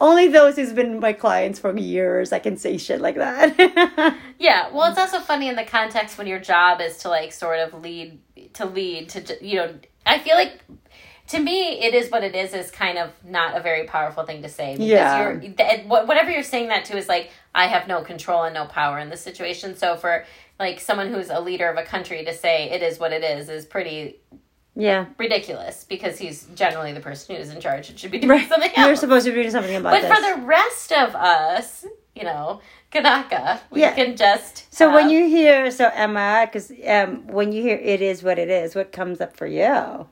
only 0.00 0.26
those 0.26 0.56
who's 0.56 0.72
been 0.72 0.98
my 0.98 1.12
clients 1.12 1.60
for 1.60 1.76
years. 1.78 2.32
I 2.32 2.40
can 2.40 2.56
say 2.56 2.76
shit 2.76 3.00
like 3.00 3.14
that. 3.16 4.16
Yeah, 4.40 4.68
well, 4.72 4.90
it's 4.90 4.98
also 4.98 5.20
funny 5.20 5.48
in 5.48 5.54
the 5.54 5.64
context 5.64 6.18
when 6.18 6.26
your 6.26 6.40
job 6.40 6.80
is 6.80 6.96
to 6.98 7.08
like 7.08 7.32
sort 7.32 7.60
of 7.60 7.72
lead 7.82 8.18
to 8.54 8.64
lead 8.64 9.10
to 9.10 9.46
you 9.46 9.56
know. 9.56 9.74
I 10.04 10.18
feel 10.18 10.34
like 10.34 10.58
to 11.28 11.38
me, 11.38 11.80
it 11.80 11.94
is 11.94 12.10
what 12.10 12.24
it 12.24 12.34
is 12.34 12.52
is 12.52 12.70
kind 12.70 12.98
of 12.98 13.10
not 13.24 13.56
a 13.56 13.60
very 13.60 13.84
powerful 13.84 14.24
thing 14.24 14.42
to 14.42 14.48
say 14.48 14.72
because 14.72 14.86
Yeah. 14.86 15.22
you're 15.22 15.40
th- 15.40 15.86
whatever 15.86 16.30
you're 16.30 16.42
saying 16.42 16.68
that 16.68 16.84
to 16.86 16.96
is 16.96 17.08
like 17.08 17.30
I 17.54 17.66
have 17.66 17.86
no 17.88 18.02
control 18.02 18.42
and 18.42 18.54
no 18.54 18.66
power 18.66 18.98
in 18.98 19.08
this 19.08 19.20
situation. 19.22 19.76
So 19.76 19.96
for 19.96 20.24
like 20.58 20.80
someone 20.80 21.12
who's 21.12 21.30
a 21.30 21.40
leader 21.40 21.68
of 21.68 21.76
a 21.76 21.82
country 21.84 22.24
to 22.24 22.34
say 22.34 22.70
it 22.70 22.82
is 22.82 22.98
what 22.98 23.12
it 23.12 23.22
is 23.24 23.48
is 23.48 23.64
pretty 23.64 24.20
yeah, 24.74 25.06
ridiculous 25.18 25.84
because 25.84 26.18
he's 26.18 26.46
generally 26.54 26.92
the 26.92 27.00
person 27.00 27.36
who's 27.36 27.50
in 27.50 27.60
charge 27.60 27.90
and 27.90 27.98
should 27.98 28.10
be 28.10 28.18
doing 28.18 28.30
right. 28.30 28.48
something 28.48 28.70
else. 28.74 28.86
You're 28.86 28.96
supposed 28.96 29.26
to 29.26 29.30
be 29.32 29.36
doing 29.40 29.50
something 29.50 29.76
about 29.76 29.90
But 29.92 30.00
this. 30.02 30.08
But 30.10 30.18
for 30.34 30.40
the 30.40 30.46
rest 30.46 30.92
of 30.92 31.14
us, 31.14 31.84
you 32.14 32.24
know, 32.24 32.60
Kanaka, 32.90 33.60
we 33.70 33.82
Yeah. 33.82 33.92
can 33.94 34.16
just. 34.16 34.72
so 34.74 34.90
when 34.92 35.10
you 35.10 35.26
hear, 35.26 35.70
so 35.70 35.90
Emma, 35.92 36.46
because 36.46 36.72
um, 36.86 37.26
when 37.26 37.52
you 37.52 37.62
hear 37.62 37.76
"it 37.76 38.00
is 38.02 38.22
what 38.22 38.38
it 38.38 38.48
is," 38.48 38.74
what 38.74 38.92
comes 38.92 39.20
up 39.20 39.36
for 39.36 39.46
you? 39.46 40.06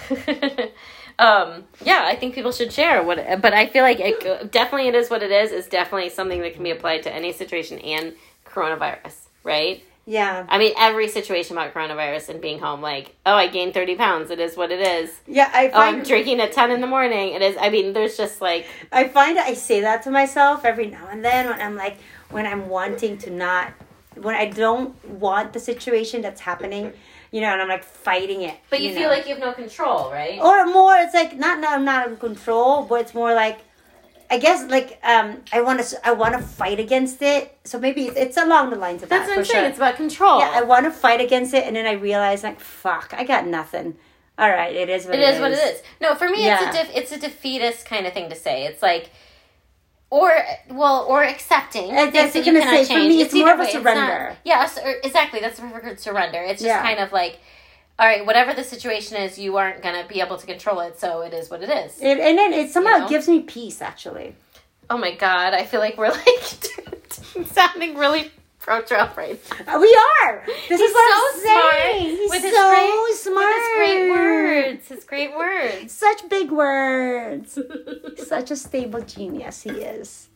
um, 1.18 1.64
yeah, 1.84 2.04
I 2.06 2.16
think 2.16 2.34
people 2.34 2.52
should 2.52 2.72
share 2.72 3.02
what, 3.02 3.18
but 3.40 3.52
I 3.52 3.66
feel 3.66 3.82
like 3.82 3.98
it, 4.00 4.50
definitely 4.50 4.88
it 4.88 4.94
is 4.94 5.10
what 5.10 5.22
it 5.22 5.30
is. 5.30 5.52
Is 5.52 5.66
definitely 5.66 6.08
something 6.10 6.40
that 6.40 6.54
can 6.54 6.62
be 6.62 6.70
applied 6.70 7.02
to 7.04 7.12
any 7.12 7.32
situation 7.32 7.78
and 7.78 8.14
coronavirus, 8.46 9.14
right? 9.44 9.82
Yeah, 10.04 10.46
I 10.48 10.58
mean, 10.58 10.72
every 10.76 11.06
situation 11.08 11.56
about 11.56 11.72
coronavirus 11.72 12.30
and 12.30 12.40
being 12.40 12.58
home, 12.58 12.80
like, 12.80 13.14
oh, 13.24 13.34
I 13.34 13.46
gained 13.46 13.72
thirty 13.72 13.94
pounds. 13.94 14.32
It 14.32 14.40
is 14.40 14.56
what 14.56 14.72
it 14.72 14.80
is. 14.80 15.12
yeah. 15.28 15.48
I 15.52 15.68
Oh, 15.68 15.80
I'm 15.80 16.02
drinking 16.02 16.40
at 16.40 16.52
ten 16.52 16.72
in 16.72 16.80
the 16.80 16.88
morning. 16.88 17.34
It 17.34 17.42
is. 17.42 17.56
I 17.60 17.70
mean, 17.70 17.92
there's 17.92 18.16
just 18.16 18.40
like, 18.40 18.66
I 18.90 19.06
find 19.06 19.38
I 19.38 19.54
say 19.54 19.80
that 19.82 20.02
to 20.02 20.10
myself 20.10 20.64
every 20.64 20.86
now 20.86 21.06
and 21.08 21.24
then 21.24 21.46
when 21.46 21.60
I'm 21.60 21.76
like 21.76 21.98
when 22.30 22.46
I'm 22.46 22.68
wanting 22.68 23.16
to 23.18 23.30
not 23.30 23.72
when 24.16 24.34
I 24.34 24.46
don't 24.46 25.02
want 25.06 25.52
the 25.52 25.60
situation 25.60 26.20
that's 26.20 26.40
happening, 26.40 26.92
you 27.32 27.40
know, 27.40 27.48
and 27.48 27.60
I'm 27.62 27.68
like 27.68 27.82
fighting 27.82 28.42
it. 28.42 28.56
but 28.70 28.80
you, 28.80 28.92
feel 28.92 29.04
know. 29.04 29.08
like 29.08 29.26
you 29.26 29.34
have 29.34 29.40
no 29.42 29.52
control, 29.52 30.10
right? 30.12 30.38
or 30.40 30.66
more 30.66 30.94
it's 30.96 31.14
like 31.14 31.36
not 31.36 31.58
not 31.60 31.72
I'm 31.74 31.84
not 31.84 32.08
in 32.08 32.16
control 32.18 32.84
but 32.84 33.00
it's 33.00 33.14
more 33.14 33.34
like 33.34 33.58
i 34.30 34.38
guess 34.38 34.70
like 34.70 34.98
um 35.04 35.36
i 35.52 35.60
want 35.60 35.78
to 35.82 36.08
i 36.08 36.12
want 36.12 36.32
to 36.34 36.40
fight 36.40 36.78
against 36.80 37.20
it 37.20 37.54
so 37.64 37.78
maybe 37.78 38.06
it's, 38.06 38.16
it's 38.16 38.36
along 38.38 38.70
the 38.70 38.76
lines 38.76 39.02
of 39.02 39.08
That's 39.10 39.26
that 39.28 39.36
what 39.36 39.38
I'm 39.40 39.44
sure 39.44 39.64
It's 39.64 39.76
about 39.76 39.96
control. 39.96 40.38
yeah 40.40 40.52
i 40.54 40.62
want 40.62 40.84
to 40.86 40.90
fight 40.90 41.20
against 41.20 41.52
it 41.52 41.64
and 41.66 41.76
then 41.76 41.84
i 41.84 41.92
realize 41.92 42.42
like 42.42 42.58
fuck 42.58 43.12
i 43.12 43.24
got 43.24 43.46
nothing 43.46 43.94
all 44.38 44.48
right 44.48 44.74
it 44.74 44.88
is 44.88 45.04
what 45.04 45.16
It 45.16 45.20
is 45.20 45.38
what 45.40 45.50
it 45.52 45.58
is. 45.58 45.82
No, 46.00 46.14
for 46.14 46.28
me, 46.30 46.46
Yeah. 46.46 46.66
it's 46.66 46.76
a 46.76 46.82
def- 46.82 46.96
it's 46.96 47.12
a 47.12 47.18
defeatist 47.18 47.84
kind 47.84 48.06
of 48.06 48.14
thing 48.14 48.30
to 48.30 48.34
say. 48.34 48.64
It's 48.64 48.82
like, 48.82 49.10
or 50.08 50.30
well, 50.70 51.04
or 51.08 51.22
accepting 51.22 51.92
I 51.96 52.10
guess 52.10 52.34
you're 52.34 52.42
gonna 52.44 52.60
cannot 52.60 52.86
say, 52.86 52.94
for 52.94 53.00
me, 53.00 53.20
it's 53.20 53.34
more 53.34 53.52
of 53.52 53.58
a 53.58 53.62
way. 53.62 53.64
It's 53.68 53.72
surrender. 53.74 54.31
Yeah, 54.44 54.62
s- 54.62 54.78
exactly. 55.04 55.40
That's 55.40 55.56
the 55.56 55.62
perfect 55.62 55.84
word, 55.84 56.00
surrender. 56.00 56.38
It's 56.42 56.60
just 56.62 56.66
Yeah. 56.74 56.82
kind 56.82 56.98
of 56.98 57.12
like, 57.12 57.38
all 57.98 58.06
right, 58.06 58.24
whatever 58.26 58.52
the 58.54 58.64
situation 58.64 59.16
is, 59.16 59.38
you 59.38 59.56
aren't 59.56 59.82
gonna 59.82 60.04
be 60.08 60.20
able 60.20 60.36
to 60.38 60.46
control 60.46 60.80
it, 60.80 60.98
so 60.98 61.20
it 61.22 61.32
is 61.32 61.50
what 61.50 61.62
it 61.62 61.70
is. 61.70 62.00
it, 62.00 62.18
and 62.18 62.36
then 62.38 62.52
it 62.52 62.70
somehow 62.70 62.94
You 62.94 62.98
know? 63.00 63.08
gives 63.08 63.28
me 63.28 63.40
peace 63.40 63.80
actually 63.82 64.34
oh 64.90 64.98
my 64.98 65.14
god, 65.14 65.54
I 65.54 65.64
feel 65.64 65.80
like 65.80 65.96
we're 65.96 66.10
like 66.26 67.46
sounding 67.46 67.96
really 67.96 68.30
pro 68.58 68.82
Trump 68.82 69.16
right 69.16 69.40
now. 69.66 69.76
Uh, 69.76 69.80
we 69.80 69.96
are 70.22 70.44
this 70.46 70.68
He's 70.68 70.80
is 70.80 70.92
what 70.92 71.10
so 71.10 71.28
I'm 71.28 71.40
saying. 71.40 72.16
he's 72.16 72.30
with 72.30 72.42
so 72.42 72.68
great- 72.68 73.14
smart 73.16 73.46
With 73.46 73.56
his 73.56 73.76
great 73.76 74.10
words, 74.10 74.88
his 74.88 75.04
great 75.04 75.34
words. 75.36 75.92
such 75.92 76.28
big 76.28 76.50
words 76.50 77.58
such 78.26 78.50
a 78.50 78.56
stable 78.56 79.00
genius 79.02 79.62
he 79.62 79.70
is 79.70 80.28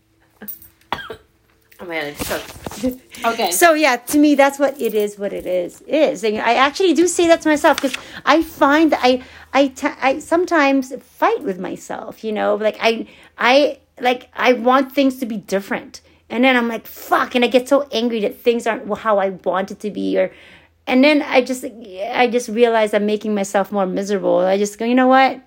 Oh 1.78 1.84
man, 1.84 2.16
so 2.16 2.42
okay. 3.24 3.50
So 3.50 3.74
yeah, 3.74 3.96
to 3.96 4.18
me, 4.18 4.34
that's 4.34 4.58
what 4.58 4.80
it 4.80 4.94
is. 4.94 5.18
What 5.18 5.32
it 5.32 5.46
is 5.46 5.82
is, 5.82 6.24
and 6.24 6.38
I 6.38 6.54
actually 6.54 6.94
do 6.94 7.06
say 7.06 7.26
that 7.26 7.42
to 7.42 7.48
myself 7.48 7.76
because 7.80 7.96
I 8.24 8.42
find 8.42 8.92
that 8.92 9.00
I 9.02 9.22
I 9.52 9.68
t- 9.68 9.88
I 10.00 10.18
sometimes 10.20 10.94
fight 11.02 11.42
with 11.42 11.58
myself. 11.58 12.24
You 12.24 12.32
know, 12.32 12.54
like 12.54 12.78
I 12.80 13.06
I 13.36 13.78
like 14.00 14.30
I 14.34 14.54
want 14.54 14.92
things 14.92 15.18
to 15.18 15.26
be 15.26 15.36
different, 15.36 16.00
and 16.30 16.44
then 16.44 16.56
I'm 16.56 16.68
like 16.68 16.86
fuck, 16.86 17.34
and 17.34 17.44
I 17.44 17.48
get 17.48 17.68
so 17.68 17.86
angry 17.92 18.20
that 18.20 18.40
things 18.40 18.66
aren't 18.66 18.88
how 18.98 19.18
I 19.18 19.30
want 19.30 19.70
it 19.70 19.80
to 19.80 19.90
be, 19.90 20.18
or 20.18 20.32
and 20.86 21.04
then 21.04 21.20
I 21.20 21.42
just 21.42 21.62
I 21.64 22.26
just 22.26 22.48
realize 22.48 22.94
I'm 22.94 23.04
making 23.06 23.34
myself 23.34 23.70
more 23.70 23.86
miserable. 23.86 24.38
I 24.38 24.56
just 24.56 24.78
go, 24.78 24.86
you 24.86 24.94
know 24.94 25.08
what, 25.08 25.42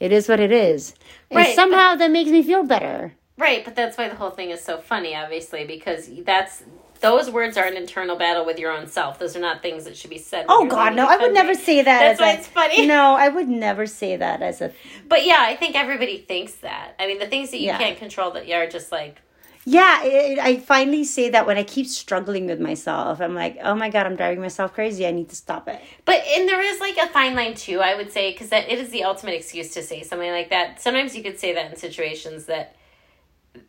it 0.00 0.10
is 0.10 0.26
what 0.26 0.40
it 0.40 0.52
is, 0.52 0.94
and 1.30 1.38
Right, 1.38 1.54
somehow 1.54 1.96
that 1.96 2.10
makes 2.10 2.30
me 2.30 2.42
feel 2.42 2.62
better. 2.64 3.12
Right, 3.38 3.64
but 3.64 3.76
that's 3.76 3.98
why 3.98 4.08
the 4.08 4.14
whole 4.14 4.30
thing 4.30 4.50
is 4.50 4.62
so 4.64 4.78
funny, 4.78 5.14
obviously, 5.14 5.66
because 5.66 6.08
that's 6.24 6.62
those 7.00 7.30
words 7.30 7.58
are 7.58 7.64
an 7.66 7.76
internal 7.76 8.16
battle 8.16 8.46
with 8.46 8.58
your 8.58 8.72
own 8.72 8.86
self. 8.86 9.18
Those 9.18 9.36
are 9.36 9.40
not 9.40 9.60
things 9.60 9.84
that 9.84 9.94
should 9.96 10.08
be 10.08 10.16
said. 10.18 10.46
Oh 10.48 10.66
God, 10.66 10.94
no! 10.96 11.06
I 11.06 11.18
would 11.18 11.34
never 11.34 11.52
say 11.54 11.82
that. 11.82 11.98
That's 11.98 12.20
as 12.20 12.24
why 12.24 12.30
a- 12.32 12.38
it's 12.38 12.46
funny. 12.48 12.86
No, 12.86 13.14
I 13.14 13.28
would 13.28 13.48
never 13.48 13.86
say 13.86 14.16
that 14.16 14.40
as 14.40 14.62
a. 14.62 14.72
But 15.06 15.26
yeah, 15.26 15.36
I 15.40 15.54
think 15.56 15.76
everybody 15.76 16.16
thinks 16.18 16.52
that. 16.56 16.94
I 16.98 17.06
mean, 17.06 17.18
the 17.18 17.26
things 17.26 17.50
that 17.50 17.58
you 17.58 17.66
Yeah. 17.66 17.78
can't 17.78 17.98
control 17.98 18.30
that 18.32 18.48
you 18.48 18.54
are 18.54 18.66
just 18.66 18.90
like 18.90 19.20
Yeah, 19.66 20.02
it, 20.04 20.38
I 20.38 20.56
finally 20.56 21.04
say 21.04 21.28
that 21.30 21.44
when 21.46 21.58
I 21.58 21.64
keep 21.64 21.86
struggling 21.88 22.46
with 22.46 22.60
myself. 22.60 23.20
I'm 23.20 23.34
like, 23.34 23.58
oh 23.62 23.74
my 23.74 23.90
God, 23.90 24.06
I'm 24.06 24.16
driving 24.16 24.40
myself 24.40 24.72
crazy. 24.72 25.06
I 25.06 25.10
need 25.10 25.28
to 25.28 25.36
stop 25.36 25.68
it. 25.68 25.78
But 26.06 26.22
and 26.34 26.48
there 26.48 26.62
is 26.62 26.80
like 26.80 26.96
a 26.96 27.08
fine 27.08 27.34
line 27.34 27.54
too, 27.54 27.80
I 27.80 27.94
would 27.96 28.10
say, 28.12 28.32
because 28.32 28.48
that 28.48 28.70
it 28.72 28.78
is 28.78 28.88
the 28.88 29.04
ultimate 29.04 29.34
excuse 29.34 29.74
to 29.74 29.82
say 29.82 30.02
something 30.02 30.30
like 30.30 30.48
that. 30.48 30.80
Sometimes 30.80 31.14
you 31.14 31.22
could 31.22 31.38
say 31.38 31.52
that 31.52 31.70
in 31.70 31.76
situations 31.76 32.46
that 32.46 32.74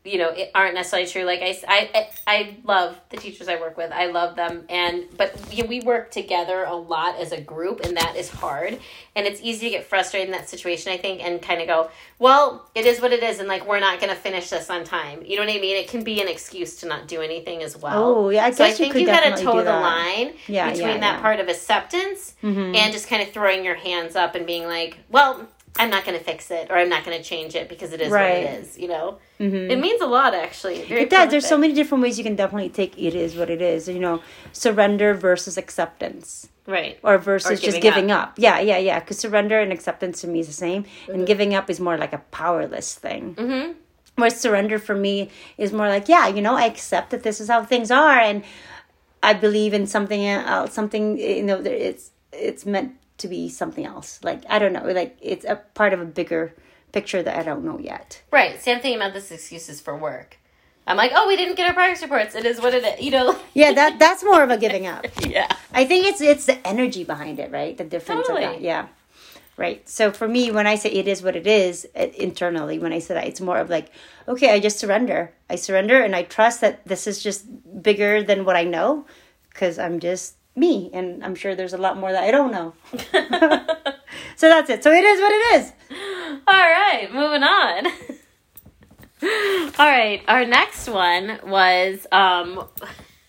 you 0.03 0.17
know 0.17 0.29
it 0.29 0.51
aren't 0.55 0.73
necessarily 0.75 1.07
true. 1.09 1.23
Like 1.23 1.41
I, 1.41 1.57
I 1.67 2.09
i 2.27 2.57
love 2.63 2.99
the 3.09 3.17
teachers 3.17 3.47
I 3.47 3.59
work 3.59 3.77
with. 3.77 3.91
I 3.91 4.07
love 4.07 4.35
them, 4.35 4.63
and 4.69 5.05
but 5.17 5.33
we, 5.49 5.63
we 5.63 5.79
work 5.81 6.11
together 6.11 6.63
a 6.63 6.75
lot 6.75 7.19
as 7.19 7.31
a 7.31 7.41
group, 7.41 7.81
and 7.81 7.97
that 7.97 8.15
is 8.15 8.29
hard. 8.29 8.79
And 9.15 9.25
it's 9.25 9.41
easy 9.41 9.67
to 9.67 9.71
get 9.71 9.85
frustrated 9.85 10.27
in 10.29 10.31
that 10.33 10.47
situation, 10.47 10.91
I 10.91 10.97
think, 10.97 11.23
and 11.23 11.41
kind 11.41 11.59
of 11.59 11.67
go, 11.67 11.89
well, 12.19 12.69
it 12.75 12.85
is 12.85 13.01
what 13.01 13.11
it 13.11 13.23
is, 13.23 13.39
and 13.39 13.47
like 13.47 13.67
we're 13.67 13.79
not 13.79 13.99
going 13.99 14.13
to 14.13 14.19
finish 14.19 14.49
this 14.49 14.69
on 14.69 14.83
time. 14.83 15.23
You 15.25 15.37
know 15.37 15.45
what 15.45 15.55
I 15.55 15.59
mean? 15.59 15.75
It 15.75 15.87
can 15.87 16.03
be 16.03 16.21
an 16.21 16.27
excuse 16.27 16.75
to 16.77 16.87
not 16.87 17.07
do 17.07 17.21
anything 17.21 17.63
as 17.63 17.75
well. 17.75 18.03
Oh, 18.03 18.29
yeah, 18.29 18.45
I 18.45 18.49
guess 18.49 18.57
so 18.57 18.65
I 18.65 18.67
you 18.69 18.75
think 18.75 18.91
could 18.93 19.01
you 19.01 19.07
got 19.07 19.35
to 19.37 19.43
toe 19.43 19.63
the 19.63 19.71
line 19.71 20.33
Yeah, 20.47 20.69
between 20.71 20.87
yeah, 20.87 20.97
that 20.99 21.15
yeah. 21.15 21.21
part 21.21 21.39
of 21.39 21.47
acceptance 21.47 22.35
Mm-hmm. 22.43 22.75
and 22.75 22.93
just 22.93 23.07
kind 23.07 23.21
of 23.23 23.29
throwing 23.31 23.65
your 23.65 23.75
hands 23.75 24.15
up 24.15 24.35
and 24.35 24.45
being 24.45 24.65
like, 24.67 24.97
well, 25.09 25.47
I'm 25.79 25.89
not 25.89 26.05
going 26.05 26.17
to 26.17 26.23
fix 26.23 26.51
it 26.51 26.69
or 26.69 26.77
I'm 26.77 26.89
not 26.89 27.05
going 27.05 27.17
to 27.17 27.23
change 27.23 27.55
it 27.55 27.69
because 27.69 27.93
it 27.93 28.01
is 28.01 28.11
what 28.11 28.21
it 28.21 28.61
is, 28.61 28.77
you 28.77 28.87
know? 28.87 29.19
Mm-hmm. 29.39 29.71
It 29.71 29.79
means 29.79 30.01
a 30.01 30.07
lot, 30.07 30.33
actually. 30.33 30.83
Very 30.83 31.01
It 31.01 31.09
does. 31.09 31.29
There's 31.29 31.47
so 31.47 31.57
many 31.57 31.73
different 31.73 32.03
ways 32.03 32.17
you 32.17 32.23
can 32.23 32.35
definitely 32.35 32.69
take 32.69 32.97
it 32.97 33.15
is 33.15 33.35
what 33.35 33.49
it 33.49 33.61
is. 33.61 33.87
You 33.87 33.99
know, 33.99 34.21
surrender 34.51 35.13
versus 35.13 35.57
acceptance. 35.57 36.49
Right. 36.65 36.99
Or 37.01 37.17
versus 37.17 37.59
giving 37.61 37.71
just 37.71 37.81
giving 37.81 38.11
up. 38.11 38.33
Yeah, 38.37 38.59
yeah, 38.59 38.77
yeah. 38.77 38.99
Because 38.99 39.19
surrender 39.19 39.59
and 39.59 39.71
acceptance 39.71 40.21
to 40.21 40.27
me 40.27 40.41
is 40.41 40.47
the 40.47 40.53
same. 40.53 40.85
And 41.07 41.17
mm-hmm. 41.17 41.25
giving 41.25 41.53
up 41.55 41.69
is 41.69 41.79
more 41.79 41.97
like 41.97 42.13
a 42.13 42.19
powerless 42.31 42.95
thing. 42.95 43.35
Mm-hmm. 43.35 43.71
Where 44.15 44.29
surrender 44.29 44.79
for 44.79 44.95
me 44.95 45.29
is 45.57 45.71
more 45.71 45.87
like, 45.87 46.09
yeah, 46.09 46.27
you 46.27 46.41
know, 46.41 46.55
I 46.55 46.65
accept 46.65 47.11
that 47.11 47.23
this 47.23 47.39
is 47.39 47.49
how 47.49 47.63
things 47.63 47.91
are, 47.91 48.17
and 48.17 48.43
I 49.21 49.33
believe 49.33 49.75
in 49.75 49.85
something 49.85 50.25
else. 50.25 50.73
Something 50.73 51.19
you 51.19 51.43
know, 51.43 51.61
it's 51.61 52.11
it's 52.33 52.65
meant 52.65 52.95
to 53.17 53.27
be 53.27 53.49
something 53.49 53.85
else. 53.85 54.19
Like 54.23 54.43
I 54.49 54.59
don't 54.59 54.73
know, 54.73 54.83
like 54.85 55.17
it's 55.21 55.45
a 55.45 55.55
part 55.73 55.93
of 55.93 56.01
a 56.01 56.05
bigger 56.05 56.55
picture 56.91 57.21
that 57.23 57.37
I 57.37 57.43
don't 57.43 57.63
know 57.63 57.79
yet. 57.79 58.21
Right. 58.31 58.61
Same 58.61 58.79
thing 58.79 58.95
about 58.95 59.13
this 59.13 59.31
excuses 59.31 59.81
for 59.81 59.95
work. 59.97 60.37
I'm 60.87 60.95
like, 60.95 61.11
oh, 61.13 61.27
we 61.27 61.35
didn't 61.35 61.55
get 61.55 61.67
our 61.67 61.73
progress 61.73 62.01
reports. 62.01 62.33
It 62.33 62.45
is 62.45 62.61
what 62.61 62.73
it 62.73 62.83
is. 62.83 63.03
You 63.03 63.11
know? 63.11 63.37
Yeah, 63.53 63.73
that 63.73 63.99
that's 63.99 64.23
more 64.23 64.41
of 64.41 64.49
a 64.49 64.57
giving 64.57 64.87
up. 64.87 65.05
yeah. 65.27 65.47
I 65.73 65.85
think 65.85 66.05
it's 66.05 66.21
it's 66.21 66.45
the 66.45 66.65
energy 66.65 67.03
behind 67.03 67.39
it, 67.39 67.51
right? 67.51 67.77
The 67.77 67.83
difference 67.83 68.29
of 68.29 68.35
that. 68.37 68.61
Yeah. 68.61 68.87
right? 69.57 69.87
So 69.89 70.11
for 70.11 70.27
me, 70.27 70.49
when 70.51 70.65
I 70.67 70.75
say 70.75 70.89
it 70.91 71.07
is 71.07 71.21
what 71.21 71.35
it 71.35 71.45
is 71.47 71.85
uh, 71.95 72.07
internally, 72.15 72.79
when 72.79 72.93
I 72.93 72.99
say 72.99 73.15
that, 73.15 73.27
it's 73.27 73.41
more 73.41 73.57
of 73.57 73.69
like, 73.69 73.91
okay, 74.27 74.53
I 74.53 74.59
just 74.59 74.79
surrender. 74.79 75.33
I 75.49 75.55
surrender 75.55 75.99
and 76.01 76.15
I 76.15 76.23
trust 76.23 76.61
that 76.61 76.85
this 76.87 77.05
is 77.07 77.21
just 77.21 77.45
bigger 77.83 78.23
than 78.23 78.45
what 78.45 78.55
I 78.55 78.63
know 78.63 79.05
because 79.49 79.77
I'm 79.77 79.99
just 79.99 80.36
me 80.57 80.89
and 80.93 81.23
I'm 81.23 81.35
sure 81.35 81.55
there's 81.55 81.73
a 81.73 81.77
lot 81.77 81.97
more 81.97 82.11
that 82.11 82.23
I 82.23 82.31
don't 82.31 82.51
know. 82.51 82.73
so 84.35 84.49
that's 84.49 84.69
it. 84.69 84.83
So 84.83 84.91
it 84.91 85.03
is 85.03 85.19
what 85.21 85.31
it 85.31 85.61
is. 85.61 85.73
All 86.47 86.53
right, 86.53 87.09
moving 87.13 87.43
on. 87.43 87.87
All 89.79 89.85
right, 89.85 90.21
our 90.27 90.45
next 90.45 90.87
one 90.89 91.39
was 91.45 92.05
um 92.11 92.67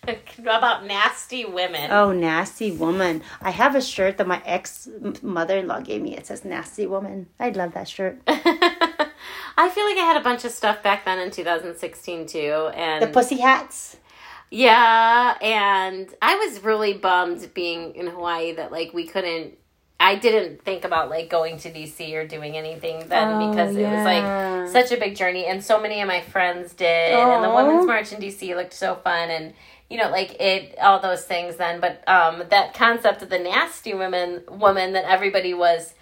about 0.39 0.85
nasty 0.85 1.45
women. 1.45 1.91
Oh, 1.91 2.11
nasty 2.11 2.71
woman. 2.71 3.21
I 3.41 3.51
have 3.51 3.75
a 3.75 3.81
shirt 3.81 4.17
that 4.17 4.27
my 4.27 4.41
ex 4.45 4.89
mother 5.21 5.57
in 5.57 5.67
law 5.67 5.79
gave 5.79 6.01
me. 6.01 6.17
It 6.17 6.25
says 6.27 6.43
nasty 6.43 6.85
woman. 6.85 7.27
I 7.39 7.49
love 7.49 7.73
that 7.73 7.87
shirt. 7.87 8.19
I 9.61 9.69
feel 9.69 9.85
like 9.85 9.97
I 9.97 10.05
had 10.05 10.17
a 10.17 10.23
bunch 10.23 10.45
of 10.45 10.51
stuff 10.51 10.81
back 10.81 11.05
then 11.05 11.19
in 11.19 11.31
2016 11.31 12.27
too, 12.27 12.69
and 12.73 13.03
The 13.03 13.07
pussy 13.07 13.39
hats. 13.39 13.97
Yeah, 14.51 15.37
and 15.41 16.13
I 16.21 16.35
was 16.35 16.63
really 16.63 16.93
bummed 16.93 17.53
being 17.53 17.95
in 17.95 18.07
Hawaii 18.07 18.53
that 18.53 18.71
like 18.71 18.93
we 18.93 19.05
couldn't. 19.07 19.55
I 20.01 20.15
didn't 20.15 20.63
think 20.63 20.85
about 20.85 21.09
like 21.09 21.29
going 21.29 21.57
to 21.59 21.71
DC 21.71 22.13
or 22.13 22.25
doing 22.25 22.55
anything 22.55 23.09
then 23.09 23.33
Oh, 23.33 23.51
because 23.51 23.75
it 23.75 23.83
was 23.83 24.05
like 24.05 24.23
such 24.69 24.91
a 24.91 24.99
big 24.99 25.15
journey, 25.15 25.45
and 25.45 25.63
so 25.63 25.79
many 25.79 26.01
of 26.01 26.07
my 26.07 26.21
friends 26.21 26.73
did, 26.73 27.11
and 27.35 27.43
the 27.43 27.49
Women's 27.53 27.85
March 27.85 28.13
in 28.13 28.19
DC 28.21 28.55
looked 28.55 28.73
so 28.73 28.95
fun, 28.95 29.29
and 29.29 29.53
you 29.89 29.97
know 29.97 30.09
like 30.09 30.39
it 30.39 30.77
all 30.81 30.99
those 30.99 31.25
things 31.25 31.57
then. 31.57 31.79
But 31.81 32.07
um, 32.07 32.43
that 32.49 32.73
concept 32.73 33.21
of 33.21 33.29
the 33.29 33.39
nasty 33.39 33.93
women 33.93 34.43
woman 34.49 34.93
that 34.93 35.03
everybody 35.03 35.53
was 35.53 35.93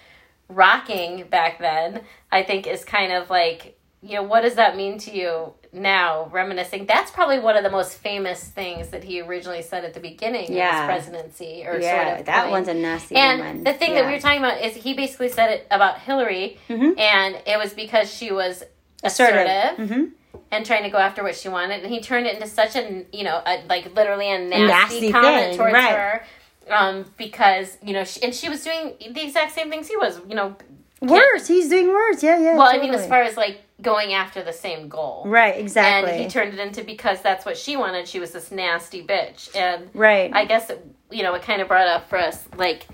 rocking 0.47 1.27
back 1.27 1.59
then, 1.59 2.01
I 2.31 2.43
think 2.43 2.67
is 2.67 2.85
kind 2.85 3.11
of 3.11 3.29
like, 3.29 3.77
you 4.01 4.15
know, 4.15 4.23
what 4.23 4.41
does 4.41 4.55
that 4.55 4.77
mean 4.77 4.97
to 4.99 5.15
you 5.15 5.53
now, 5.73 6.27
reminiscing? 6.31 6.85
That's 6.85 7.09
probably 7.11 7.39
one 7.39 7.57
of 7.57 7.63
the 7.63 7.69
most 7.71 7.97
famous 7.97 8.43
things 8.43 8.89
that 8.89 9.03
he 9.03 9.21
originally 9.21 9.61
said 9.63 9.83
at 9.83 9.93
the 9.93 9.99
beginning 9.99 10.53
Yeah. 10.53 10.69
of 10.69 10.89
his 10.95 11.07
presidency 11.09 11.63
or 11.65 11.79
Yeah, 11.79 12.05
sort 12.09 12.19
of 12.19 12.25
that 12.27 12.41
coined. 12.43 12.51
one's 12.51 12.67
a 12.67 12.73
nasty 12.75 13.15
and 13.15 13.39
woman. 13.39 13.63
the 13.63 13.73
thing 13.73 13.95
that 13.95 14.05
we 14.05 14.11
were 14.11 14.19
talking 14.19 14.39
about 14.39 14.61
is 14.61 14.75
he 14.75 14.93
basically 14.93 15.29
said 15.29 15.49
it 15.51 15.67
about 15.71 15.99
Hillary, 15.99 16.59
Mhm. 16.69 16.99
and 16.99 17.35
it 17.45 17.57
was 17.57 17.73
because 17.73 18.13
she 18.13 18.31
was 18.31 18.63
Assertive. 19.03 19.45
assertive, 19.47 19.89
hmm 19.89 20.03
and 20.49 20.65
trying 20.65 20.83
to 20.83 20.89
go 20.89 20.97
after 20.97 21.23
what 21.23 21.35
she 21.35 21.49
wanted, 21.49 21.83
and 21.83 21.91
he 21.91 21.99
turned 21.99 22.25
it 22.25 22.35
into 22.35 22.47
such 22.47 22.75
a 22.77 23.03
you 23.11 23.23
know 23.23 23.41
a, 23.45 23.63
like 23.67 23.93
literally 23.95 24.29
a 24.31 24.37
nasty, 24.39 24.65
nasty 24.67 25.11
comment 25.11 25.35
thing, 25.49 25.57
towards 25.57 25.73
right. 25.73 25.91
her, 25.91 26.23
um, 26.69 27.03
because 27.17 27.77
you 27.83 27.91
know 27.91 28.03
she, 28.05 28.21
and 28.23 28.33
she 28.33 28.47
was 28.47 28.63
doing 28.63 28.93
the 29.11 29.23
exact 29.23 29.53
same 29.53 29.69
things 29.69 29.87
he 29.89 29.97
was, 29.97 30.21
you 30.29 30.35
know. 30.35 30.55
Worse. 31.01 31.47
He's 31.47 31.69
doing 31.69 31.89
worse. 31.89 32.23
Yeah, 32.23 32.39
yeah. 32.39 32.55
Well, 32.55 32.69
I 32.73 32.77
mean, 32.79 32.93
as 32.93 33.05
far 33.07 33.21
as 33.23 33.35
like 33.35 33.61
going 33.81 34.13
after 34.13 34.41
the 34.43 34.53
same 34.53 34.89
goal, 34.89 35.23
Right, 35.27 35.55
exactly. 35.57 36.11
and 36.11 36.21
he 36.23 36.27
turned 36.29 36.53
it 36.53 36.59
into 36.59 36.83
because 36.83 37.21
that's 37.21 37.45
what 37.45 37.57
she 37.57 37.77
wanted. 37.77 38.07
She 38.07 38.19
was 38.19 38.31
this 38.31 38.51
nasty 38.51 39.03
bitch, 39.03 39.55
and 39.55 39.89
right. 39.93 40.31
I 40.33 40.45
guess 40.45 40.69
it, 40.69 40.85
you 41.11 41.23
know 41.23 41.33
it 41.35 41.43
kind 41.43 41.61
of 41.61 41.67
brought 41.67 41.87
up 41.87 42.09
for 42.09 42.17
us 42.17 42.45
like, 42.57 42.87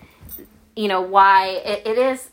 you 0.76 0.88
know, 0.88 1.02
why 1.02 1.48
it, 1.48 1.88
it 1.88 1.98
is 1.98 2.30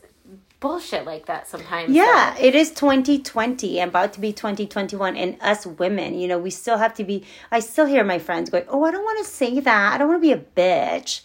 bullshit 0.59 1.05
like 1.05 1.25
that 1.25 1.47
sometimes. 1.47 1.91
Yeah, 1.91 2.37
it 2.37 2.53
is 2.53 2.71
2020, 2.71 3.79
about 3.79 4.13
to 4.13 4.19
be 4.19 4.31
2021, 4.31 5.15
and 5.17 5.37
us 5.41 5.65
women, 5.65 6.17
you 6.19 6.27
know, 6.27 6.37
we 6.37 6.51
still 6.51 6.77
have 6.77 6.93
to 6.95 7.03
be. 7.03 7.25
I 7.51 7.59
still 7.61 7.85
hear 7.85 8.03
my 8.03 8.19
friends 8.19 8.49
going, 8.49 8.65
"Oh, 8.67 8.83
I 8.83 8.91
don't 8.91 9.03
want 9.03 9.25
to 9.25 9.31
say 9.31 9.59
that. 9.59 9.93
I 9.93 9.97
don't 9.97 10.07
want 10.09 10.21
to 10.21 10.27
be 10.27 10.33
a 10.33 10.37
bitch." 10.37 11.21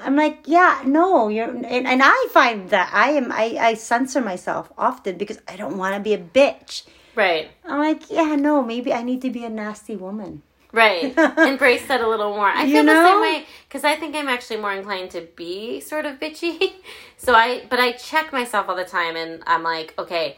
I'm 0.00 0.16
like, 0.16 0.40
yeah, 0.46 0.82
no, 0.86 1.28
you're, 1.28 1.48
and, 1.48 1.86
and 1.86 2.00
I 2.02 2.28
find 2.32 2.70
that 2.70 2.90
I 2.92 3.10
am, 3.10 3.30
I, 3.30 3.56
I 3.60 3.74
censor 3.74 4.20
myself 4.20 4.72
often 4.78 5.18
because 5.18 5.38
I 5.46 5.56
don't 5.56 5.76
want 5.78 5.94
to 5.94 6.00
be 6.00 6.14
a 6.14 6.18
bitch. 6.18 6.84
right, 7.14 7.50
I'm 7.64 7.78
like, 7.78 8.10
yeah, 8.10 8.34
no, 8.36 8.62
maybe 8.62 8.92
I 8.92 9.02
need 9.02 9.22
to 9.22 9.30
be 9.30 9.44
a 9.44 9.48
nasty 9.50 9.96
woman. 9.96 10.42
right. 10.72 11.16
Embrace 11.38 11.86
that 11.88 12.00
a 12.00 12.08
little 12.08 12.30
more. 12.30 12.46
I 12.46 12.62
You 12.62 12.76
feel 12.76 12.84
the 12.84 13.04
same 13.04 13.20
way 13.20 13.46
because 13.68 13.84
I 13.84 13.96
think 13.96 14.14
I'm 14.14 14.28
actually 14.28 14.58
more 14.58 14.72
inclined 14.72 15.10
to 15.12 15.22
be 15.34 15.80
sort 15.80 16.06
of 16.06 16.20
bitchy. 16.20 16.72
so 17.16 17.34
I, 17.34 17.66
but 17.68 17.80
I 17.80 17.92
check 17.92 18.32
myself 18.32 18.68
all 18.68 18.76
the 18.76 18.84
time, 18.84 19.16
and 19.16 19.42
I'm 19.46 19.62
like, 19.64 19.94
okay, 19.98 20.36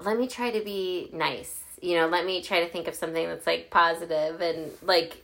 let 0.00 0.16
me 0.18 0.28
try 0.28 0.50
to 0.50 0.60
be 0.64 1.10
nice. 1.12 1.60
You 1.82 1.96
know, 1.96 2.06
let 2.06 2.24
me 2.24 2.40
try 2.42 2.60
to 2.60 2.68
think 2.68 2.86
of 2.88 2.94
something 2.94 3.26
that's 3.26 3.46
like 3.46 3.70
positive 3.70 4.40
and 4.40 4.70
like 4.82 5.23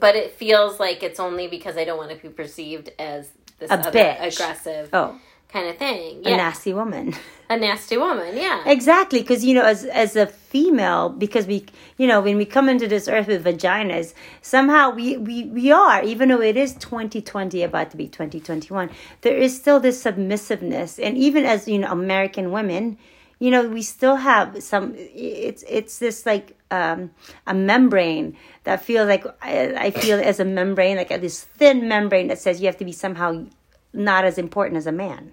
but 0.00 0.16
it 0.16 0.32
feels 0.32 0.80
like 0.80 1.02
it's 1.02 1.20
only 1.20 1.46
because 1.48 1.76
I 1.76 1.84
don't 1.84 1.98
want 1.98 2.10
to 2.10 2.16
be 2.16 2.28
perceived 2.28 2.90
as 2.98 3.28
this 3.58 3.70
A 3.70 3.74
other 3.74 3.90
bitch. 3.90 4.34
aggressive 4.34 4.88
Oh, 4.92 5.18
kind 5.48 5.68
of 5.68 5.76
thing. 5.78 6.22
a 6.26 6.30
nasty 6.36 6.72
woman. 6.72 7.14
a 7.50 7.56
nasty 7.56 7.96
woman. 7.96 8.36
Yeah, 8.36 8.62
Exactly, 8.66 9.20
because 9.20 9.44
you 9.44 9.54
know, 9.54 9.64
as 9.64 9.84
as 9.84 10.16
a 10.16 10.26
female, 10.26 11.10
because 11.10 11.46
we, 11.46 11.66
you 11.98 12.06
know, 12.06 12.20
when 12.20 12.36
we 12.36 12.44
come 12.44 12.68
into 12.68 12.88
this 12.88 13.06
earth 13.08 13.26
with 13.28 13.44
vaginas, 13.44 14.14
somehow 14.42 14.90
we 14.90 15.16
we 15.18 15.44
we 15.44 15.70
are, 15.70 16.02
even 16.02 16.30
though 16.30 16.40
it 16.40 16.56
is 16.56 16.74
2020, 16.74 17.62
about 17.62 17.90
to 17.90 17.96
be 17.96 18.08
2021, 18.08 18.90
there 19.20 19.36
is 19.36 19.54
still 19.54 19.78
this 19.80 20.02
submissiveness, 20.02 20.98
and 20.98 21.16
even 21.18 21.44
as 21.44 21.68
you 21.68 21.78
know, 21.78 21.90
American 21.92 22.50
women, 22.50 22.96
you 23.38 23.50
know, 23.50 23.66
we 23.68 23.82
still 23.82 24.16
have 24.16 24.62
some. 24.62 24.94
It's 24.96 25.64
it's 25.68 25.98
this 25.98 26.24
like 26.26 26.56
um, 26.70 27.10
a 27.46 27.54
membrane 27.54 28.36
that 28.64 28.82
feels 28.82 29.08
like 29.08 29.24
I, 29.42 29.74
I 29.86 29.90
feel 29.90 30.18
as 30.20 30.40
a 30.40 30.44
membrane, 30.44 30.96
like 30.96 31.08
this 31.20 31.42
thin 31.44 31.88
membrane 31.88 32.28
that 32.28 32.38
says 32.38 32.60
you 32.60 32.66
have 32.66 32.78
to 32.78 32.84
be 32.84 32.92
somehow 32.92 33.44
not 33.92 34.24
as 34.24 34.38
important 34.38 34.76
as 34.78 34.86
a 34.86 34.92
man. 34.92 35.32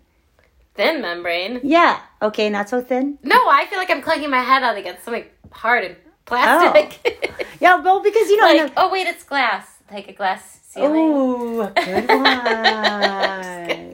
thin 0.75 1.01
membrane. 1.01 1.59
Yeah. 1.63 1.99
Okay, 2.21 2.49
not 2.49 2.69
so 2.69 2.81
thin. 2.81 3.17
No, 3.23 3.37
I 3.49 3.65
feel 3.69 3.77
like 3.79 3.89
I'm 3.89 4.01
clunking 4.01 4.29
my 4.29 4.41
head 4.41 4.63
out 4.63 4.77
against 4.77 5.03
something 5.03 5.25
hard 5.51 5.83
and 5.85 5.95
plastic. 6.25 6.99
oh. 7.05 7.45
Yeah, 7.61 7.75
well, 7.79 8.01
because 8.01 8.27
you 8.29 8.37
know, 8.37 8.63
like, 8.63 8.73
oh 8.77 8.89
wait, 8.91 9.05
it's 9.07 9.23
glass. 9.23 9.67
Like 9.91 10.07
a 10.07 10.13
glass 10.13 10.59
ceiling. 10.69 10.95
Ooh, 11.13 11.69
good 11.75 12.07
one. 12.25 13.90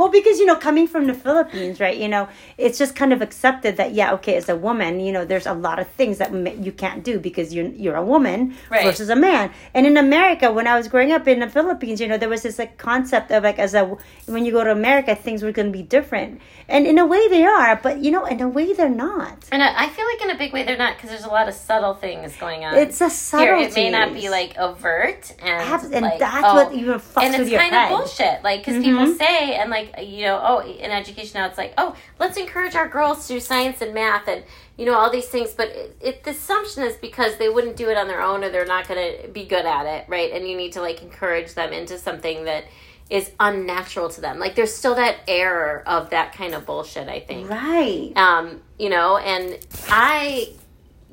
Well, 0.00 0.08
because 0.08 0.38
you 0.38 0.46
know, 0.46 0.56
coming 0.56 0.86
from 0.86 1.06
the 1.06 1.12
Philippines, 1.12 1.78
right? 1.78 1.94
You 1.94 2.08
know, 2.08 2.26
it's 2.56 2.78
just 2.78 2.96
kind 2.96 3.12
of 3.12 3.20
accepted 3.20 3.76
that 3.76 3.92
yeah, 3.92 4.14
okay, 4.14 4.34
as 4.36 4.48
a 4.48 4.56
woman, 4.56 4.98
you 4.98 5.12
know, 5.12 5.26
there's 5.26 5.44
a 5.46 5.52
lot 5.52 5.78
of 5.78 5.86
things 5.88 6.16
that 6.16 6.32
you 6.64 6.72
can't 6.72 7.04
do 7.04 7.18
because 7.20 7.52
you're 7.54 7.66
you're 7.66 7.96
a 7.96 8.04
woman 8.14 8.56
Right. 8.70 8.82
versus 8.82 9.10
a 9.10 9.16
man. 9.16 9.52
And 9.74 9.86
in 9.86 9.98
America, 9.98 10.50
when 10.50 10.66
I 10.66 10.74
was 10.78 10.88
growing 10.88 11.12
up 11.12 11.28
in 11.28 11.40
the 11.40 11.48
Philippines, 11.48 12.00
you 12.00 12.08
know, 12.08 12.16
there 12.16 12.30
was 12.30 12.42
this 12.44 12.58
like 12.58 12.78
concept 12.78 13.30
of 13.30 13.44
like 13.44 13.58
as 13.58 13.74
a 13.74 13.84
when 14.24 14.46
you 14.46 14.52
go 14.52 14.64
to 14.64 14.72
America, 14.72 15.14
things 15.14 15.42
were 15.42 15.52
going 15.52 15.66
to 15.72 15.76
be 15.80 15.82
different, 15.82 16.40
and 16.66 16.86
in 16.86 16.96
a 16.98 17.04
way 17.04 17.28
they 17.28 17.44
are, 17.44 17.76
but 17.82 17.98
you 17.98 18.10
know, 18.10 18.24
in 18.24 18.40
a 18.40 18.48
way 18.48 18.72
they're 18.72 18.88
not. 18.88 19.38
And 19.52 19.62
I 19.62 19.84
I 19.84 19.88
feel 19.90 20.06
like 20.06 20.22
in 20.22 20.30
a 20.30 20.38
big 20.38 20.54
way 20.54 20.62
they're 20.64 20.78
not 20.78 20.96
because 20.96 21.10
there's 21.10 21.24
a 21.24 21.34
lot 21.38 21.46
of 21.46 21.54
subtle 21.54 21.92
things 21.92 22.34
going 22.36 22.64
on. 22.64 22.72
It's 22.74 23.02
a 23.02 23.08
Here, 23.08 23.10
subtlety. 23.10 23.64
it 23.64 23.74
may 23.74 23.90
not 23.90 24.14
be 24.14 24.30
like 24.30 24.56
overt, 24.56 25.34
and 25.42 25.60
Abs- 25.60 25.92
and 25.92 26.06
like, 26.06 26.18
that's 26.18 26.46
oh, 26.46 26.54
what 26.54 26.72
even 26.72 26.98
fucks 26.98 27.22
and 27.22 27.34
it's 27.34 27.50
kind 27.50 27.74
head. 27.74 27.92
of 27.92 27.98
bullshit. 27.98 28.42
Like, 28.42 28.60
because 28.64 28.82
people 28.82 29.04
mm-hmm. 29.04 29.24
say, 29.24 29.54
and 29.56 29.70
like, 29.70 29.89
you 29.98 30.24
know, 30.24 30.40
oh, 30.42 30.60
in 30.60 30.90
education 30.90 31.40
now, 31.40 31.46
it's 31.46 31.58
like, 31.58 31.74
oh, 31.78 31.96
let's 32.18 32.36
encourage 32.36 32.74
our 32.74 32.88
girls 32.88 33.26
to 33.28 33.34
do 33.34 33.40
science 33.40 33.80
and 33.80 33.94
math, 33.94 34.28
and 34.28 34.44
you 34.76 34.86
know, 34.86 34.94
all 34.94 35.10
these 35.10 35.26
things. 35.28 35.50
But 35.52 35.68
it, 35.68 35.96
it 36.00 36.24
the 36.24 36.30
assumption 36.30 36.82
is 36.84 36.96
because 36.96 37.36
they 37.38 37.48
wouldn't 37.48 37.76
do 37.76 37.88
it 37.90 37.96
on 37.96 38.08
their 38.08 38.22
own, 38.22 38.44
or 38.44 38.50
they're 38.50 38.66
not 38.66 38.88
going 38.88 39.22
to 39.22 39.28
be 39.28 39.44
good 39.44 39.66
at 39.66 39.86
it, 39.86 40.06
right? 40.08 40.32
And 40.32 40.48
you 40.48 40.56
need 40.56 40.72
to 40.72 40.80
like 40.80 41.02
encourage 41.02 41.54
them 41.54 41.72
into 41.72 41.98
something 41.98 42.44
that 42.44 42.64
is 43.08 43.30
unnatural 43.40 44.08
to 44.08 44.20
them. 44.20 44.38
Like, 44.38 44.54
there's 44.54 44.72
still 44.72 44.94
that 44.94 45.16
error 45.26 45.82
of 45.86 46.10
that 46.10 46.32
kind 46.32 46.54
of 46.54 46.64
bullshit. 46.64 47.08
I 47.08 47.20
think, 47.20 47.50
Right. 47.50 48.12
um, 48.16 48.60
you 48.78 48.88
know, 48.88 49.16
and 49.16 49.58
I, 49.88 50.50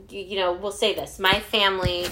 you 0.10 0.20
you 0.22 0.36
know, 0.38 0.54
will 0.54 0.72
say 0.72 0.94
this: 0.94 1.18
my 1.20 1.40
family 1.40 2.06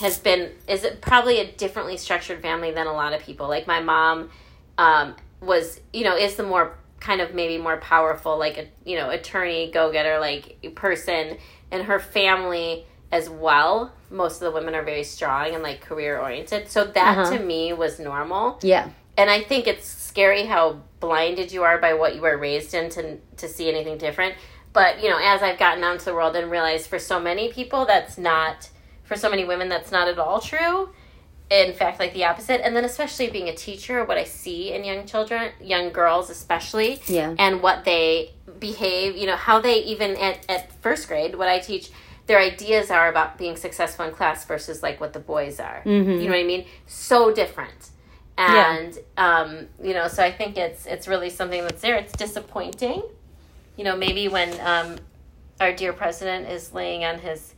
has 0.00 0.18
been 0.18 0.50
is 0.66 0.82
it 0.84 1.00
probably 1.00 1.38
a 1.40 1.52
differently 1.52 1.96
structured 1.96 2.40
family 2.42 2.72
than 2.72 2.86
a 2.86 2.92
lot 2.92 3.12
of 3.12 3.20
people. 3.22 3.48
Like 3.48 3.66
my 3.66 3.80
mom 3.80 4.30
um, 4.78 5.14
was, 5.42 5.80
you 5.92 6.04
know, 6.04 6.16
is 6.16 6.36
the 6.36 6.42
more 6.42 6.78
kind 7.00 7.20
of 7.20 7.34
maybe 7.34 7.58
more 7.58 7.76
powerful, 7.78 8.38
like 8.38 8.56
a 8.58 8.66
you 8.88 8.96
know, 8.96 9.10
attorney, 9.10 9.70
go 9.72 9.90
getter, 9.92 10.18
like 10.20 10.74
person, 10.76 11.36
and 11.70 11.82
her 11.84 11.98
family 11.98 12.86
as 13.10 13.28
well. 13.28 13.92
Most 14.10 14.36
of 14.36 14.40
the 14.40 14.52
women 14.52 14.74
are 14.74 14.82
very 14.84 15.04
strong 15.04 15.52
and 15.54 15.62
like 15.62 15.80
career 15.80 16.18
oriented. 16.20 16.70
So 16.70 16.84
that 16.84 17.18
Uh-huh. 17.18 17.36
to 17.36 17.42
me 17.42 17.72
was 17.72 17.98
normal 17.98 18.58
Yeah. 18.62 18.88
and 19.18 19.28
I 19.28 19.42
think 19.42 19.66
it's 19.66 19.86
scary 19.86 20.46
how 20.46 20.80
blinded 21.00 21.50
you 21.52 21.62
are 21.64 21.78
by 21.78 21.94
what 21.94 22.14
you 22.14 22.20
were 22.22 22.38
raised 22.38 22.72
in 22.74 22.88
to 22.90 23.18
to 23.36 23.48
see 23.48 23.68
anything 23.68 23.98
different. 23.98 24.34
But 24.72 25.02
you 25.02 25.10
know, 25.10 25.18
as 25.20 25.42
I've 25.42 25.58
gotten 25.58 25.82
out 25.84 25.92
into 25.94 26.04
the 26.06 26.14
world 26.14 26.36
and 26.36 26.50
realized 26.50 26.86
for 26.86 26.98
so 26.98 27.18
many 27.20 27.52
people 27.52 27.84
that's 27.84 28.16
not 28.16 28.70
for 29.04 29.16
so 29.16 29.28
many 29.28 29.44
women 29.44 29.68
that's 29.68 29.90
not 29.90 30.08
at 30.08 30.18
all 30.18 30.40
true. 30.40 30.90
In 31.52 31.74
fact, 31.74 31.98
like 32.00 32.14
the 32.14 32.24
opposite. 32.24 32.64
And 32.64 32.74
then 32.74 32.84
especially 32.84 33.28
being 33.30 33.48
a 33.48 33.54
teacher, 33.54 34.04
what 34.04 34.16
I 34.16 34.24
see 34.24 34.72
in 34.72 34.84
young 34.84 35.04
children, 35.06 35.52
young 35.60 35.92
girls 35.92 36.30
especially, 36.30 37.00
Yeah. 37.06 37.34
and 37.38 37.60
what 37.60 37.84
they 37.84 38.30
behave, 38.58 39.16
you 39.16 39.26
know, 39.26 39.36
how 39.36 39.60
they 39.60 39.78
even 39.84 40.16
at, 40.16 40.46
at 40.48 40.72
first 40.80 41.08
grade, 41.08 41.34
what 41.34 41.48
I 41.48 41.58
teach, 41.58 41.90
their 42.26 42.38
ideas 42.38 42.90
are 42.90 43.08
about 43.08 43.36
being 43.36 43.56
successful 43.56 44.06
in 44.06 44.12
class 44.14 44.44
versus 44.46 44.82
like 44.82 44.98
what 45.00 45.12
the 45.12 45.18
boys 45.20 45.60
are. 45.60 45.82
Mm-hmm. 45.84 46.10
You 46.12 46.24
know 46.24 46.30
what 46.36 46.40
I 46.40 46.44
mean? 46.44 46.64
So 46.86 47.32
different. 47.34 47.90
and 48.38 48.98
um, 49.18 49.66
you 49.82 49.92
know, 49.92 50.08
so 50.08 50.22
I 50.22 50.32
think 50.32 50.56
it's 50.56 50.86
it's 50.86 51.06
really 51.06 51.28
something 51.28 51.62
that's 51.64 51.82
there. 51.82 51.96
It's 51.96 52.14
disappointing, 52.14 53.02
you 53.76 53.84
know. 53.84 53.94
Maybe 53.94 54.26
when 54.28 54.50
um, 54.60 54.96
our 55.60 55.72
dear 55.72 55.92
president 55.92 56.48
is 56.48 56.72
laying 56.72 57.04
on 57.04 57.18
his 57.18 57.54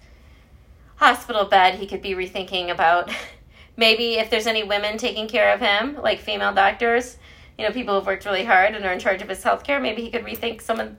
hospital 0.96 1.44
bed, 1.44 1.76
he 1.78 1.86
could 1.86 2.02
be 2.02 2.14
rethinking 2.14 2.70
about 2.70 3.08
maybe 3.76 4.14
if 4.14 4.30
there's 4.30 4.46
any 4.46 4.62
women 4.62 4.98
taking 4.98 5.28
care 5.28 5.52
of 5.52 5.60
him, 5.60 6.00
like 6.00 6.20
female 6.20 6.52
doctors, 6.52 7.16
you 7.58 7.64
know, 7.64 7.72
people 7.72 7.94
who've 7.94 8.06
worked 8.06 8.24
really 8.24 8.44
hard 8.44 8.74
and 8.74 8.84
are 8.84 8.92
in 8.92 8.98
charge 8.98 9.22
of 9.22 9.28
his 9.28 9.42
health 9.42 9.64
care. 9.64 9.80
Maybe 9.80 10.02
he 10.02 10.10
could 10.10 10.24
rethink 10.24 10.60
some 10.60 10.80
of 10.80 10.96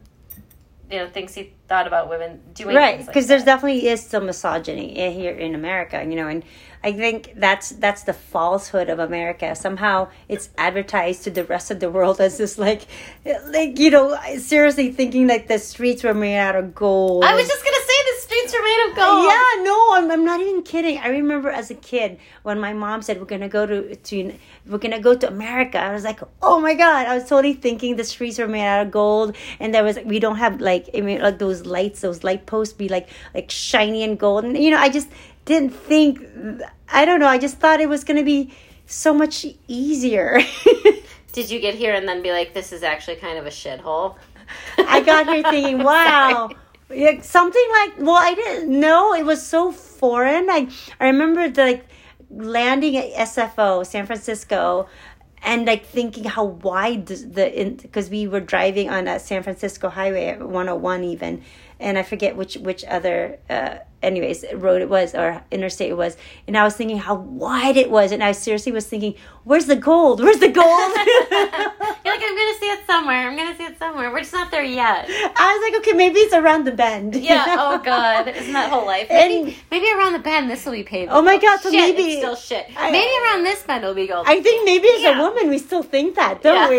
you 0.92 1.00
know 1.00 1.08
things 1.08 1.34
he 1.34 1.52
thought 1.68 1.88
about 1.88 2.10
women 2.10 2.40
doing 2.54 2.76
right 2.76 2.98
things 2.98 3.08
like 3.08 3.14
because 3.14 3.28
there's 3.28 3.44
definitely 3.44 3.88
is 3.88 4.02
still 4.02 4.22
misogyny 4.22 4.94
here 5.12 5.34
in 5.34 5.56
america 5.56 6.04
you 6.04 6.16
know 6.16 6.28
and 6.28 6.44
i 6.84 6.92
think 6.92 7.34
that's 7.38 7.72
that's 7.72 8.04
the 8.04 8.14
falsehood 8.14 8.90
of 8.90 9.00
america 9.00 9.56
somehow 9.56 10.08
it's 10.30 10.50
advertised 10.58 11.24
to 11.24 11.32
the 11.32 11.44
rest 11.46 11.72
of 11.72 11.80
the 11.80 11.90
world 11.90 12.22
as 12.22 12.38
this 12.38 12.58
like 12.58 12.84
like 13.48 13.80
you 13.80 13.90
know 13.90 14.16
seriously 14.38 14.92
thinking 14.92 15.28
like 15.28 15.48
the 15.48 15.58
streets 15.58 16.04
were 16.04 16.14
made 16.14 16.38
out 16.38 16.56
of 16.56 16.76
gold 16.76 17.24
I 17.24 17.34
was 17.34 17.48
just 17.48 17.64
gonna 17.64 17.76
say 17.78 18.04
the 18.06 18.22
streets 18.36 18.54
are 18.54 18.64
made 18.64 18.90
of 18.90 18.96
gold. 18.96 19.26
yeah, 19.26 19.64
no, 19.64 19.96
I'm, 19.96 20.12
I'm 20.12 20.26
not 20.26 20.40
even 20.42 20.64
kidding. 20.64 20.98
I 21.00 21.10
remember 21.10 21.50
as 21.50 21.72
a 21.72 21.76
kid 21.76 22.20
when 22.44 22.60
my 22.60 22.74
mom 22.74 23.02
said 23.02 23.20
we're 23.20 23.26
gonna 23.26 23.50
go 23.50 23.66
to 23.66 23.96
to 23.96 24.34
we're 24.68 24.78
gonna 24.78 25.00
go 25.00 25.16
to 25.16 25.28
America. 25.28 25.80
I 25.80 25.94
was 25.94 26.04
like, 26.04 26.20
oh 26.42 26.60
my 26.60 26.74
god! 26.74 27.08
I 27.08 27.16
was 27.16 27.28
totally 27.28 27.54
thinking 27.54 27.96
the 27.96 28.04
streets 28.04 28.38
were 28.38 28.48
made 28.48 28.66
out 28.66 28.86
of 28.86 28.92
gold, 28.92 29.36
and 29.60 29.74
there 29.74 29.84
was 29.84 30.00
we 30.06 30.20
don't 30.20 30.38
have 30.38 30.62
like 30.62 30.90
I 30.96 31.02
mean 31.02 31.22
like 31.22 31.40
those 31.40 31.66
lights, 31.66 32.02
those 32.02 32.24
light 32.24 32.46
posts 32.46 32.74
be 32.74 32.90
like 32.90 33.10
like 33.34 33.50
shiny 33.52 34.04
and 34.04 34.20
gold, 34.20 34.46
and 34.46 34.58
you 34.58 34.72
know 34.72 34.80
I 34.80 34.90
just 34.90 35.10
didn't 35.46 35.72
think. 35.72 36.22
I 36.90 37.06
don't 37.06 37.20
know. 37.20 37.28
I 37.28 37.38
just 37.38 37.58
thought 37.58 37.80
it 37.80 37.90
was 37.90 38.04
gonna 38.04 38.24
be 38.24 38.54
so 38.86 39.14
much 39.14 39.46
easier. 39.68 40.40
Did 41.34 41.50
you 41.50 41.60
get 41.60 41.76
here 41.76 41.94
and 41.94 42.08
then 42.08 42.22
be 42.22 42.32
like, 42.32 42.54
this 42.54 42.72
is 42.72 42.82
actually 42.82 43.18
kind 43.18 43.38
of 43.38 43.46
a 43.46 43.50
shithole? 43.50 44.16
I 44.78 45.02
got 45.02 45.28
here 45.28 45.44
thinking, 45.44 45.84
wow. 45.84 46.50
Yeah, 46.90 47.22
something 47.22 47.68
like 47.80 47.94
well, 47.98 48.16
I 48.16 48.36
didn't 48.36 48.80
know 48.80 49.14
it 49.14 49.26
was 49.26 49.46
so 49.46 49.72
foreign. 49.72 50.50
I 50.50 50.70
I 51.00 51.06
remember 51.08 51.50
the, 51.50 51.64
like 51.64 51.86
landing 52.30 52.96
at 52.98 53.12
SFO, 53.28 53.86
San 53.86 54.06
Francisco, 54.06 54.88
and 55.42 55.66
like 55.66 55.86
thinking 55.86 56.26
how 56.26 56.46
wide 56.46 57.08
the, 57.08 57.76
because 57.82 58.10
we 58.10 58.28
were 58.28 58.40
driving 58.40 58.90
on 58.92 59.08
a 59.08 59.20
San 59.20 59.42
Francisco 59.42 59.90
highway, 59.90 60.38
one 60.38 60.68
hundred 60.68 60.82
one 60.82 61.04
even, 61.04 61.42
and 61.80 61.98
I 61.98 62.04
forget 62.04 62.36
which 62.36 62.56
which 62.58 62.86
other 62.86 63.40
uh, 63.50 63.78
anyways 64.06 64.46
road 64.54 64.82
it 64.82 64.90
was 64.90 65.14
or 65.16 65.44
interstate 65.52 65.90
it 65.90 65.98
was, 65.98 66.16
and 66.48 66.58
I 66.58 66.64
was 66.64 66.76
thinking 66.76 66.98
how 66.98 67.16
wide 67.16 67.78
it 67.78 67.90
was, 67.90 68.12
and 68.12 68.24
I 68.24 68.32
seriously 68.32 68.72
was 68.72 68.86
thinking, 68.88 69.16
where's 69.44 69.66
the 69.66 69.76
gold? 69.76 70.22
Where's 70.24 70.40
the 70.40 70.50
gold? 70.50 70.92
You're 72.06 72.14
like, 72.14 72.24
I'm 72.24 72.36
gonna 72.38 72.60
see 72.60 72.70
it 72.72 72.86
somewhere. 72.86 73.28
I'm 73.28 73.36
gonna 73.36 73.56
see 73.58 73.64
it 73.66 73.78
somewhere. 73.80 74.12
We're 74.12 74.20
just 74.20 74.34
not 74.34 74.52
there 74.52 74.64
yet. 74.64 75.06
I 75.10 75.58
was 75.58 75.62
like, 75.72 75.82
okay, 75.82 75.98
maybe 75.98 76.20
it's 76.20 76.34
around 76.34 76.66
the 76.66 76.72
bend. 76.72 77.16
Yeah. 77.16 77.44
Oh 77.58 77.78
God. 77.84 78.28
Isn't 78.28 78.54
that 78.54 78.70
whole 78.70 78.86
life? 78.86 79.08
And- 79.10 79.26
Maybe, 79.46 79.58
maybe 79.72 79.88
around 79.92 80.14
the 80.14 80.20
bend 80.20 80.50
this 80.50 80.66
will 80.66 80.74
be 80.74 80.84
paved. 80.84 81.12
Oh 81.12 81.22
my 81.22 81.38
God, 81.38 81.60
so 81.60 81.72
shit, 81.72 81.80
maybe- 81.96 82.14
it's 82.14 82.18
still 82.22 82.36
shit. 82.36 82.68
I- 82.78 82.92
maybe 82.92 83.12
around 83.26 83.44
this 83.44 83.64
bend 83.64 83.84
will 83.84 83.94
be 83.96 84.08
gold. 84.08 84.26
I 84.28 84.40
think 84.42 84.66
maybe 84.66 84.88
as 84.96 85.02
Yeah. 85.02 85.18
a 85.20 85.22
woman 85.22 85.50
we 85.50 85.58
still 85.58 85.84
think 85.84 86.16
that, 86.16 86.42
don't 86.44 86.56
Yeah. 86.56 86.70
we? 86.70 86.78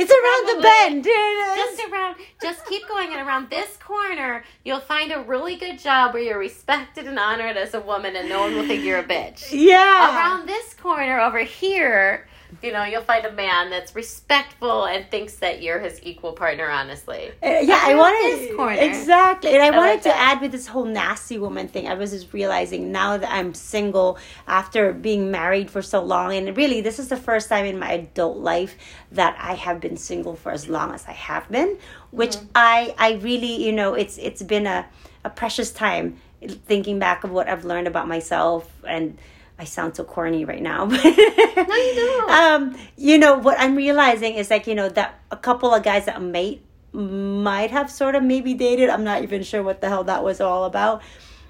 It's 0.00 0.12
around 0.20 0.42
the 0.56 0.62
bend. 0.62 1.04
Just 1.04 1.92
around, 1.92 2.16
just 2.40 2.64
keep 2.66 2.86
going, 2.88 3.12
and 3.12 3.26
around 3.26 3.50
this 3.50 3.76
corner, 3.78 4.44
you'll 4.64 4.80
find 4.80 5.12
a 5.12 5.20
really 5.22 5.56
good 5.56 5.78
job 5.78 6.14
where 6.14 6.22
you're 6.22 6.38
respected 6.68 7.06
and 7.06 7.18
honored 7.18 7.56
as 7.56 7.74
a 7.74 7.80
woman, 7.80 8.14
and 8.16 8.28
no 8.28 8.40
one 8.40 8.54
will 8.54 8.66
think 8.66 8.84
you're 8.84 8.98
a 8.98 9.04
bitch. 9.04 9.48
Yeah. 9.52 10.14
Around 10.16 10.46
this 10.46 10.74
corner 10.74 11.18
over 11.20 11.38
here, 11.40 12.28
you 12.62 12.72
know, 12.72 12.84
you'll 12.84 13.02
find 13.02 13.24
a 13.24 13.32
man 13.32 13.70
that's 13.70 13.94
respectful 13.94 14.84
and 14.84 15.10
thinks 15.10 15.34
that 15.36 15.62
you're 15.62 15.78
his 15.80 15.98
equal 16.02 16.32
partner. 16.32 16.68
Honestly, 16.68 17.30
Uh, 17.42 17.60
yeah, 17.62 17.80
I 17.82 17.94
wanted 17.94 18.38
this 18.38 18.56
corner. 18.56 18.76
exactly, 18.80 19.52
and 19.54 19.62
I, 19.62 19.70
wanted 19.70 19.88
like 19.90 20.02
to 20.02 20.08
that. 20.10 20.36
add 20.36 20.40
with 20.42 20.52
this 20.52 20.66
whole 20.66 20.84
nasty 20.84 21.38
woman 21.38 21.68
thing. 21.68 21.88
I 21.88 21.94
was 21.94 22.10
just 22.10 22.32
realizing 22.34 22.92
now 22.92 23.16
that 23.16 23.30
I'm 23.30 23.54
single 23.54 24.18
after 24.46 24.92
being 24.92 25.30
married 25.30 25.70
for 25.70 25.80
so 25.82 26.02
long, 26.02 26.34
and 26.34 26.54
really, 26.56 26.80
this 26.82 26.98
is 26.98 27.08
the 27.08 27.16
first 27.16 27.48
time 27.48 27.64
in 27.64 27.78
my 27.78 27.92
adult 27.92 28.36
life 28.38 28.76
that 29.12 29.36
I 29.40 29.54
have 29.54 29.80
been 29.80 29.96
single 29.96 30.34
for 30.36 30.52
as 30.52 30.68
long 30.68 30.92
as 30.94 31.06
I 31.06 31.12
have 31.12 31.48
been. 31.50 31.78
Which 32.10 32.32
Mm-hmm. 32.32 32.46
I, 32.54 32.94
I 32.98 33.12
really, 33.22 33.64
you 33.66 33.72
know, 33.72 33.92
it's 33.94 34.16
it's 34.18 34.42
been 34.42 34.66
a, 34.66 34.86
a 35.24 35.28
precious 35.30 35.70
time 35.70 36.16
thinking 36.40 36.98
back 36.98 37.24
of 37.24 37.30
what 37.30 37.48
I've 37.48 37.64
learned 37.64 37.86
about 37.86 38.08
myself 38.08 38.70
and. 38.86 39.18
I 39.60 39.64
sound 39.64 39.96
so 39.96 40.04
corny 40.04 40.44
right 40.44 40.62
now. 40.62 40.84
no, 40.86 40.94
you 40.94 41.94
don't. 41.96 42.30
Um, 42.30 42.76
you 42.96 43.18
know 43.18 43.34
what 43.34 43.58
I'm 43.58 43.74
realizing 43.74 44.36
is 44.36 44.50
like 44.50 44.68
you 44.68 44.76
know 44.76 44.88
that 44.90 45.18
a 45.32 45.36
couple 45.36 45.74
of 45.74 45.82
guys 45.82 46.04
that 46.04 46.14
I 46.14 46.18
mate 46.20 46.62
might 46.92 47.70
have 47.70 47.90
sort 47.90 48.14
of 48.14 48.22
maybe 48.22 48.54
dated. 48.54 48.88
I'm 48.88 49.04
not 49.04 49.22
even 49.22 49.42
sure 49.42 49.62
what 49.62 49.80
the 49.80 49.88
hell 49.88 50.04
that 50.04 50.24
was 50.24 50.40
all 50.40 50.64
about. 50.64 51.02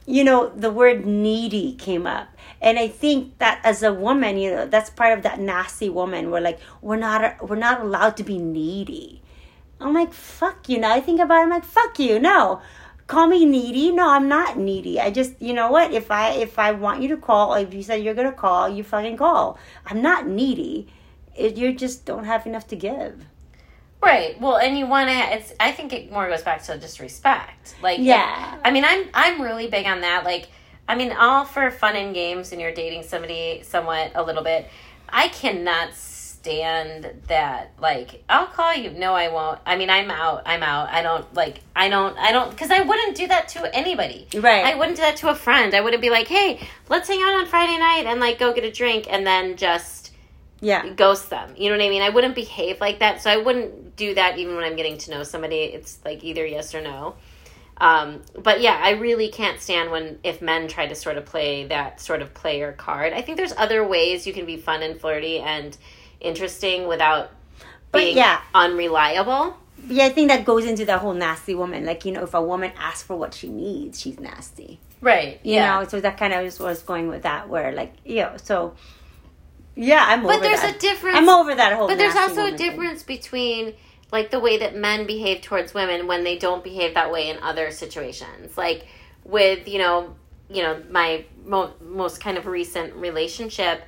You 0.06 0.24
know, 0.24 0.48
the 0.56 0.70
word 0.70 1.04
needy 1.04 1.74
came 1.74 2.06
up. 2.06 2.28
And 2.60 2.78
I 2.78 2.88
think 2.88 3.38
that 3.38 3.60
as 3.62 3.82
a 3.82 3.92
woman, 3.92 4.36
you 4.38 4.50
know, 4.50 4.66
that's 4.66 4.90
part 4.90 5.16
of 5.16 5.22
that 5.22 5.38
nasty 5.38 5.88
woman 5.88 6.30
where 6.30 6.40
like 6.40 6.58
we're 6.82 6.96
not 6.96 7.48
we're 7.48 7.56
not 7.56 7.80
allowed 7.80 8.16
to 8.16 8.24
be 8.24 8.38
needy. 8.38 9.22
I'm 9.80 9.94
like, 9.94 10.12
fuck 10.12 10.68
you. 10.68 10.78
Now 10.78 10.92
I 10.92 11.00
think 11.00 11.20
about 11.20 11.38
it, 11.38 11.42
I'm 11.42 11.50
like, 11.50 11.64
fuck 11.64 11.98
you. 11.98 12.18
No. 12.18 12.60
Call 13.08 13.26
me 13.26 13.46
needy. 13.46 13.90
No, 13.90 14.10
I'm 14.10 14.28
not 14.28 14.58
needy. 14.58 15.00
I 15.00 15.10
just 15.10 15.40
you 15.40 15.54
know 15.54 15.70
what? 15.70 15.92
If 15.92 16.10
I 16.10 16.32
if 16.32 16.58
I 16.58 16.72
want 16.72 17.02
you 17.02 17.08
to 17.08 17.16
call, 17.16 17.54
if 17.54 17.74
you 17.74 17.82
said 17.82 18.04
you're 18.04 18.14
gonna 18.14 18.32
call, 18.32 18.68
you 18.68 18.84
fucking 18.84 19.16
call. 19.16 19.58
I'm 19.86 20.02
not 20.02 20.28
needy. 20.28 20.88
It, 21.34 21.56
you 21.56 21.72
just 21.72 22.04
don't 22.04 22.24
have 22.24 22.46
enough 22.46 22.68
to 22.68 22.76
give. 22.76 23.24
Right. 24.02 24.40
Well, 24.40 24.58
and 24.58 24.78
you 24.78 24.86
want 24.86 25.08
to. 25.08 25.36
It's. 25.36 25.54
I 25.58 25.72
think 25.72 25.92
it 25.92 26.12
more 26.12 26.28
goes 26.28 26.42
back 26.42 26.62
to 26.64 26.78
just 26.78 27.00
respect. 27.00 27.74
Like. 27.82 27.98
Yeah. 28.00 28.58
I 28.64 28.70
mean, 28.70 28.84
I'm. 28.84 29.08
I'm 29.14 29.40
really 29.40 29.68
big 29.68 29.86
on 29.86 30.02
that. 30.02 30.24
Like. 30.24 30.48
I 30.86 30.94
mean, 30.94 31.12
all 31.12 31.44
for 31.44 31.70
fun 31.70 31.96
and 31.96 32.14
games, 32.14 32.52
and 32.52 32.60
you're 32.60 32.72
dating 32.72 33.02
somebody 33.02 33.62
somewhat 33.62 34.12
a 34.14 34.22
little 34.22 34.44
bit. 34.44 34.68
I 35.08 35.28
cannot 35.28 35.94
stand 36.48 37.22
that. 37.28 37.72
Like, 37.78 38.24
I'll 38.28 38.46
call 38.46 38.74
you. 38.74 38.90
No, 38.90 39.14
I 39.14 39.28
won't. 39.28 39.60
I 39.66 39.76
mean, 39.76 39.90
I'm 39.90 40.10
out. 40.10 40.42
I'm 40.46 40.62
out. 40.62 40.88
I 40.88 41.02
don't 41.02 41.32
like. 41.34 41.60
I 41.76 41.88
don't. 41.88 42.16
I 42.18 42.32
don't. 42.32 42.50
Because 42.50 42.70
I 42.70 42.80
wouldn't 42.80 43.16
do 43.16 43.26
that 43.28 43.48
to 43.48 43.74
anybody. 43.76 44.26
Right. 44.34 44.64
I 44.64 44.74
wouldn't 44.74 44.96
do 44.96 45.02
that 45.02 45.16
to 45.18 45.28
a 45.28 45.34
friend. 45.34 45.74
I 45.74 45.80
wouldn't 45.80 46.02
be 46.02 46.10
like, 46.10 46.26
hey, 46.26 46.60
let's 46.88 47.08
hang 47.08 47.20
out 47.22 47.34
on 47.34 47.46
Friday 47.46 47.78
night 47.78 48.04
and 48.06 48.20
like 48.20 48.38
go 48.38 48.52
get 48.52 48.64
a 48.64 48.72
drink, 48.72 49.06
and 49.10 49.26
then 49.26 49.56
just 49.56 50.12
Yeah. 50.60 50.88
ghost 50.88 51.30
them. 51.30 51.54
You 51.56 51.70
know 51.70 51.76
what 51.76 51.84
I 51.84 51.90
mean? 51.90 52.02
I 52.02 52.08
wouldn't 52.08 52.34
behave 52.34 52.80
like 52.80 53.00
that. 53.00 53.22
So 53.22 53.30
I 53.30 53.36
wouldn't 53.36 53.96
do 53.96 54.14
that 54.14 54.38
even 54.38 54.54
when 54.56 54.64
I'm 54.64 54.76
getting 54.76 54.98
to 54.98 55.10
know 55.10 55.22
somebody. 55.22 55.56
It's 55.56 55.98
like 56.04 56.24
either 56.24 56.46
yes 56.46 56.74
or 56.74 56.80
no. 56.80 57.14
Um, 57.80 58.22
but 58.36 58.60
yeah, 58.60 58.76
I 58.82 58.90
really 58.92 59.28
can't 59.28 59.60
stand 59.60 59.92
when 59.92 60.18
if 60.24 60.42
men 60.42 60.66
try 60.66 60.86
to 60.88 60.96
sort 60.96 61.16
of 61.16 61.26
play 61.26 61.66
that 61.66 62.00
sort 62.00 62.22
of 62.22 62.34
player 62.34 62.72
card. 62.72 63.12
I 63.12 63.22
think 63.22 63.36
there's 63.36 63.52
other 63.56 63.86
ways 63.86 64.26
you 64.26 64.32
can 64.32 64.46
be 64.46 64.56
fun 64.56 64.82
and 64.82 65.00
flirty 65.00 65.38
and 65.38 65.76
interesting 66.20 66.86
without 66.88 67.30
But 67.92 67.98
being 68.00 68.16
yeah. 68.16 68.40
unreliable. 68.54 69.56
Yeah, 69.86 70.06
I 70.06 70.08
think 70.10 70.28
that 70.28 70.44
goes 70.44 70.66
into 70.66 70.84
that 70.86 71.00
whole 71.00 71.14
nasty 71.14 71.54
woman. 71.54 71.86
Like, 71.86 72.04
you 72.04 72.12
know, 72.12 72.24
if 72.24 72.34
a 72.34 72.42
woman 72.42 72.72
asks 72.78 73.02
for 73.04 73.16
what 73.16 73.32
she 73.34 73.48
needs, 73.48 74.00
she's 74.00 74.18
nasty. 74.18 74.80
Right. 75.00 75.38
You 75.44 75.60
know, 75.60 75.86
so 75.88 76.00
that 76.00 76.18
kind 76.18 76.32
of 76.32 76.44
is 76.44 76.58
was 76.58 76.82
going 76.82 77.08
with 77.08 77.22
that, 77.22 77.48
where, 77.48 77.72
like, 77.72 77.94
you 78.04 78.16
know, 78.16 78.32
so. 78.36 78.74
Yeah, 79.76 80.04
I'm 80.04 80.24
over 80.24 80.34
But 80.34 80.42
there's 80.42 80.60
that. 80.62 80.74
a 80.74 80.78
difference. 80.78 81.16
I'm 81.16 81.28
over 81.28 81.54
that 81.54 81.72
whole 81.74 81.86
But 81.86 81.98
there's 81.98 82.16
also 82.16 82.40
a 82.40 82.44
woman 82.46 82.58
thing. 82.58 82.70
difference 82.70 83.04
between 83.04 83.74
like 84.10 84.30
the 84.32 84.40
way 84.40 84.58
that 84.58 84.74
men 84.74 85.06
behave 85.06 85.40
towards 85.42 85.72
women 85.72 86.08
when 86.08 86.24
they 86.24 86.36
don't 86.36 86.64
behave 86.64 86.94
that 86.94 87.12
way 87.12 87.28
in 87.28 87.38
other 87.42 87.70
situations. 87.70 88.56
Like 88.58 88.86
with, 89.24 89.68
you 89.68 89.78
know, 89.78 90.16
you 90.50 90.62
know, 90.62 90.82
my 90.90 91.24
mo- 91.44 91.74
most 91.80 92.20
kind 92.20 92.36
of 92.36 92.46
recent 92.46 92.92
relationship, 92.94 93.82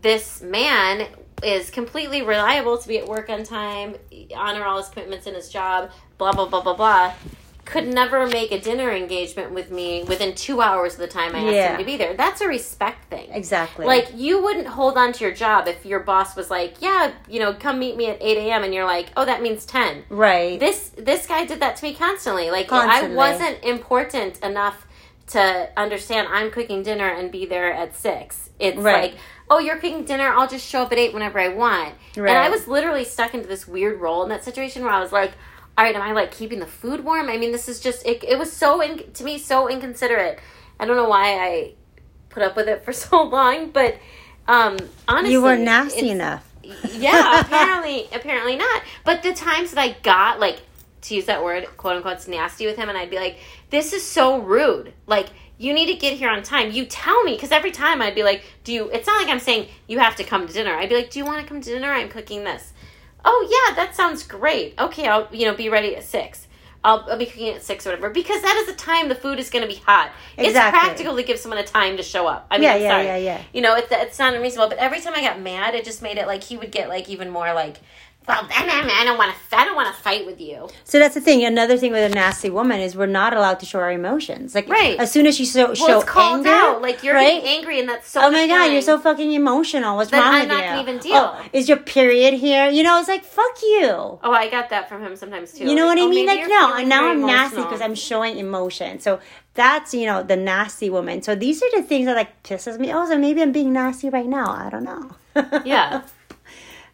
this 0.00 0.40
man 0.40 1.08
is 1.42 1.70
completely 1.70 2.22
reliable 2.22 2.78
to 2.78 2.88
be 2.88 2.98
at 2.98 3.06
work 3.06 3.28
on 3.30 3.44
time, 3.44 3.96
honor 4.34 4.64
all 4.64 4.78
his 4.78 4.88
commitments 4.88 5.26
in 5.26 5.34
his 5.34 5.48
job, 5.48 5.90
blah 6.18 6.32
blah 6.32 6.46
blah 6.48 6.62
blah 6.62 6.74
blah. 6.74 7.12
Could 7.64 7.86
never 7.86 8.26
make 8.26 8.50
a 8.50 8.60
dinner 8.60 8.90
engagement 8.90 9.52
with 9.52 9.70
me 9.70 10.02
within 10.02 10.34
two 10.34 10.60
hours 10.60 10.94
of 10.94 10.98
the 10.98 11.06
time 11.06 11.36
I 11.36 11.38
asked 11.38 11.52
Yeah. 11.54 11.70
him 11.72 11.78
to 11.78 11.84
be 11.84 11.96
there. 11.96 12.12
That's 12.14 12.40
a 12.40 12.48
respect 12.48 13.08
thing. 13.08 13.30
Exactly. 13.32 13.86
Like 13.86 14.08
you 14.16 14.42
wouldn't 14.42 14.66
hold 14.66 14.98
on 14.98 15.12
to 15.12 15.24
your 15.24 15.32
job 15.32 15.68
if 15.68 15.86
your 15.86 16.00
boss 16.00 16.34
was 16.34 16.50
like, 16.50 16.74
"Yeah, 16.80 17.12
you 17.28 17.38
know, 17.38 17.52
come 17.54 17.78
meet 17.78 17.96
me 17.96 18.06
at 18.06 18.18
eight 18.20 18.36
a.m." 18.36 18.64
and 18.64 18.74
you're 18.74 18.84
like, 18.84 19.10
"Oh, 19.16 19.24
that 19.24 19.42
means 19.42 19.64
10. 19.64 20.04
right. 20.08 20.58
This 20.58 20.90
this 20.96 21.26
guy 21.26 21.44
did 21.44 21.60
that 21.60 21.76
to 21.76 21.84
me 21.84 21.94
constantly. 21.94 22.50
Like 22.50 22.66
Constantly. 22.66 23.12
I 23.14 23.16
wasn't 23.16 23.62
important 23.64 24.40
enough 24.40 24.84
to 25.28 25.68
understand 25.76 26.28
I'm 26.30 26.50
cooking 26.50 26.82
dinner 26.82 27.08
and 27.08 27.30
be 27.30 27.46
there 27.46 27.72
at 27.72 27.96
six. 27.96 28.50
It's 28.58 28.76
Right. 28.76 29.12
like, 29.12 29.14
oh, 29.52 29.58
you're 29.58 29.76
cooking 29.76 30.04
dinner. 30.04 30.28
I'll 30.28 30.48
just 30.48 30.66
show 30.66 30.82
up 30.82 30.92
at 30.92 30.98
eight 30.98 31.12
whenever 31.12 31.38
I 31.38 31.48
want. 31.48 31.94
Right. 32.16 32.30
And 32.30 32.38
I 32.38 32.48
was 32.48 32.66
literally 32.66 33.04
stuck 33.04 33.34
into 33.34 33.46
this 33.46 33.68
weird 33.68 34.00
role 34.00 34.22
in 34.22 34.30
that 34.30 34.44
situation 34.44 34.82
where 34.82 34.92
I 34.92 35.00
was 35.00 35.12
like, 35.12 35.32
all 35.76 35.84
right, 35.84 35.94
am 35.94 36.02
I 36.02 36.12
like 36.12 36.32
keeping 36.32 36.58
the 36.58 36.66
food 36.66 37.04
warm? 37.04 37.28
I 37.28 37.36
mean, 37.36 37.52
this 37.52 37.68
is 37.68 37.78
just 37.80 38.04
it. 38.06 38.24
It 38.24 38.38
was 38.38 38.52
so 38.52 38.80
in, 38.80 39.12
to 39.12 39.24
me 39.24 39.38
so 39.38 39.68
inconsiderate. 39.68 40.38
I 40.80 40.86
don't 40.86 40.96
know 40.96 41.08
why 41.08 41.34
I 41.38 41.72
put 42.30 42.42
up 42.42 42.56
with 42.56 42.68
it 42.68 42.84
for 42.84 42.92
so 43.04 43.22
long, 43.22 43.70
but 43.70 43.98
Um, 44.48 44.76
honestly, 45.06 45.32
you 45.32 45.42
were 45.42 45.56
nasty 45.56 46.08
enough. 46.10 46.48
yeah, 46.94 47.40
apparently, 47.40 48.08
apparently 48.12 48.56
not. 48.56 48.82
But 49.04 49.22
the 49.22 49.34
times 49.34 49.72
that 49.72 49.80
I 49.80 49.96
got 50.02 50.40
like 50.40 50.60
to 51.02 51.14
use 51.14 51.26
that 51.26 51.42
word, 51.44 51.66
quote 51.76 51.96
unquote, 51.96 52.26
nasty 52.28 52.66
with 52.66 52.76
him, 52.76 52.88
and 52.88 52.96
I'd 52.98 53.10
be 53.10 53.16
like, 53.16 53.38
"This 53.70 53.92
is 53.92 54.04
so 54.04 54.38
rude." 54.38 54.92
Like, 55.06 55.28
you 55.58 55.72
need 55.72 55.86
to 55.86 55.94
get 55.94 56.14
here 56.14 56.28
on 56.30 56.42
time. 56.42 56.70
You 56.72 56.84
tell 56.86 57.22
me 57.24 57.34
because 57.34 57.52
every 57.52 57.70
time 57.70 58.02
I'd 58.02 58.14
be 58.14 58.22
like, 58.22 58.42
"Do 58.64 58.72
you?" 58.72 58.90
It's 58.90 59.06
not 59.06 59.20
like 59.22 59.30
I'm 59.32 59.38
saying 59.40 59.68
you 59.86 59.98
have 60.00 60.16
to 60.16 60.24
come 60.24 60.46
to 60.46 60.52
dinner. 60.52 60.74
I'd 60.74 60.88
be 60.88 60.96
like, 60.96 61.10
"Do 61.10 61.18
you 61.18 61.24
want 61.24 61.40
to 61.42 61.46
come 61.48 61.60
to 61.60 61.70
dinner? 61.70 61.92
I'm 61.92 62.08
cooking 62.08 62.44
this." 62.44 62.72
Oh 63.24 63.46
yeah, 63.68 63.74
that 63.76 63.94
sounds 63.94 64.24
great. 64.26 64.74
Okay, 64.78 65.06
I'll 65.06 65.28
you 65.32 65.46
know 65.46 65.54
be 65.54 65.68
ready 65.68 65.94
at 65.96 66.04
six. 66.04 66.48
I'll, 66.84 67.06
I'll 67.08 67.16
be 67.16 67.26
cooking 67.26 67.50
at 67.50 67.62
six 67.62 67.86
or 67.86 67.90
whatever 67.90 68.10
because 68.10 68.42
that 68.42 68.56
is 68.56 68.66
the 68.66 68.72
time 68.72 69.08
the 69.08 69.14
food 69.14 69.38
is 69.38 69.50
going 69.50 69.62
to 69.62 69.68
be 69.68 69.76
hot. 69.86 70.10
It's 70.36 70.52
practical 70.70 71.14
to 71.14 71.22
give 71.22 71.38
someone 71.38 71.58
a 71.58 71.64
time 71.64 71.96
to 71.96 72.02
show 72.02 72.26
up. 72.26 72.48
I 72.50 72.56
mean, 72.56 72.64
Yeah, 72.64 72.74
yeah, 72.74 72.90
sorry. 72.90 73.04
yeah, 73.04 73.16
yeah. 73.18 73.42
You 73.52 73.60
know, 73.60 73.76
it's 73.76 73.86
it's 73.92 74.18
not 74.18 74.34
unreasonable. 74.34 74.68
But 74.70 74.78
every 74.78 75.00
time 75.00 75.14
I 75.14 75.20
got 75.20 75.40
mad, 75.40 75.76
it 75.76 75.84
just 75.84 76.02
made 76.02 76.18
it 76.18 76.26
like 76.26 76.42
he 76.42 76.56
would 76.56 76.72
get 76.72 76.88
like 76.88 77.08
even 77.08 77.30
more 77.30 77.52
like, 77.54 77.76
well, 78.28 78.46
I 78.54 79.02
don't 79.04 79.18
want 79.18 79.32
to, 79.34 79.56
I 79.56 79.64
don't 79.64 79.74
want 79.76 79.94
to 79.94 80.02
fight 80.02 80.24
with 80.26 80.40
you. 80.40 80.68
So 80.84 80.98
that's 80.98 81.14
the 81.14 81.20
thing. 81.20 81.44
Another 81.44 81.76
thing 81.76 81.92
with 81.92 82.10
a 82.10 82.14
nasty 82.14 82.50
woman 82.50 82.80
is 82.80 82.94
we're 82.96 83.06
not 83.06 83.34
allowed 83.34 83.58
to 83.60 83.66
show 83.66 83.80
our 83.80 83.90
emotions. 83.92 84.54
Like 84.54 84.68
Right. 84.68 84.98
as 84.98 85.10
soon 85.10 85.26
as 85.26 85.38
you 85.40 85.46
show, 85.46 85.66
Well, 85.66 85.74
show 85.74 86.00
it's 86.00 86.08
called 86.08 86.46
anger, 86.46 86.50
out. 86.50 86.82
Like 86.82 87.02
you're 87.02 87.14
right? 87.14 87.42
angry, 87.44 87.80
and 87.80 87.88
that's 87.88 88.08
so. 88.08 88.20
Oh 88.22 88.30
my 88.30 88.46
god, 88.46 88.66
you're 88.72 88.82
so 88.82 88.98
fucking 88.98 89.32
emotional. 89.32 89.96
What's 89.96 90.10
Then 90.10 90.22
wrong 90.22 90.34
I'm 90.34 90.40
with 90.40 90.48
not 90.48 90.58
you? 90.64 90.70
gonna 90.70 90.82
even 90.82 90.96
oh, 90.98 91.00
deal. 91.00 91.36
Oh, 91.36 91.44
is 91.52 91.68
your 91.68 91.78
period 91.78 92.34
here? 92.34 92.68
You 92.68 92.82
know, 92.82 92.98
it's 93.00 93.08
like 93.08 93.24
fuck 93.24 93.60
you. 93.62 93.86
Oh, 93.88 94.32
I 94.32 94.48
got 94.50 94.70
that 94.70 94.88
from 94.88 95.02
him 95.02 95.16
sometimes 95.16 95.52
too. 95.52 95.64
You 95.68 95.74
know 95.74 95.86
Like, 95.86 95.96
what 95.96 96.02
I 96.02 96.06
oh, 96.06 96.08
mean? 96.08 96.26
maybe 96.26 96.40
Like 96.42 96.48
no, 96.48 96.74
and 96.76 96.88
now 96.88 97.08
I'm 97.10 97.20
nasty 97.26 97.56
because 97.62 97.80
I'm 97.80 97.94
showing 97.94 98.38
emotion. 98.38 99.00
So 99.00 99.20
that's 99.54 99.92
you 99.94 100.06
know 100.06 100.22
the 100.22 100.36
nasty 100.36 100.88
woman. 100.90 101.22
So 101.22 101.34
these 101.34 101.62
are 101.62 101.70
the 101.76 101.82
things 101.82 102.06
that 102.06 102.16
like 102.16 102.42
pisses 102.42 102.78
me. 102.78 102.92
Oh, 102.92 103.06
so 103.08 103.18
maybe 103.18 103.42
I'm 103.42 103.52
being 103.52 103.72
nasty 103.72 104.08
right 104.10 104.26
now. 104.26 104.50
I 104.50 104.70
don't 104.70 104.84
know. 104.84 105.10
Yeah. 105.64 106.02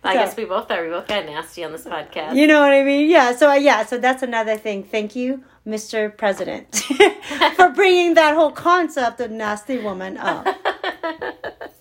I 0.04 0.14
So- 0.14 0.18
guess 0.20 0.36
we 0.36 0.44
both 0.44 0.70
are. 0.70 0.84
We 0.84 0.90
both 0.90 1.08
got 1.08 1.26
nasty 1.26 1.64
on 1.64 1.72
this 1.72 1.84
podcast. 1.84 2.36
You 2.36 2.46
know 2.46 2.60
what 2.60 2.72
I 2.72 2.84
mean? 2.84 3.10
Yeah. 3.10 3.34
So 3.34 3.50
uh, 3.50 3.54
yeah. 3.54 3.84
So 3.84 3.98
that's 3.98 4.22
another 4.22 4.56
thing. 4.56 4.84
Thank 4.84 5.16
you, 5.16 5.42
Mr. 5.66 6.16
President, 6.16 6.74
for 7.56 7.68
bringing 7.74 8.14
that 8.14 8.34
whole 8.34 8.52
concept 8.52 9.20
of 9.20 9.30
nasty 9.30 9.78
woman 9.78 10.16
up. 10.16 10.46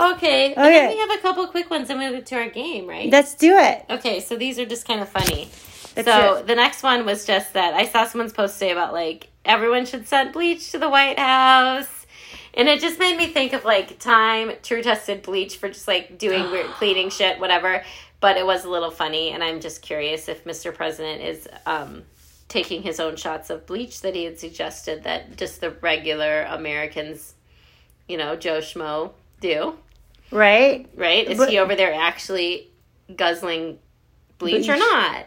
okay. 0.00 0.52
Okay. 0.52 0.88
we 0.88 0.98
have 0.98 1.10
a 1.10 1.18
couple 1.20 1.46
quick 1.48 1.70
ones 1.70 1.90
and 1.90 1.98
we 1.98 2.10
move 2.10 2.24
to 2.26 2.36
our 2.36 2.48
game, 2.48 2.86
right? 2.86 3.10
Let's 3.10 3.34
do 3.34 3.56
it. 3.58 3.84
Okay, 3.90 4.20
so 4.20 4.36
these 4.36 4.58
are 4.58 4.66
just 4.66 4.86
kind 4.86 5.00
of 5.00 5.08
funny. 5.08 5.50
Let's 5.96 6.08
so 6.08 6.36
it. 6.36 6.46
the 6.46 6.54
next 6.54 6.82
one 6.82 7.04
was 7.04 7.24
just 7.26 7.54
that 7.54 7.74
I 7.74 7.86
saw 7.86 8.06
someone's 8.06 8.32
post 8.32 8.54
today 8.58 8.70
about 8.70 8.92
like 8.92 9.28
everyone 9.44 9.86
should 9.86 10.06
send 10.06 10.32
bleach 10.32 10.70
to 10.70 10.78
the 10.78 10.88
White 10.88 11.18
House. 11.18 11.99
And 12.54 12.68
it 12.68 12.80
just 12.80 12.98
made 12.98 13.16
me 13.16 13.26
think 13.28 13.52
of 13.52 13.64
like 13.64 13.98
time 13.98 14.52
true 14.62 14.82
tested 14.82 15.22
bleach 15.22 15.56
for 15.56 15.68
just 15.68 15.86
like 15.88 16.18
doing 16.18 16.50
weird 16.50 16.66
cleaning 16.72 17.10
shit, 17.10 17.38
whatever. 17.40 17.84
But 18.20 18.36
it 18.36 18.44
was 18.44 18.64
a 18.64 18.68
little 18.70 18.90
funny, 18.90 19.30
and 19.30 19.42
I'm 19.42 19.60
just 19.60 19.80
curious 19.82 20.28
if 20.28 20.44
Mr. 20.44 20.74
President 20.74 21.22
is 21.22 21.48
um, 21.64 22.02
taking 22.48 22.82
his 22.82 23.00
own 23.00 23.16
shots 23.16 23.48
of 23.48 23.64
bleach 23.66 24.02
that 24.02 24.14
he 24.14 24.24
had 24.24 24.38
suggested 24.38 25.04
that 25.04 25.36
just 25.38 25.60
the 25.62 25.70
regular 25.70 26.42
Americans, 26.42 27.32
you 28.08 28.18
know, 28.18 28.36
Joe 28.36 28.58
Schmo 28.58 29.12
do, 29.40 29.74
Right? 30.30 30.86
right? 30.94 31.26
Is 31.28 31.38
But- 31.38 31.48
he 31.48 31.58
over 31.58 31.74
there 31.74 31.94
actually 31.94 32.68
guzzling 33.16 33.78
bleach, 34.38 34.68
or 34.68 34.76
not? 34.76 35.26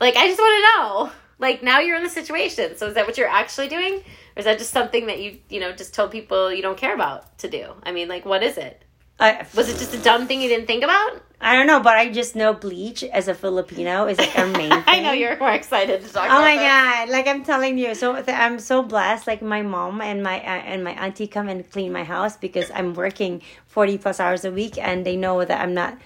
Like, 0.00 0.14
I 0.16 0.26
just 0.28 0.38
want 0.38 0.64
to 0.64 0.78
know. 0.78 1.12
Like, 1.38 1.62
now 1.62 1.80
you're 1.80 1.96
in 1.96 2.02
the 2.02 2.10
situation. 2.10 2.76
So, 2.76 2.86
is 2.88 2.94
that 2.94 3.06
what 3.06 3.18
you're 3.18 3.28
actually 3.28 3.68
doing? 3.68 3.94
Or 3.94 4.38
is 4.38 4.44
that 4.44 4.58
just 4.58 4.72
something 4.72 5.06
that 5.06 5.20
you, 5.20 5.38
you 5.48 5.60
know, 5.60 5.72
just 5.72 5.94
told 5.94 6.10
people 6.10 6.52
you 6.52 6.62
don't 6.62 6.78
care 6.78 6.94
about 6.94 7.38
to 7.38 7.48
do? 7.48 7.74
I 7.82 7.92
mean, 7.92 8.08
like, 8.08 8.24
what 8.24 8.42
is 8.42 8.56
it? 8.58 8.84
I, 9.20 9.46
Was 9.54 9.68
it 9.68 9.78
just 9.78 9.94
a 9.94 9.98
dumb 9.98 10.26
thing 10.26 10.40
you 10.40 10.48
didn't 10.48 10.66
think 10.66 10.82
about? 10.82 11.22
I 11.40 11.54
don't 11.54 11.66
know, 11.66 11.80
but 11.80 11.96
I 11.96 12.10
just 12.10 12.34
know 12.34 12.54
bleach 12.54 13.04
as 13.04 13.28
a 13.28 13.34
Filipino 13.34 14.06
is 14.06 14.18
like 14.18 14.36
our 14.38 14.46
main 14.46 14.70
thing. 14.70 14.82
I 14.86 15.00
know 15.00 15.12
you're 15.12 15.36
more 15.38 15.52
excited 15.52 16.02
to 16.02 16.08
talk 16.12 16.24
Oh 16.30 16.40
my 16.40 16.56
that. 16.56 17.06
god! 17.06 17.12
Like 17.12 17.26
I'm 17.28 17.44
telling 17.44 17.78
you, 17.78 17.94
so 17.94 18.14
th- 18.14 18.28
I'm 18.28 18.58
so 18.58 18.82
blessed. 18.82 19.26
Like 19.26 19.42
my 19.42 19.62
mom 19.62 20.00
and 20.00 20.22
my 20.22 20.38
uh, 20.38 20.62
and 20.70 20.82
my 20.82 20.92
auntie 20.92 21.26
come 21.26 21.48
and 21.48 21.68
clean 21.68 21.92
my 21.92 22.04
house 22.04 22.36
because 22.36 22.70
I'm 22.72 22.94
working 22.94 23.42
forty 23.66 23.98
plus 23.98 24.18
hours 24.20 24.44
a 24.44 24.50
week, 24.52 24.78
and 24.78 25.04
they 25.04 25.16
know 25.16 25.44
that 25.44 25.60
I'm 25.60 25.74
not. 25.74 25.98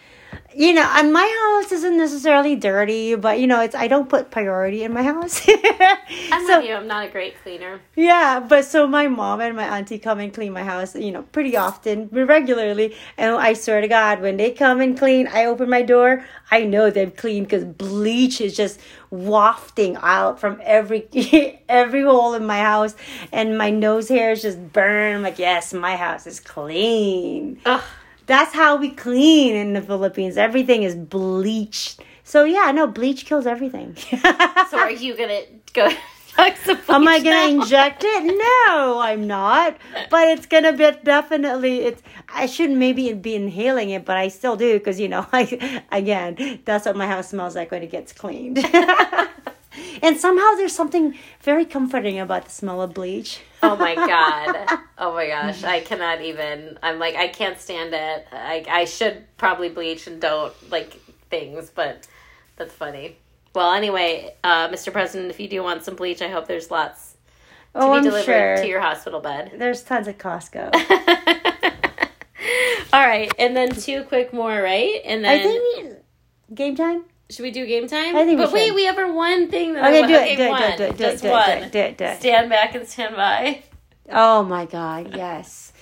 You 0.57 0.72
know, 0.72 0.90
and 0.94 1.12
my 1.12 1.61
house 1.61 1.70
isn't 1.70 1.98
necessarily 1.98 2.57
dirty, 2.57 3.14
but 3.14 3.38
you 3.38 3.46
know, 3.46 3.61
it's 3.61 3.74
I 3.74 3.88
don't 3.88 4.09
put 4.09 4.30
priority 4.30 4.84
in 4.84 4.92
my 4.94 5.02
house. 5.02 5.46
I'm 6.32 6.46
so 6.46 6.61
you. 6.61 6.74
I'm 6.74 6.86
not 6.86 7.04
a 7.04 7.11
great 7.11 7.34
cleaner. 7.42 7.78
yeah, 7.94 8.40
but 8.40 8.64
so 8.64 8.86
my 8.86 9.07
mom 9.07 9.42
and 9.42 9.54
my 9.54 9.76
auntie 9.76 9.98
come 9.98 10.18
and 10.18 10.32
clean 10.32 10.54
my 10.54 10.64
house, 10.64 10.96
you 10.96 11.12
know, 11.12 11.24
pretty 11.24 11.59
often, 11.59 12.09
regularly. 12.11 12.96
And 13.18 13.34
I 13.34 13.52
swear 13.52 13.82
to 13.82 13.88
God, 13.88 14.22
when 14.22 14.38
they 14.38 14.50
come 14.50 14.80
and 14.80 14.98
clean, 14.98 15.28
I 15.28 15.44
open 15.44 15.68
my 15.68 15.82
door, 15.82 16.24
I 16.50 16.64
know 16.64 16.88
they've 16.88 17.14
cleaned 17.14 17.48
because 17.48 17.64
bleach 17.64 18.40
is 18.40 18.57
just 18.57 18.80
wafting 19.11 19.98
out 20.00 20.40
from 20.40 20.59
every 20.64 21.07
every 21.68 22.02
hole 22.02 22.32
in 22.32 22.46
my 22.46 22.61
house, 22.61 22.96
and 23.30 23.59
my 23.59 23.68
nose 23.68 24.09
hairs 24.09 24.40
just 24.40 24.72
burn. 24.72 25.16
I'm 25.16 25.22
like, 25.22 25.38
yes, 25.38 25.74
my 25.74 25.96
house 25.96 26.26
is 26.26 26.40
clean. 26.40 27.61
Ugh. 27.66 27.82
That's 28.27 28.53
how 28.53 28.77
we 28.77 28.91
clean 28.91 29.55
in 29.55 29.72
the 29.72 29.83
Philippines. 29.83 30.37
Everything 30.37 30.83
is 30.83 30.95
bleached. 30.95 32.01
So 32.24 32.45
yeah, 32.45 32.72
no, 32.72 32.87
bleach 32.87 33.24
kills 33.24 33.47
everything. 33.47 33.97
So, 34.68 34.79
are 34.81 34.91
you 34.91 35.16
going 35.16 35.29
to 35.29 35.47
go 35.72 35.89
Am 36.39 37.09
I 37.09 37.18
gonna 37.18 37.31
now? 37.31 37.62
inject 37.62 38.03
it? 38.05 38.24
No, 38.24 38.99
I'm 39.01 39.27
not. 39.27 39.77
But 40.11 40.29
it's 40.29 40.45
gonna 40.45 40.72
be 40.72 40.91
definitely. 41.03 41.79
It's. 41.81 42.03
I 42.29 42.45
shouldn't 42.47 42.79
maybe 42.79 43.12
be 43.14 43.35
inhaling 43.35 43.91
it, 43.91 44.05
but 44.05 44.16
I 44.18 44.29
still 44.29 44.57
do 44.57 44.74
because 44.74 45.01
you 45.01 45.09
know, 45.09 45.27
I 45.33 45.83
again, 45.91 46.61
that's 46.66 46.85
what 46.85 46.97
my 46.97 47.07
house 47.07 47.29
smells 47.31 47.57
like 47.57 47.70
when 47.70 47.83
it 47.83 47.91
gets 47.91 48.12
cleaned. 48.12 48.59
and 50.03 50.16
somehow 50.18 50.55
there's 50.57 50.74
something 50.74 51.14
very 51.41 51.64
comforting 51.64 52.18
about 52.18 52.45
the 52.45 52.51
smell 52.51 52.83
of 52.83 52.93
bleach. 52.93 53.41
Oh 53.72 53.76
my 53.76 53.94
god. 53.94 54.80
Oh 54.98 55.12
my 55.12 55.26
gosh. 55.26 55.62
I 55.62 55.80
cannot 55.80 56.22
even 56.22 56.78
I'm 56.82 56.98
like 56.98 57.16
I 57.16 57.28
can't 57.28 57.60
stand 57.60 57.92
it. 57.92 58.26
I 58.32 58.64
I 58.66 58.86
should 58.86 59.26
probably 59.36 59.68
bleach 59.68 60.06
and 60.06 60.22
don't 60.22 60.54
like 60.70 60.94
things, 61.28 61.68
but 61.68 62.06
that's 62.56 62.72
funny. 62.72 63.18
Well, 63.54 63.72
anyway, 63.72 64.34
uh, 64.44 64.68
Mr. 64.68 64.92
President, 64.92 65.30
if 65.30 65.40
you 65.40 65.48
do 65.48 65.62
want 65.62 65.82
some 65.82 65.96
bleach, 65.96 66.22
I 66.22 66.28
hope 66.28 66.46
there's 66.46 66.70
lots 66.70 67.16
to 67.74 67.80
oh, 67.80 67.92
be 67.92 67.98
I'm 67.98 68.04
delivered 68.04 68.24
sure. 68.24 68.56
to 68.56 68.66
your 68.66 68.80
hospital 68.80 69.20
bed. 69.20 69.52
There's 69.56 69.82
tons 69.82 70.08
at 70.08 70.18
Costco. 70.18 70.74
All 72.92 73.06
right, 73.06 73.30
and 73.38 73.56
then 73.56 73.70
two 73.70 74.04
quick 74.04 74.32
more, 74.32 74.60
right? 74.60 75.00
And 75.04 75.24
then 75.24 75.40
I 75.40 75.42
think 75.42 75.96
we, 76.48 76.54
game 76.54 76.76
time. 76.76 77.04
Should 77.31 77.43
we 77.43 77.51
do 77.51 77.66
game 77.66 77.87
time? 77.89 78.14
I 78.16 78.24
think 78.24 78.39
we 78.39 78.45
but 78.45 78.53
wait, 78.53 78.66
should. 78.68 78.74
we 78.74 78.85
have 78.85 78.99
our 78.99 79.12
one 79.12 79.51
thing 79.51 79.74
that 79.74 79.85
Okay, 79.85 80.03
I 80.03 80.07
do 80.07 80.12
want. 80.14 80.27
it, 80.27 80.37
do 80.37 80.43
it, 80.43 80.51
one. 80.51 80.61
do 80.61 80.66
it, 80.66 80.77
do 80.77 80.85
it, 80.85 80.97
do 80.97 81.05
it, 81.07 81.20
do 81.20 81.29
it, 81.29 81.31
one. 81.33 81.47
do 81.47 81.53
it, 81.66 81.72
do 81.72 81.79
it, 81.79 81.99
do 81.99 82.05
it. 82.05 82.18
Stand 82.20 82.51
back 82.51 82.74
and 82.74 82.87
stand 82.89 83.16
by. 83.16 83.62
Oh 84.12 84.45
my 84.45 84.66
God, 84.66 85.14
yes. 85.16 85.72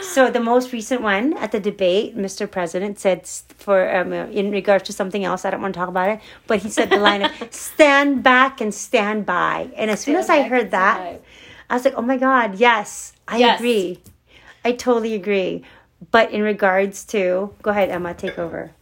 So 0.00 0.30
the 0.30 0.40
most 0.40 0.72
recent 0.72 1.02
one 1.02 1.36
at 1.36 1.52
the 1.52 1.60
debate, 1.60 2.16
Mr. 2.16 2.50
President 2.50 2.98
said 2.98 3.26
for 3.26 3.94
um, 3.94 4.12
uh, 4.12 4.26
in 4.26 4.50
regards 4.50 4.84
to 4.84 4.92
something 4.92 5.24
else. 5.24 5.44
I 5.44 5.50
don't 5.50 5.60
want 5.62 5.74
to 5.74 5.78
talk 5.80 5.88
about 5.88 6.08
it, 6.10 6.20
but 6.46 6.60
he 6.60 6.70
said 6.70 6.88
the 6.90 6.96
line 6.98 7.22
of 7.22 7.30
"stand 7.50 8.22
back 8.22 8.60
and 8.60 8.72
stand 8.74 9.26
by." 9.26 9.70
And 9.76 9.90
as 9.90 10.00
soon 10.00 10.16
as 10.16 10.28
I 10.30 10.42
heard 10.42 10.70
that, 10.70 10.96
stand 10.96 11.20
I 11.70 11.74
was 11.74 11.84
like, 11.84 11.94
"Oh 11.96 12.02
my 12.02 12.16
God, 12.16 12.56
yes, 12.58 13.12
I 13.28 13.38
Yes. 13.38 13.58
agree. 13.58 14.00
I 14.64 14.72
totally 14.72 15.14
agree." 15.14 15.62
But 16.10 16.30
in 16.30 16.42
regards 16.42 17.04
to, 17.06 17.54
go 17.62 17.70
ahead, 17.70 17.88
Emma, 17.90 18.12
take 18.14 18.38
over. 18.38 18.72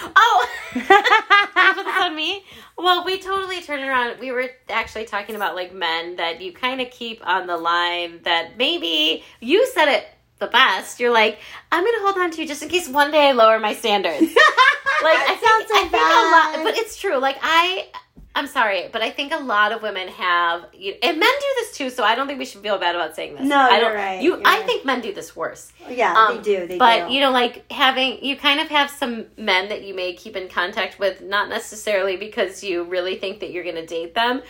Oh, 0.00 0.48
put 0.72 1.84
this 1.84 2.02
on 2.02 2.16
me. 2.16 2.44
Well, 2.78 3.04
we 3.04 3.18
totally 3.20 3.60
turned 3.60 3.84
around. 3.84 4.18
We 4.18 4.32
were 4.32 4.48
actually 4.68 5.04
talking 5.04 5.36
about 5.36 5.54
like 5.54 5.74
men 5.74 6.16
that 6.16 6.40
you 6.40 6.52
kind 6.52 6.80
of 6.80 6.90
keep 6.90 7.26
on 7.26 7.46
the 7.46 7.56
line 7.56 8.20
that 8.24 8.56
maybe 8.56 9.22
you 9.40 9.66
said 9.68 9.88
it 9.88 10.06
the 10.38 10.48
best. 10.48 11.00
You're 11.00 11.12
like, 11.12 11.38
I'm 11.70 11.84
gonna 11.84 12.00
hold 12.00 12.18
on 12.18 12.30
to 12.32 12.42
you 12.42 12.48
just 12.48 12.62
in 12.62 12.68
case 12.68 12.88
one 12.88 13.10
day 13.10 13.28
I 13.28 13.32
lower 13.32 13.58
my 13.60 13.74
standards. 13.74 14.20
like 14.20 14.30
I 14.34 15.36
think, 15.38 15.48
sounds 15.48 15.68
so 15.68 15.76
I 15.76 15.88
think 15.88 15.94
a 15.94 16.58
lot, 16.60 16.64
but 16.64 16.76
it's 16.76 16.96
true. 16.96 17.18
Like 17.18 17.38
I. 17.42 17.88
I'm 18.34 18.46
sorry, 18.46 18.88
but 18.90 19.02
I 19.02 19.10
think 19.10 19.32
a 19.32 19.36
lot 19.36 19.72
of 19.72 19.82
women 19.82 20.08
have, 20.08 20.64
you, 20.72 20.94
and 21.02 21.20
men 21.20 21.28
do 21.40 21.46
this 21.60 21.76
too. 21.76 21.90
So 21.90 22.02
I 22.02 22.14
don't 22.14 22.26
think 22.26 22.38
we 22.38 22.46
should 22.46 22.62
feel 22.62 22.78
bad 22.78 22.94
about 22.94 23.14
saying 23.14 23.34
this. 23.36 23.46
No, 23.46 23.56
I 23.58 23.72
you're 23.72 23.80
don't, 23.80 23.94
right, 23.94 24.22
You, 24.22 24.36
I 24.42 24.56
right. 24.58 24.66
think 24.66 24.86
men 24.86 25.02
do 25.02 25.12
this 25.12 25.36
worse. 25.36 25.70
Yeah, 25.90 26.14
Um, 26.16 26.36
they 26.38 26.42
do. 26.42 26.66
They 26.66 26.78
but 26.78 27.08
do. 27.08 27.14
you 27.14 27.20
know, 27.20 27.30
like 27.30 27.70
having 27.70 28.24
you 28.24 28.36
kind 28.36 28.58
of 28.60 28.68
have 28.68 28.90
some 28.90 29.26
men 29.36 29.68
that 29.68 29.82
you 29.84 29.94
may 29.94 30.14
keep 30.14 30.34
in 30.34 30.48
contact 30.48 30.98
with, 30.98 31.20
not 31.20 31.50
necessarily 31.50 32.16
because 32.16 32.64
you 32.64 32.84
really 32.84 33.16
think 33.16 33.40
that 33.40 33.50
you're 33.50 33.64
going 33.64 33.76
to 33.76 33.86
date 33.86 34.14
them, 34.14 34.40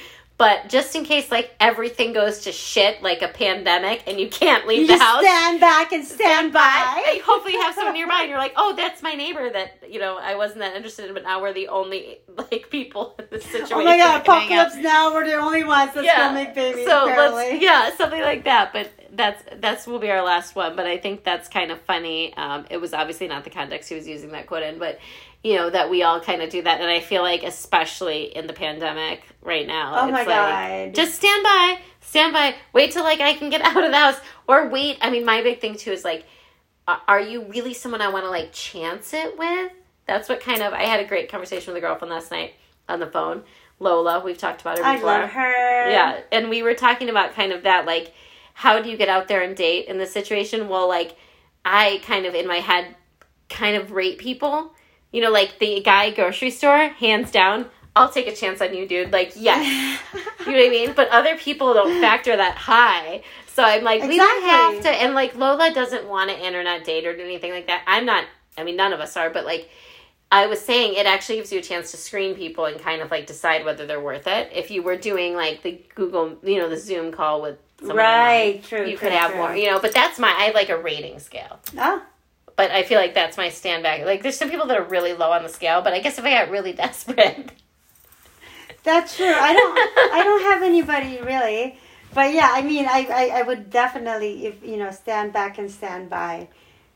but 0.42 0.68
just 0.68 0.96
in 0.96 1.04
case 1.04 1.30
like 1.30 1.54
everything 1.60 2.12
goes 2.12 2.40
to 2.40 2.50
shit, 2.50 3.00
like 3.00 3.22
a 3.22 3.28
pandemic, 3.28 4.02
and 4.08 4.18
you 4.18 4.28
can't 4.28 4.66
leave 4.66 4.80
you 4.80 4.86
the 4.88 4.94
just 4.94 5.02
house. 5.04 5.22
stand 5.22 5.60
back 5.60 5.92
and 5.92 6.04
stand 6.04 6.52
by. 6.52 7.04
And 7.12 7.22
hopefully, 7.22 7.52
you 7.52 7.60
have 7.60 7.76
someone 7.76 7.94
nearby, 7.94 8.22
and 8.22 8.28
you're 8.28 8.40
like, 8.40 8.54
"Oh, 8.56 8.74
that's 8.74 9.04
my 9.04 9.14
neighbor 9.14 9.48
that 9.48 9.88
you 9.88 10.00
know 10.00 10.18
I 10.18 10.34
wasn't 10.34 10.58
that 10.58 10.74
interested 10.74 11.06
in, 11.06 11.14
but 11.14 11.22
now 11.22 11.40
we're 11.40 11.52
the 11.52 11.68
only 11.68 12.18
like 12.50 12.70
people 12.70 13.14
in 13.20 13.26
this 13.30 13.44
situation. 13.44 13.76
Oh 13.76 13.84
my 13.84 13.96
god, 13.96 14.22
apocalypse 14.22 14.74
now. 14.74 15.14
We're 15.14 15.26
the 15.26 15.34
only 15.34 15.62
ones 15.62 15.94
that 15.94 16.04
still 16.04 16.32
make 16.32 16.56
babies. 16.56 16.86
So 16.86 17.04
apparently. 17.04 17.44
let's 17.44 17.62
yeah, 17.62 17.96
something 17.96 18.20
like 18.20 18.42
that. 18.42 18.72
But 18.72 18.90
that's 19.12 19.44
that's 19.60 19.86
will 19.86 20.00
be 20.00 20.10
our 20.10 20.24
last 20.24 20.56
one. 20.56 20.74
But 20.74 20.86
I 20.86 20.98
think 20.98 21.22
that's 21.22 21.48
kind 21.48 21.70
of 21.70 21.80
funny. 21.82 22.34
Um, 22.34 22.66
it 22.68 22.78
was 22.78 22.92
obviously 22.92 23.28
not 23.28 23.44
the 23.44 23.50
context 23.50 23.90
he 23.90 23.94
was 23.94 24.08
using 24.08 24.32
that 24.32 24.48
quote 24.48 24.64
in, 24.64 24.80
but 24.80 24.98
you 25.42 25.56
know 25.56 25.70
that 25.70 25.90
we 25.90 26.02
all 26.02 26.20
kind 26.20 26.42
of 26.42 26.50
do 26.50 26.62
that, 26.62 26.80
and 26.80 26.90
I 26.90 27.00
feel 27.00 27.22
like 27.22 27.42
especially 27.42 28.24
in 28.24 28.46
the 28.46 28.52
pandemic 28.52 29.22
right 29.42 29.66
now. 29.66 29.94
Oh 30.00 30.10
my 30.10 30.24
like, 30.24 30.26
God. 30.26 30.94
just 30.94 31.14
stand 31.14 31.42
by, 31.42 31.78
stand 32.00 32.32
by, 32.32 32.54
wait 32.72 32.92
till 32.92 33.04
like 33.04 33.20
I 33.20 33.34
can 33.34 33.50
get 33.50 33.60
out 33.62 33.82
of 33.82 33.90
the 33.90 33.98
house, 33.98 34.20
or 34.46 34.68
wait. 34.68 34.98
I 35.00 35.10
mean, 35.10 35.24
my 35.24 35.42
big 35.42 35.60
thing 35.60 35.76
too 35.76 35.92
is 35.92 36.04
like, 36.04 36.24
are 36.86 37.20
you 37.20 37.44
really 37.44 37.74
someone 37.74 38.00
I 38.00 38.08
want 38.08 38.24
to 38.24 38.30
like 38.30 38.52
chance 38.52 39.14
it 39.14 39.38
with? 39.38 39.72
That's 40.06 40.28
what 40.28 40.40
kind 40.40 40.62
of 40.62 40.72
I 40.72 40.82
had 40.82 41.00
a 41.00 41.04
great 41.06 41.30
conversation 41.30 41.72
with 41.72 41.82
a 41.82 41.86
girlfriend 41.86 42.12
last 42.12 42.30
night 42.30 42.54
on 42.88 43.00
the 43.00 43.06
phone. 43.06 43.42
Lola, 43.78 44.20
we've 44.24 44.38
talked 44.38 44.60
about 44.60 44.78
her 44.78 44.84
I 44.84 44.94
before. 44.94 45.10
love 45.10 45.30
her. 45.30 45.90
Yeah, 45.90 46.20
and 46.30 46.48
we 46.48 46.62
were 46.62 46.74
talking 46.74 47.08
about 47.08 47.32
kind 47.32 47.52
of 47.52 47.64
that, 47.64 47.84
like, 47.84 48.12
how 48.54 48.80
do 48.80 48.88
you 48.88 48.96
get 48.96 49.08
out 49.08 49.28
there 49.28 49.42
and 49.42 49.56
date 49.56 49.86
in 49.86 49.98
this 49.98 50.12
situation? 50.12 50.68
Well, 50.68 50.88
like, 50.88 51.16
I 51.64 52.00
kind 52.04 52.26
of 52.26 52.34
in 52.34 52.46
my 52.46 52.58
head 52.58 52.94
kind 53.48 53.76
of 53.76 53.90
rate 53.90 54.18
people. 54.18 54.74
You 55.12 55.20
know, 55.20 55.30
like 55.30 55.58
the 55.58 55.80
guy 55.82 56.10
grocery 56.10 56.50
store, 56.50 56.88
hands 56.88 57.30
down, 57.30 57.66
I'll 57.94 58.08
take 58.08 58.26
a 58.26 58.34
chance 58.34 58.60
on 58.62 58.74
you, 58.74 58.88
dude. 58.88 59.12
Like, 59.12 59.32
yes. 59.36 60.00
you 60.40 60.46
know 60.46 60.52
what 60.52 60.66
I 60.66 60.70
mean? 60.70 60.92
But 60.94 61.08
other 61.10 61.36
people 61.36 61.74
don't 61.74 62.00
factor 62.00 62.34
that 62.36 62.56
high. 62.56 63.22
So 63.48 63.62
I'm 63.62 63.84
like, 63.84 64.02
we 64.02 64.16
don't 64.16 64.44
have 64.44 64.82
to. 64.82 64.88
And 64.88 65.14
like, 65.14 65.36
Lola 65.36 65.72
doesn't 65.74 66.08
want 66.08 66.30
an 66.30 66.38
internet 66.40 66.84
date 66.84 67.06
or 67.06 67.10
anything 67.10 67.52
like 67.52 67.66
that. 67.66 67.82
I'm 67.86 68.06
not, 68.06 68.24
I 68.56 68.64
mean, 68.64 68.76
none 68.76 68.94
of 68.94 69.00
us 69.00 69.16
are, 69.16 69.28
but 69.28 69.44
like, 69.44 69.68
I 70.30 70.46
was 70.46 70.62
saying 70.62 70.94
it 70.94 71.04
actually 71.04 71.36
gives 71.36 71.52
you 71.52 71.58
a 71.58 71.62
chance 71.62 71.90
to 71.90 71.98
screen 71.98 72.34
people 72.34 72.64
and 72.64 72.80
kind 72.80 73.02
of 73.02 73.10
like 73.10 73.26
decide 73.26 73.66
whether 73.66 73.86
they're 73.86 74.00
worth 74.00 74.26
it. 74.26 74.50
If 74.54 74.70
you 74.70 74.82
were 74.82 74.96
doing 74.96 75.34
like 75.34 75.62
the 75.62 75.78
Google, 75.94 76.38
you 76.42 76.58
know, 76.58 76.70
the 76.70 76.78
Zoom 76.78 77.12
call 77.12 77.42
with 77.42 77.58
someone 77.80 77.98
Right, 77.98 78.46
online, 78.54 78.62
true, 78.62 78.78
you 78.86 78.96
true, 78.96 79.08
could 79.08 79.12
have 79.12 79.32
true. 79.32 79.40
more, 79.40 79.54
you 79.54 79.66
know. 79.70 79.78
But 79.78 79.92
that's 79.92 80.18
my 80.18 80.32
I 80.34 80.52
like 80.52 80.70
a 80.70 80.78
rating 80.78 81.18
scale. 81.18 81.60
Oh, 81.76 82.02
But 82.56 82.70
I 82.70 82.82
feel 82.82 82.98
like 82.98 83.14
that's 83.14 83.36
my 83.36 83.48
stand 83.48 83.82
back. 83.82 84.04
Like 84.04 84.22
there's 84.22 84.36
some 84.36 84.50
people 84.50 84.66
that 84.66 84.78
are 84.78 84.84
really 84.84 85.12
low 85.12 85.32
on 85.32 85.42
the 85.42 85.48
scale, 85.48 85.82
but 85.82 85.92
I 85.92 86.00
guess 86.00 86.18
if 86.18 86.24
I 86.24 86.30
got 86.30 86.50
really 86.50 86.72
desperate, 86.84 87.52
that's 88.82 89.16
true. 89.16 89.26
I 89.32 89.52
don't. 89.52 89.78
I 90.12 90.22
don't 90.22 90.42
have 90.42 90.62
anybody 90.62 91.20
really, 91.22 91.78
but 92.14 92.32
yeah. 92.32 92.50
I 92.52 92.62
mean, 92.62 92.86
I, 92.86 93.06
I, 93.10 93.40
I 93.40 93.42
would 93.42 93.70
definitely, 93.70 94.46
if 94.46 94.62
you 94.62 94.76
know, 94.76 94.90
stand 94.90 95.32
back 95.32 95.58
and 95.58 95.70
stand 95.70 96.10
by. 96.10 96.48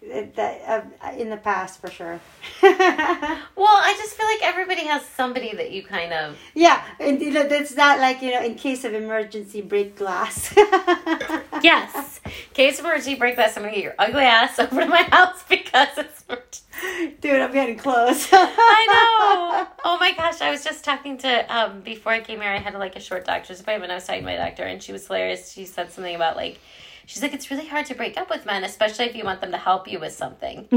That 0.06 0.86
uh, 1.02 1.12
in 1.16 1.30
the 1.30 1.36
past 1.36 1.80
for 1.80 1.90
sure. 1.90 2.20
well, 2.62 2.76
I 2.76 3.94
just 3.98 4.14
feel 4.14 4.26
like 4.26 4.40
everybody 4.42 4.84
has 4.86 5.04
somebody 5.04 5.52
that 5.56 5.72
you 5.72 5.82
kind 5.82 6.12
of 6.12 6.38
yeah, 6.54 6.84
and 7.00 7.20
you 7.20 7.32
know, 7.32 7.48
that's 7.48 7.74
not 7.74 7.98
like 7.98 8.22
you 8.22 8.30
know, 8.30 8.42
in 8.42 8.54
case 8.54 8.84
of 8.84 8.94
emergency, 8.94 9.62
break 9.62 9.96
glass. 9.96 10.54
yes. 11.62 12.20
Case 12.54 12.78
of 12.78 12.84
emergency 12.84 13.16
break 13.16 13.34
glass, 13.34 13.56
I'm 13.56 13.64
gonna 13.64 13.74
get 13.74 13.82
your 13.82 13.94
ugly 13.98 14.22
ass 14.22 14.58
over 14.60 14.80
to 14.80 14.86
my 14.86 15.02
house 15.02 15.42
because 15.48 15.88
it's 15.96 16.24
emergency. 16.28 17.16
Dude, 17.20 17.40
I'm 17.40 17.52
getting 17.52 17.78
close. 17.78 18.28
I 18.32 18.86
know. 18.92 19.68
Oh 19.84 19.98
my 19.98 20.12
gosh, 20.12 20.40
I 20.40 20.50
was 20.50 20.62
just 20.62 20.84
talking 20.84 21.18
to 21.18 21.56
um 21.56 21.80
before 21.80 22.12
I 22.12 22.20
came 22.20 22.40
here. 22.40 22.50
I 22.50 22.58
had 22.58 22.74
like 22.74 22.94
a 22.94 23.00
short 23.00 23.24
doctor's 23.24 23.60
appointment. 23.60 23.90
I 23.90 23.96
was 23.96 24.06
talking 24.06 24.22
to 24.22 24.26
my 24.26 24.36
doctor, 24.36 24.62
and 24.62 24.80
she 24.80 24.92
was 24.92 25.06
hilarious. 25.06 25.52
She 25.52 25.64
said 25.64 25.90
something 25.90 26.14
about 26.14 26.36
like. 26.36 26.60
She's 27.06 27.22
like, 27.22 27.32
it's 27.32 27.50
really 27.50 27.66
hard 27.66 27.86
to 27.86 27.94
break 27.94 28.18
up 28.18 28.28
with 28.28 28.44
men, 28.46 28.64
especially 28.64 29.06
if 29.06 29.14
you 29.16 29.24
want 29.24 29.40
them 29.40 29.52
to 29.52 29.56
help 29.58 29.86
you 29.90 29.98
with 30.00 30.12
something. 30.12 30.66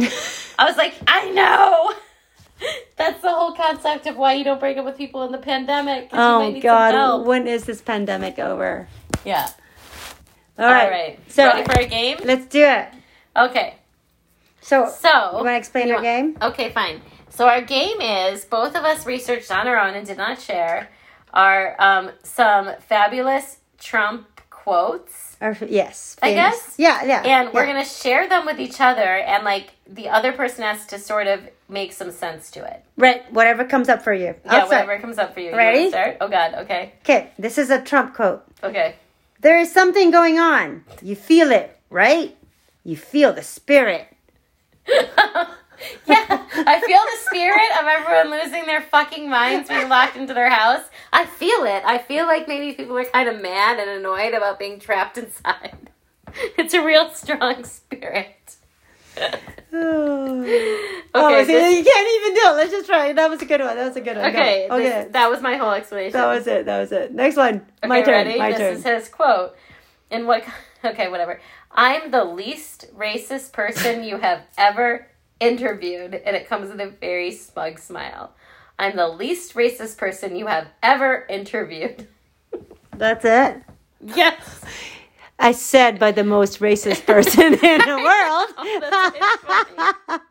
I 0.60 0.66
was 0.66 0.78
like, 0.78 0.94
I 1.08 1.30
know. 1.32 1.94
That's 2.98 3.22
the 3.22 3.30
whole 3.34 3.54
concept 3.54 4.06
of 4.06 4.16
why 4.18 4.34
you 4.34 4.44
don't 4.44 4.60
break 4.60 4.78
up 4.78 4.86
with 4.86 4.98
people 4.98 5.24
in 5.24 5.32
the 5.32 5.38
pandemic. 5.38 6.10
'cause 6.12 6.18
you 6.18 6.52
might 6.54 6.58
Oh 6.58 6.62
God! 6.62 7.26
When 7.26 7.48
is 7.48 7.64
this 7.66 7.82
pandemic 7.82 8.38
over? 8.38 8.88
Yeah. 9.26 9.48
All 10.58 10.66
right. 10.66 10.84
All 10.84 10.90
right. 10.92 11.20
So 11.30 11.46
Ready 11.48 11.64
for 11.64 11.80
a 11.80 11.86
game? 11.88 12.18
let's 12.24 12.46
do 12.48 12.64
it. 12.64 12.90
Okay. 13.36 13.76
So, 14.62 14.90
So 14.90 15.10
you 15.10 15.36
want 15.38 15.48
to 15.48 15.56
explain 15.56 15.88
our 15.90 15.94
want- 15.96 16.04
game? 16.04 16.38
Okay, 16.42 16.70
fine. 16.72 17.02
So 17.30 17.48
our 17.48 17.62
game 17.62 18.02
is 18.02 18.44
both 18.44 18.76
of 18.76 18.84
us 18.84 19.06
researched 19.06 19.50
on 19.52 19.68
our 19.68 19.80
own 19.80 19.94
and 19.96 20.06
did 20.06 20.18
not 20.18 20.40
share 20.42 20.90
are 21.34 21.76
um, 21.80 22.12
some 22.24 22.72
fabulous 22.82 23.58
Trump 23.80 24.28
quotes, 24.50 25.29
Or 25.42 25.58
yes, 25.68 26.18
I 26.22 26.34
guess. 26.34 26.76
Yeah, 26.78 27.04
yeah. 27.06 27.22
and 27.24 27.54
we're 27.54 27.66
gonna 27.66 27.86
share 27.86 28.28
them 28.28 28.46
with 28.46 28.60
each 28.60 28.82
other, 28.82 29.02
and 29.02 29.46
like 29.46 29.72
the 29.88 30.10
other 30.10 30.34
person 30.34 30.64
has 30.64 30.86
to 30.88 31.00
sort 31.00 31.28
of 31.28 31.40
make 31.70 31.94
some 31.94 32.12
sense 32.12 32.52
to 32.52 32.66
it. 32.66 32.84
right. 32.98 33.32
Whatever 33.32 33.64
comes 33.64 33.88
up 33.88 34.02
for 34.02 34.14
you. 34.14 34.36
Yeah, 34.36 34.36
I'll 34.46 34.68
start. 34.68 34.86
whatever 34.88 35.00
comes 35.02 35.18
up 35.18 35.34
for 35.34 35.40
you. 35.40 35.52
You 35.52 35.56
Ready? 35.56 35.78
wanna 35.80 35.90
start? 35.92 36.18
Oh 36.20 36.28
God. 36.28 36.54
Okay. 36.56 36.94
Okay, 37.04 37.32
this 37.40 37.58
is 37.58 37.70
a 37.70 37.82
Trump 37.82 38.16
quote. 38.16 38.44
Okay. 38.64 38.96
There 39.40 39.58
is 39.58 39.72
something 39.72 40.12
going 40.12 40.38
on. 40.40 40.84
You 41.02 41.16
feel 41.16 41.52
it, 41.52 41.78
right? 41.90 42.36
You 42.84 42.98
feel 42.98 43.32
the 43.32 43.44
spirit. 43.44 44.08
yeah, 46.08 46.26
I 46.30 46.82
feel 46.82 47.00
the 47.00 47.18
spirit 47.30 47.72
of 47.80 47.86
everyone 47.88 48.32
losing 48.32 48.66
their 48.66 48.82
fucking 48.82 49.30
minds 49.30 49.70
being 49.70 49.88
locked 49.90 50.16
into 50.18 50.34
their 50.34 50.50
house. 50.50 50.84
I 51.14 51.26
feel 51.26 51.64
it. 51.66 51.84
I 51.86 51.98
feel 51.98 52.26
like 52.26 52.48
maybe 52.48 52.74
people 52.76 52.98
are 52.98 53.06
kind 53.06 53.30
of 53.30 53.42
mad 53.42 53.80
and 53.80 53.90
annoyed 53.90 54.34
about 54.34 54.60
being 54.60 54.80
trapped 54.80 55.18
inside. 55.18 55.90
It's 56.58 56.76
a 56.76 56.86
real 56.86 57.10
strong 57.12 57.64
spirit. 57.64 58.56
oh, 59.74 60.42
Okay, 60.44 61.46
see, 61.46 61.54
this- 61.54 61.78
you 61.78 61.84
can't 61.84 62.08
even 62.16 62.34
do 62.36 62.42
it. 62.50 62.56
Let's 62.56 62.72
just 62.72 62.86
try. 62.88 63.14
That 63.14 63.30
was 63.30 63.42
a 63.42 63.46
good 63.46 63.62
one. 63.62 63.76
That 63.76 63.88
was 63.88 63.96
a 63.96 64.02
good 64.02 64.16
one. 64.18 64.32
Go. 64.32 64.38
okay, 64.40 64.68
Okay. 64.70 64.84
this- 64.84 65.12
that 65.14 65.30
was 65.30 65.42
my 65.42 65.56
whole 65.56 65.72
explanation. 65.72 66.14
that 66.14 66.28
was 66.28 66.48
it. 66.48 66.66
That 66.66 66.80
was 66.80 66.92
it. 66.92 67.14
Next 67.14 67.36
one. 67.36 67.66
okay, 67.84 67.88
my 67.88 68.02
turn. 68.02 68.28
Ready? 68.28 68.38
My 68.40 68.50
this 68.52 68.60
turn. 68.60 68.74
is 68.76 68.84
his 68.84 69.10
quote. 69.10 69.56
And 70.12 70.28
what? 70.28 70.44
Okay, 70.82 71.10
whatever. 71.10 71.42
I'm 71.72 72.10
the 72.10 72.24
least 72.24 72.86
racist 72.98 73.52
person 73.52 74.02
you 74.02 74.16
have 74.16 74.44
ever 74.58 75.08
interviewed, 75.40 76.14
and 76.14 76.36
it 76.36 76.48
comes 76.48 76.70
with 76.70 76.80
a 76.80 76.90
very 76.90 77.32
smug 77.32 77.80
smile. 77.80 78.34
I'm 78.78 78.96
the 78.96 79.08
least 79.08 79.56
racist 79.56 79.98
person 79.98 80.36
you 80.36 80.48
have 80.48 80.68
ever 80.82 81.26
interviewed. 81.30 82.08
That's 82.96 83.26
it. 83.26 83.62
Yes. 84.02 84.62
I 85.38 85.54
said 85.54 86.00
by 86.00 86.12
the 86.12 86.24
most 86.24 86.60
racist 86.60 87.06
person 87.06 87.54
in 87.54 87.60
the 87.60 87.98
world. 88.58 88.82
That's 88.82 89.18
so 89.18 89.38
funny. 89.48 90.22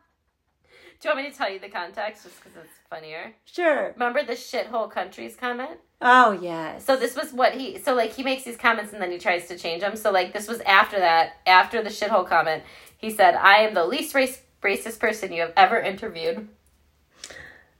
Do 1.01 1.07
you 1.07 1.15
want 1.15 1.25
me 1.25 1.31
to 1.31 1.37
tell 1.37 1.49
you 1.49 1.59
the 1.59 1.69
context 1.69 2.23
just 2.25 2.43
because 2.43 2.57
it's 2.57 2.73
funnier? 2.89 3.33
sure. 3.45 3.93
Remember 3.93 4.21
the 4.23 4.33
shithole 4.33 4.91
countries 4.91 5.35
comment? 5.35 5.79
Oh 6.01 6.31
yes. 6.33 6.83
So 6.85 6.97
this 6.97 7.15
was 7.15 7.31
what 7.31 7.53
he 7.53 7.79
so 7.79 7.95
like 7.95 8.13
he 8.13 8.23
makes 8.23 8.43
these 8.43 8.57
comments 8.57 8.91
and 8.93 9.01
then 9.01 9.11
he 9.11 9.17
tries 9.17 9.47
to 9.47 9.57
change 9.57 9.81
them. 9.81 9.95
So 9.95 10.11
like 10.11 10.33
this 10.33 10.47
was 10.47 10.59
after 10.61 10.99
that, 10.99 11.37
after 11.47 11.81
the 11.81 11.89
shithole 11.89 12.27
comment, 12.27 12.63
he 12.97 13.09
said, 13.09 13.35
"I 13.35 13.59
am 13.59 13.73
the 13.73 13.85
least 13.85 14.13
race 14.13 14.41
racist 14.63 14.99
person 14.99 15.31
you 15.33 15.41
have 15.41 15.53
ever 15.57 15.79
interviewed." 15.79 16.47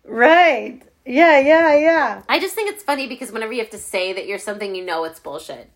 right. 0.04 0.82
Yeah, 1.06 1.40
yeah, 1.40 1.76
yeah. 1.76 2.22
I 2.30 2.40
just 2.40 2.54
think 2.54 2.72
it's 2.72 2.84
funny 2.84 3.08
because 3.08 3.32
whenever 3.32 3.52
you 3.52 3.60
have 3.62 3.72
to 3.72 3.80
say 3.80 4.14
that 4.14 4.28
you're 4.28 4.38
something, 4.38 4.76
you 4.76 4.86
know 4.86 5.06
it's 5.06 5.20
bullshit. 5.20 5.72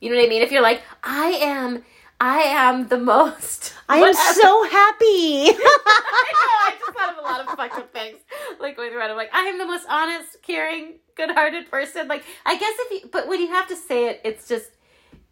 You 0.00 0.10
know 0.10 0.16
what 0.16 0.26
I 0.26 0.28
mean? 0.28 0.42
If 0.42 0.52
you're 0.52 0.62
like, 0.62 0.82
"I 1.02 1.28
am 1.40 1.82
I 2.20 2.42
am 2.42 2.88
the 2.88 2.98
most 2.98 3.74
I 3.88 3.96
am 3.96 4.00
whatever." 4.02 4.40
so 4.40 4.64
happy. 4.64 5.04
I 5.06 5.52
know. 5.52 6.56
I 6.66 6.74
just 6.78 6.92
thought 6.96 7.12
of 7.12 7.18
a 7.18 7.22
lot 7.22 7.40
of 7.40 7.46
fucked 7.56 7.74
up 7.76 7.92
things. 7.92 8.18
Like 8.60 8.76
going 8.76 8.92
around, 8.94 9.10
I'm 9.10 9.16
like, 9.16 9.34
I 9.34 9.42
am 9.42 9.58
the 9.58 9.66
most 9.66 9.86
honest, 9.88 10.42
caring, 10.42 10.94
good-hearted 11.16 11.70
person. 11.70 12.08
Like, 12.08 12.24
I 12.44 12.56
guess 12.56 12.74
if 12.78 13.02
you, 13.04 13.08
but 13.10 13.28
when 13.28 13.40
you 13.40 13.48
have 13.48 13.68
to 13.68 13.76
say 13.76 14.08
it, 14.08 14.20
it's 14.24 14.48
just, 14.48 14.70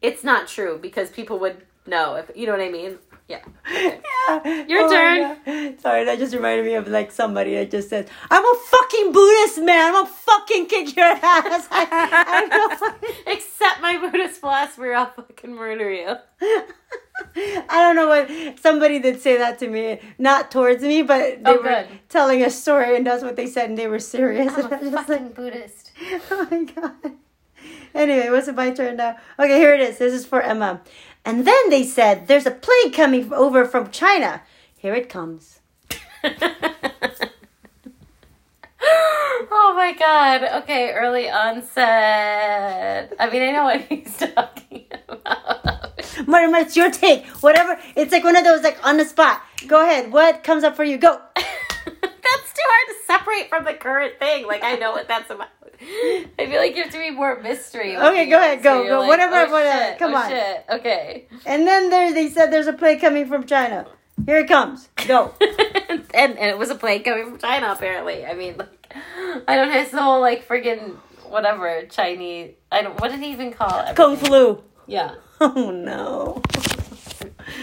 it's 0.03 0.23
not 0.25 0.47
true 0.49 0.79
because 0.81 1.11
people 1.11 1.39
would 1.41 1.65
know 1.87 2.17
if 2.17 2.31
you 2.35 2.47
know 2.47 2.53
what 2.53 2.61
I 2.61 2.71
mean. 2.71 2.99
Yeah. 3.29 3.41
Okay. 3.71 4.01
Your 4.69 4.83
oh 4.83 4.89
my 4.89 5.37
turn. 5.45 5.79
Sorry, 5.79 6.05
that 6.05 6.19
just 6.19 6.35
reminded 6.35 6.65
me 6.67 6.75
of 6.75 6.89
like 6.89 7.11
somebody 7.13 7.55
that 7.55 7.71
just 7.71 7.89
said, 7.91 8.09
"I'm 8.31 8.45
a 8.45 8.59
fucking 8.71 9.13
Buddhist 9.13 9.59
man. 9.59 9.89
I'm 9.89 9.93
gonna 9.95 10.07
fucking 10.09 10.67
kick 10.67 10.97
your 10.97 11.07
ass." 11.07 11.69
I, 11.71 11.87
I 11.91 12.47
know. 12.47 13.33
Accept 13.33 13.81
my 13.83 13.99
Buddhist 13.99 14.41
philosophy, 14.41 14.83
or 14.83 14.95
I'll 14.95 15.11
fucking 15.11 15.55
murder 15.55 15.91
you. 15.93 16.17
I 17.37 17.67
don't 17.69 17.97
know 17.97 18.09
what 18.09 18.59
somebody 18.61 18.99
did 18.99 19.21
say 19.21 19.37
that 19.39 19.59
to 19.61 19.69
me, 19.69 20.01
not 20.19 20.51
towards 20.51 20.83
me, 20.83 21.03
but 21.03 21.43
they 21.45 21.51
Oh, 21.51 21.57
were 21.59 21.63
good. 21.63 21.87
telling 22.09 22.43
a 22.43 22.51
story, 22.51 22.97
and 22.97 23.07
that's 23.07 23.23
what 23.23 23.37
they 23.37 23.47
said, 23.47 23.69
and 23.71 23.79
they 23.79 23.89
were 23.89 23.99
serious. 24.01 24.53
I'm 24.57 24.67
a 24.67 24.69
fucking 24.69 24.93
like, 24.93 25.35
Buddhist. 25.35 25.93
oh 26.31 26.49
my 26.51 26.65
god. 26.65 27.13
Anyway, 27.95 28.29
what's 28.31 28.49
it 28.49 28.57
my 28.57 28.73
turn 28.73 28.97
now? 28.97 29.17
Okay, 29.39 29.59
here 29.59 29.73
it 29.75 29.81
is. 29.81 29.99
This 29.99 30.13
is 30.13 30.27
for 30.27 30.43
Emma. 30.43 30.81
And 31.25 31.47
then 31.47 31.71
they 31.71 31.85
said, 31.85 32.27
"There's 32.27 32.47
a 32.47 32.51
plague 32.51 32.93
coming 32.93 33.33
over 33.33 33.65
from 33.65 33.91
China. 33.91 34.43
Here 34.77 34.95
it 34.95 35.09
comes." 35.09 35.61
oh 39.51 39.73
my 39.75 39.95
god. 39.99 40.43
Okay, 40.63 40.93
early 40.93 41.31
onset. 41.31 43.13
I 43.19 43.31
mean, 43.31 43.43
I 43.43 43.53
know 43.53 43.65
what 43.65 43.81
he's 43.83 44.17
talking 44.35 44.87
about. 45.09 46.27
Martin, 46.27 46.55
it's 46.55 46.77
your 46.77 46.91
take. 46.91 47.27
Whatever. 47.43 47.79
It's 47.97 48.13
like 48.13 48.25
one 48.25 48.37
of 48.37 48.45
those 48.45 48.63
like 48.63 48.79
on 48.87 48.97
the 48.97 49.05
spot. 49.05 49.43
Go 49.67 49.83
ahead. 49.83 50.13
What 50.13 50.45
comes 50.45 50.65
up 50.65 50.77
for 50.77 50.85
you? 50.85 50.99
Go. 50.99 51.21
That's 52.37 52.53
too 52.53 52.63
hard 52.65 52.89
to 52.89 53.07
separate 53.07 53.49
from 53.49 53.65
the 53.65 53.75
current 53.75 54.19
thing. 54.19 54.47
Like 54.47 54.63
I 54.63 54.77
know 54.77 54.93
what 54.93 55.09
that's 55.09 55.31
about. 55.31 55.49
I 55.81 56.27
feel 56.39 56.61
like 56.61 56.77
you 56.77 56.83
have 56.83 56.93
to 56.93 56.99
be 56.99 57.11
more 57.11 57.41
mystery. 57.41 57.97
Okay, 57.97 58.27
go 58.27 58.39
ahead, 58.39 58.63
go, 58.63 58.83
you're 58.83 59.01
go. 59.01 59.07
Whatever, 59.07 59.37
oh, 59.37 59.51
whatever. 59.51 59.91
shit, 59.91 59.99
Come 59.99 60.15
oh, 60.15 60.19
on. 60.19 60.31
Shit. 60.31 60.65
Okay. 60.71 61.27
And 61.45 61.67
then 61.67 61.91
there, 61.91 62.13
they 62.13 62.29
said 62.31 62.53
there's 62.53 62.67
a 62.67 62.73
plane 62.73 63.01
coming 63.01 63.27
from 63.27 63.45
China. 63.45 63.87
Here 64.27 64.39
it 64.39 64.49
comes. 64.49 64.89
Go. 65.07 65.35
and, 65.41 66.39
and 66.39 66.39
it 66.39 66.57
was 66.57 66.71
a 66.71 66.75
plane 66.75 67.03
coming 67.03 67.25
from 67.27 67.39
China, 67.39 67.73
apparently. 67.73 68.25
I 68.25 68.35
mean, 68.35 68.57
like, 68.57 68.95
I 69.49 69.57
don't 69.57 69.69
know. 69.69 69.79
It's 69.79 69.91
the 69.91 70.03
whole 70.03 70.21
like 70.21 70.47
friggin' 70.47 70.97
whatever 71.29 71.83
Chinese. 71.91 72.55
I 72.71 72.83
don't. 72.83 72.99
What 73.01 73.11
did 73.11 73.21
he 73.21 73.33
even 73.33 73.53
call 73.53 73.81
it? 73.81 73.97
Kung 73.97 74.17
flu. 74.17 74.63
Yeah. 74.87 75.17
Oh 75.41 75.73
no. 75.73 76.41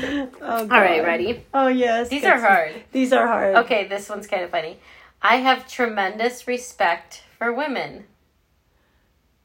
Oh, 0.41 0.57
All 0.61 0.67
right, 0.67 1.03
ready? 1.03 1.45
Oh 1.53 1.67
yes. 1.67 2.09
These 2.09 2.23
are 2.23 2.39
hard. 2.39 2.83
These 2.91 3.13
are 3.13 3.27
hard. 3.27 3.55
Okay, 3.57 3.87
this 3.87 4.09
one's 4.09 4.27
kind 4.27 4.43
of 4.43 4.49
funny. 4.49 4.79
I 5.21 5.37
have 5.37 5.67
tremendous 5.67 6.47
respect 6.47 7.23
for 7.37 7.53
women. 7.53 8.05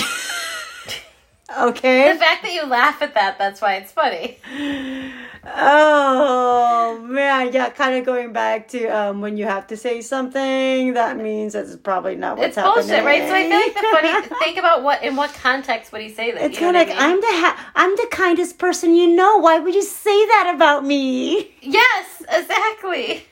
Okay. 1.59 2.13
The 2.13 2.19
fact 2.19 2.43
that 2.43 2.53
you 2.53 2.67
laugh 2.67 3.03
at 3.03 3.15
that, 3.15 3.39
that's 3.39 3.61
why 3.61 3.75
it's 3.77 3.93
funny. 3.93 4.39
Oh 5.45 6.99
man, 7.05 7.53
yeah, 7.53 7.71
kind 7.71 7.97
of 7.99 8.05
going 8.07 8.33
back 8.33 8.69
to 8.69 8.87
um, 8.87 9.21
when 9.21 9.37
you 9.37 9.45
have 9.45 9.67
to 9.69 9.77
say 9.77 10.01
something, 10.01 10.95
that 10.95 11.17
means 11.17 11.55
that's 11.55 11.77
probably 11.77 12.15
not 12.17 12.37
what's 12.39 12.57
It's 12.57 12.65
bullshit, 12.65 12.91
happening. 12.91 13.05
right? 13.05 13.29
So 13.29 13.35
I 13.35 13.43
feel 13.49 13.61
like 13.61 13.75
the 13.75 14.29
funny 14.29 14.37
think 14.45 14.59
about 14.59 14.83
what 14.83 15.03
in 15.03 15.17
what 15.17 15.33
context 15.35 15.93
would 15.93 16.01
he 16.03 16.11
say 16.11 16.31
that? 16.33 16.43
It's 16.43 16.59
kind 16.59 16.77
of 16.77 16.87
like 16.89 16.97
I 16.97 17.09
mean? 17.09 17.15
I'm 17.17 17.21
the 17.21 17.27
ha- 17.27 17.73
I'm 17.75 17.97
the 17.97 18.09
kindest 18.11 18.59
person 18.59 18.95
you 18.95 19.09
know. 19.15 19.39
Why 19.39 19.59
would 19.59 19.75
you 19.75 19.83
say 19.83 20.27
that 20.27 20.53
about 20.55 20.85
me? 20.85 21.53
Yes, 21.61 22.23
exactly. 22.31 23.27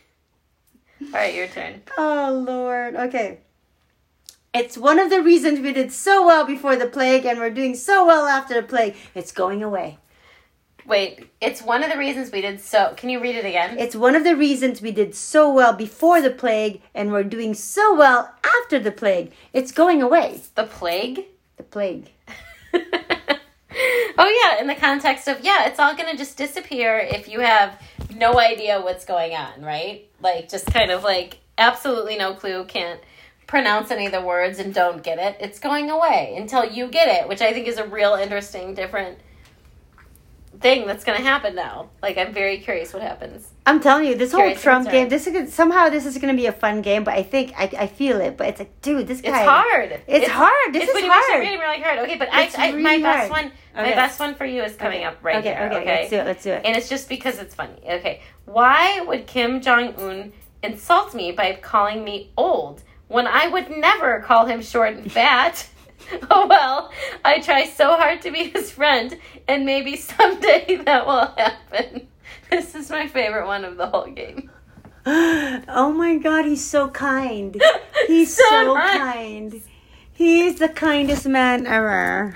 All 1.02 1.08
right, 1.12 1.34
your 1.34 1.46
turn. 1.48 1.82
Oh 1.96 2.44
Lord. 2.46 2.96
Okay. 2.96 3.40
It's 4.52 4.76
one 4.76 4.98
of 4.98 5.10
the 5.10 5.22
reasons 5.22 5.60
we 5.60 5.72
did 5.72 5.92
so 5.92 6.26
well 6.26 6.44
before 6.44 6.74
the 6.74 6.86
plague, 6.86 7.24
and 7.24 7.38
we're 7.38 7.50
doing 7.50 7.76
so 7.76 8.04
well 8.04 8.26
after 8.26 8.54
the 8.54 8.66
plague. 8.66 8.96
It's 9.14 9.30
going 9.30 9.62
away. 9.62 9.98
Wait, 10.90 11.30
it's 11.40 11.62
one 11.62 11.84
of 11.84 11.92
the 11.92 11.96
reasons 11.96 12.32
we 12.32 12.40
did 12.40 12.60
so. 12.60 12.94
Can 12.96 13.10
you 13.10 13.20
read 13.20 13.36
it 13.36 13.44
again? 13.44 13.78
It's 13.78 13.94
one 13.94 14.16
of 14.16 14.24
the 14.24 14.34
reasons 14.34 14.82
we 14.82 14.90
did 14.90 15.14
so 15.14 15.52
well 15.52 15.72
before 15.72 16.20
the 16.20 16.32
plague, 16.32 16.82
and 16.96 17.12
we're 17.12 17.22
doing 17.22 17.54
so 17.54 17.94
well 17.94 18.34
after 18.42 18.80
the 18.80 18.90
plague. 18.90 19.30
It's 19.52 19.70
going 19.70 20.02
away. 20.02 20.40
the 20.56 20.64
plague. 20.64 21.26
The 21.58 21.62
plague. 21.62 22.10
oh 22.74 22.80
yeah, 24.18 24.60
in 24.60 24.66
the 24.66 24.74
context 24.74 25.28
of 25.28 25.44
yeah, 25.44 25.68
it's 25.68 25.78
all 25.78 25.94
gonna 25.94 26.16
just 26.16 26.36
disappear 26.36 26.98
if 26.98 27.28
you 27.28 27.38
have 27.38 27.80
no 28.16 28.40
idea 28.40 28.80
what's 28.80 29.04
going 29.04 29.32
on, 29.36 29.62
right? 29.62 30.08
Like 30.20 30.48
just 30.48 30.66
kind 30.66 30.90
of 30.90 31.04
like 31.04 31.38
absolutely 31.56 32.16
no 32.16 32.34
clue, 32.34 32.64
can't 32.64 32.98
pronounce 33.46 33.92
any 33.92 34.06
of 34.06 34.12
the 34.12 34.22
words 34.22 34.58
and 34.58 34.74
don't 34.74 35.04
get 35.04 35.20
it. 35.20 35.36
It's 35.38 35.60
going 35.60 35.88
away 35.88 36.34
until 36.36 36.64
you 36.64 36.88
get 36.88 37.06
it, 37.22 37.28
which 37.28 37.42
I 37.42 37.52
think 37.52 37.68
is 37.68 37.78
a 37.78 37.86
real 37.86 38.14
interesting 38.14 38.74
different 38.74 39.18
thing 40.60 40.86
that's 40.86 41.04
gonna 41.04 41.20
happen 41.20 41.54
now. 41.54 41.88
Like 42.02 42.18
I'm 42.18 42.32
very 42.32 42.58
curious 42.58 42.92
what 42.92 43.02
happens. 43.02 43.48
I'm 43.66 43.80
telling 43.80 44.04
you, 44.06 44.14
this 44.14 44.32
whole 44.32 44.54
Trump 44.54 44.84
concern. 44.86 44.92
game. 44.92 45.08
This 45.08 45.26
is 45.26 45.32
gonna- 45.32 45.46
somehow 45.50 45.88
this 45.88 46.04
is 46.06 46.18
going 46.18 46.34
to 46.34 46.40
be 46.40 46.46
a 46.46 46.52
fun 46.52 46.82
game, 46.82 47.04
but 47.04 47.14
I 47.14 47.22
think 47.22 47.52
I, 47.56 47.70
I 47.78 47.86
feel 47.86 48.20
it. 48.20 48.36
But 48.36 48.48
it's 48.48 48.58
like, 48.58 48.80
dude, 48.82 49.06
this 49.06 49.20
guy. 49.20 49.28
It's 49.40 49.48
hard. 49.48 50.00
It's 50.08 50.28
hard. 50.28 50.72
This 50.74 50.88
it's 50.88 50.98
is 50.98 51.04
hard. 51.06 51.40
really 51.40 51.56
hard. 51.82 51.98
Okay, 52.00 52.16
but 52.16 52.28
It's 52.32 52.58
I, 52.58 52.68
I 52.68 52.72
my 52.72 52.98
best 52.98 53.30
hard. 53.30 53.44
one, 53.44 53.52
my 53.74 53.90
best 53.92 54.18
one 54.18 54.34
for 54.34 54.44
you 54.44 54.62
is 54.64 54.74
coming 54.76 54.98
Okay. 55.00 55.04
up 55.04 55.18
right 55.22 55.36
okay, 55.36 55.48
here. 55.54 55.66
Okay, 55.72 55.76
Okay, 55.76 55.98
let's 56.00 56.10
do 56.10 56.16
it. 56.16 56.24
Let's 56.26 56.42
do 56.44 56.50
it. 56.52 56.62
And 56.64 56.76
it's 56.76 56.88
just 56.88 57.08
because 57.08 57.38
it's 57.38 57.54
funny. 57.54 57.78
Okay. 57.88 58.22
Why 58.46 59.00
would 59.02 59.26
Kim 59.26 59.60
Jong 59.60 59.94
Un 59.96 60.32
insult 60.62 61.14
me 61.14 61.30
by 61.32 61.52
calling 61.62 62.02
me 62.02 62.32
old 62.36 62.82
when 63.08 63.26
I 63.26 63.46
would 63.48 63.70
never 63.70 64.20
call 64.20 64.46
him 64.46 64.62
short 64.62 64.94
and 64.94 65.10
fat? 65.12 65.68
oh 66.30 66.46
well, 66.46 66.90
I 67.24 67.40
try 67.40 67.66
so 67.66 67.96
hard 67.96 68.22
to 68.22 68.30
be 68.30 68.50
his 68.50 68.70
friend, 68.70 69.16
and 69.48 69.64
maybe 69.64 69.96
someday 69.96 70.76
that 70.84 71.06
will 71.06 71.26
happen. 71.26 72.08
This 72.50 72.74
is 72.74 72.90
my 72.90 73.06
favorite 73.06 73.46
one 73.46 73.64
of 73.64 73.76
the 73.76 73.86
whole 73.86 74.06
game. 74.10 74.50
oh 75.06 75.92
my 75.96 76.16
God, 76.18 76.44
he's 76.44 76.64
so 76.64 76.88
kind. 76.88 77.60
He's 78.06 78.34
So 78.34 78.42
so, 78.48 78.74
nice. 78.74 78.98
kind. 78.98 79.62
He's 80.12 80.58
the 80.58 80.68
kindest 80.68 81.26
man 81.26 81.66
ever. 81.66 82.34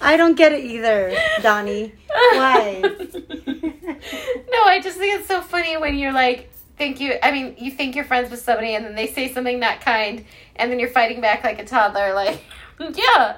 I 0.00 0.16
don't 0.16 0.36
get 0.36 0.52
it 0.52 0.64
either, 0.64 1.14
Donnie. 1.42 1.92
Why? 2.32 2.80
no, 2.82 4.62
I 4.64 4.80
just 4.82 4.96
think 4.98 5.18
it's 5.20 5.28
so 5.28 5.42
funny 5.42 5.76
when 5.76 5.96
you're 5.98 6.12
like, 6.12 6.50
think 6.82 7.00
you, 7.00 7.14
I 7.22 7.30
mean, 7.30 7.54
you 7.58 7.70
think 7.70 7.94
you're 7.94 8.04
friends 8.04 8.30
with 8.30 8.40
somebody 8.40 8.74
and 8.74 8.84
then 8.84 8.94
they 8.96 9.06
say 9.06 9.32
something 9.32 9.60
not 9.60 9.80
kind 9.80 10.24
and 10.56 10.70
then 10.70 10.78
you're 10.80 10.88
fighting 10.88 11.20
back 11.20 11.44
like 11.44 11.58
a 11.60 11.64
toddler, 11.64 12.12
like, 12.14 12.40
yeah. 12.80 13.36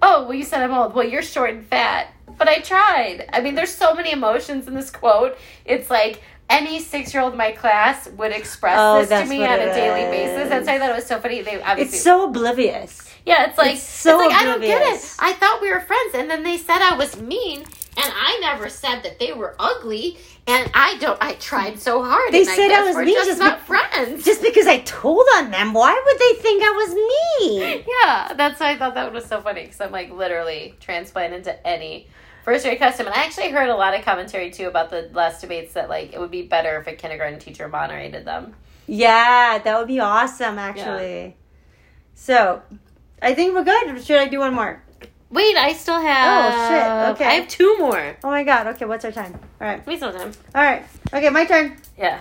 Oh, 0.00 0.24
well, 0.24 0.34
you 0.34 0.44
said 0.44 0.62
I'm 0.62 0.72
old. 0.72 0.94
Well, 0.94 1.06
you're 1.06 1.22
short 1.22 1.50
and 1.50 1.64
fat. 1.66 2.08
But 2.38 2.48
I 2.48 2.58
tried. 2.60 3.28
I 3.32 3.40
mean, 3.40 3.54
there's 3.54 3.74
so 3.74 3.94
many 3.94 4.12
emotions 4.12 4.68
in 4.68 4.74
this 4.74 4.90
quote. 4.90 5.36
It's 5.64 5.90
like, 5.90 6.22
any 6.50 6.80
six 6.80 7.12
year 7.14 7.22
old 7.22 7.32
in 7.32 7.38
my 7.38 7.52
class 7.52 8.08
would 8.10 8.32
express 8.32 8.76
Oh, 8.78 9.04
this 9.04 9.08
to 9.22 9.26
me 9.28 9.44
on 9.46 9.58
a 9.58 9.72
daily 9.72 10.02
is. 10.02 10.10
basis. 10.10 10.48
That's 10.50 10.66
why 10.66 10.74
I 10.74 10.78
thought 10.78 10.90
it 10.90 10.94
was 10.96 11.06
so 11.06 11.18
funny. 11.18 11.40
They 11.42 11.60
obviously 11.62 11.94
It's 11.96 12.04
so 12.04 12.24
oblivious. 12.28 13.10
yeah, 13.24 13.48
it's 13.48 13.56
like 13.58 13.74
It's 13.74 13.82
so 13.82 14.20
it's 14.20 14.32
like 14.34 14.40
I 14.42 14.44
don't 14.44 14.60
get 14.60 14.82
it. 14.82 15.14
I 15.18 15.32
thought 15.32 15.62
we 15.62 15.70
were 15.72 15.80
friends, 15.80 16.14
and 16.14 16.30
then 16.30 16.42
they 16.42 16.58
said 16.58 16.82
I 16.82 16.96
was 16.96 17.20
mean, 17.20 17.64
and 17.96 18.12
I 18.14 18.38
never 18.40 18.68
said 18.68 19.02
that 19.02 19.18
they 19.18 19.32
were 19.32 19.54
ugly. 19.58 20.18
And 20.46 20.70
I 20.74 20.96
don't. 20.98 21.22
I 21.22 21.34
tried 21.34 21.78
so 21.78 22.02
hard. 22.02 22.32
They 22.32 22.44
said 22.44 22.64
I 22.64 22.68
guess 22.68 22.96
was 22.96 23.04
mean 23.06 23.14
Just 23.14 23.28
just 23.28 23.38
not 23.38 23.60
be- 23.60 23.66
friends. 23.66 24.24
Just 24.24 24.42
because 24.42 24.66
I 24.66 24.78
told 24.78 25.24
on 25.36 25.50
them, 25.50 25.72
why 25.72 25.92
would 26.04 26.18
they 26.18 26.42
think 26.42 26.62
I 26.64 26.70
was 26.70 26.94
mean? 27.48 27.84
yeah, 28.04 28.32
that's 28.34 28.58
why 28.58 28.72
I 28.72 28.76
thought 28.78 28.94
that 28.94 29.12
was 29.12 29.24
so 29.24 29.40
funny 29.40 29.62
because 29.62 29.80
I'm 29.80 29.92
like 29.92 30.10
literally 30.10 30.74
transplanted 30.80 31.38
into 31.38 31.66
any 31.66 32.08
first 32.44 32.64
grade 32.64 32.78
custom. 32.78 33.06
And 33.06 33.14
I 33.14 33.24
actually 33.24 33.50
heard 33.50 33.68
a 33.68 33.76
lot 33.76 33.94
of 33.94 34.04
commentary 34.04 34.50
too 34.50 34.66
about 34.66 34.90
the 34.90 35.10
last 35.12 35.40
debates 35.40 35.74
that 35.74 35.88
like 35.88 36.12
it 36.12 36.18
would 36.18 36.30
be 36.30 36.42
better 36.42 36.78
if 36.80 36.86
a 36.86 36.94
kindergarten 36.94 37.38
teacher 37.38 37.68
moderated 37.68 38.24
them. 38.24 38.54
Yeah, 38.86 39.60
that 39.62 39.78
would 39.78 39.86
be 39.88 40.00
awesome, 40.00 40.58
actually. 40.58 41.36
So, 42.14 42.62
I 43.22 43.34
think 43.34 43.54
we're 43.54 43.64
good. 43.64 44.04
Should 44.04 44.18
I 44.18 44.26
do 44.26 44.40
one 44.40 44.54
more? 44.54 44.82
Wait, 45.32 45.56
I 45.56 45.72
still 45.72 45.98
have. 45.98 46.54
Oh, 46.54 46.68
shit, 46.68 47.14
okay. 47.14 47.24
I 47.24 47.34
have 47.40 47.48
two 47.48 47.78
more. 47.78 48.16
Oh 48.22 48.30
my 48.30 48.44
god. 48.44 48.66
Okay, 48.68 48.84
what's 48.84 49.04
our 49.06 49.12
time? 49.12 49.32
All 49.32 49.66
right. 49.66 49.84
We 49.86 49.96
still 49.96 50.12
have 50.12 50.20
time. 50.20 50.32
All 50.54 50.62
right. 50.62 50.84
Okay, 51.12 51.30
my 51.30 51.46
turn. 51.46 51.78
Yeah. 51.96 52.20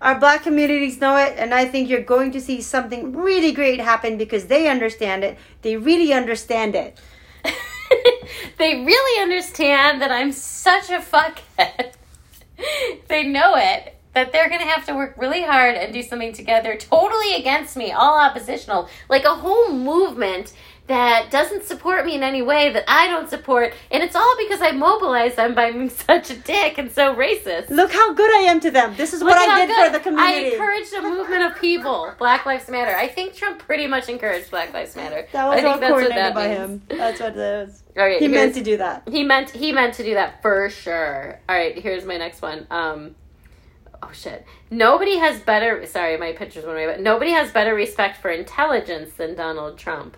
Our 0.00 0.20
black 0.20 0.44
communities 0.44 1.00
know 1.00 1.16
it, 1.16 1.34
and 1.36 1.52
I 1.52 1.64
think 1.64 1.88
you're 1.88 2.02
going 2.02 2.30
to 2.32 2.40
see 2.40 2.60
something 2.60 3.16
really 3.16 3.50
great 3.52 3.80
happen 3.80 4.18
because 4.18 4.46
they 4.46 4.68
understand 4.68 5.24
it. 5.24 5.36
They 5.62 5.76
really 5.76 6.12
understand 6.12 6.76
it. 6.76 6.96
they 8.58 8.84
really 8.84 9.22
understand 9.22 10.00
that 10.00 10.12
I'm 10.12 10.30
such 10.30 10.90
a 10.90 10.98
fuckhead. 10.98 11.94
they 13.08 13.24
know 13.24 13.54
it. 13.56 13.96
That 14.12 14.30
they're 14.30 14.48
gonna 14.48 14.62
have 14.66 14.86
to 14.86 14.94
work 14.94 15.14
really 15.16 15.42
hard 15.42 15.74
and 15.74 15.92
do 15.92 16.00
something 16.00 16.32
together 16.32 16.76
totally 16.76 17.34
against 17.34 17.76
me, 17.76 17.90
all 17.90 18.16
oppositional. 18.16 18.88
Like 19.08 19.24
a 19.24 19.34
whole 19.34 19.72
movement 19.72 20.52
that 20.86 21.30
doesn't 21.30 21.64
support 21.64 22.04
me 22.04 22.14
in 22.14 22.22
any 22.22 22.42
way 22.42 22.70
that 22.70 22.84
I 22.86 23.06
don't 23.06 23.30
support. 23.30 23.72
And 23.90 24.02
it's 24.02 24.14
all 24.14 24.34
because 24.38 24.60
I 24.60 24.72
mobilized 24.72 25.36
them 25.36 25.54
by 25.54 25.70
being 25.72 25.88
such 26.08 26.30
a 26.30 26.36
dick 26.36 26.76
and 26.76 26.92
so 26.92 27.14
racist. 27.14 27.70
Look 27.70 27.90
how 27.90 28.12
good 28.12 28.30
I 28.30 28.42
am 28.50 28.60
to 28.60 28.70
them. 28.70 28.94
This 28.94 29.14
is 29.14 29.20
Look 29.22 29.30
what 29.30 29.48
at 29.48 29.48
I 29.48 29.66
did 29.66 29.74
good- 29.74 29.86
for 29.86 29.92
the 29.98 30.00
community. 30.04 30.46
I 30.46 30.50
encouraged 30.50 30.92
a 30.92 31.00
movement 31.02 31.42
of 31.44 31.58
people. 31.58 32.12
Black 32.18 32.44
Lives 32.44 32.68
Matter. 32.68 32.94
I 32.94 33.08
think 33.08 33.34
Trump 33.34 33.60
pretty 33.60 33.86
much 33.86 34.08
encouraged 34.10 34.50
Black 34.50 34.74
Lives 34.74 34.94
Matter. 34.94 35.26
that 35.32 35.46
was 35.46 35.54
I 35.58 35.62
think 35.62 35.74
all 35.74 35.80
that's 35.80 35.90
what 35.92 36.00
coordinated 36.00 36.24
that 36.24 36.34
by 36.34 36.48
means. 36.48 36.58
him. 36.58 36.82
That's 36.98 37.20
what 37.20 37.32
it 37.32 37.38
is. 37.68 37.82
All 37.96 38.04
right, 38.04 38.18
He 38.20 38.26
meant 38.28 38.54
to 38.56 38.62
do 38.62 38.76
that. 38.78 39.08
He 39.08 39.22
meant 39.22 39.50
he 39.50 39.70
meant 39.70 39.94
to 39.94 40.02
do 40.02 40.14
that 40.14 40.42
for 40.42 40.68
sure. 40.68 41.38
All 41.48 41.54
right, 41.56 41.78
here's 41.78 42.04
my 42.04 42.16
next 42.16 42.42
one. 42.42 42.66
Um, 42.68 43.14
oh 44.02 44.10
shit. 44.12 44.44
Nobody 44.68 45.16
has 45.16 45.40
better. 45.40 45.86
Sorry, 45.86 46.16
my 46.16 46.32
pictures 46.32 46.64
went 46.66 46.76
away. 46.76 46.86
But 46.86 47.00
nobody 47.00 47.30
has 47.30 47.52
better 47.52 47.72
respect 47.72 48.20
for 48.20 48.30
intelligence 48.30 49.14
than 49.14 49.36
Donald 49.36 49.78
Trump. 49.78 50.16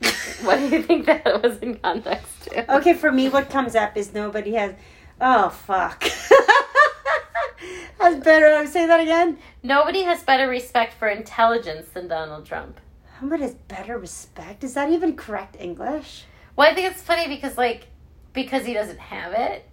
what 0.42 0.58
do 0.58 0.68
you 0.68 0.82
think 0.82 1.06
that 1.06 1.42
was 1.42 1.58
in 1.58 1.76
context 1.76 2.44
to? 2.44 2.76
Okay, 2.76 2.94
for 2.94 3.10
me, 3.10 3.28
what 3.28 3.50
comes 3.50 3.74
up 3.74 3.96
is 3.96 4.12
nobody 4.12 4.52
has. 4.54 4.74
Oh 5.20 5.48
fuck. 5.48 6.04
That's 7.98 8.22
better. 8.22 8.66
Say 8.66 8.86
that 8.86 9.00
again. 9.00 9.38
Nobody 9.62 10.02
has 10.02 10.22
better 10.22 10.48
respect 10.48 10.94
for 10.94 11.08
intelligence 11.08 11.88
than 11.90 12.08
Donald 12.08 12.44
Trump. 12.44 12.80
How 13.14 13.26
about 13.26 13.40
has 13.40 13.54
better 13.54 13.96
respect? 13.96 14.64
Is 14.64 14.74
that 14.74 14.90
even 14.90 15.16
correct 15.16 15.56
English? 15.58 16.24
Well, 16.56 16.70
I 16.70 16.74
think 16.74 16.90
it's 16.90 17.02
funny 17.02 17.28
because 17.28 17.56
like 17.56 17.86
because 18.32 18.66
he 18.66 18.74
doesn't 18.74 18.98
have 18.98 19.32
it. 19.32 19.68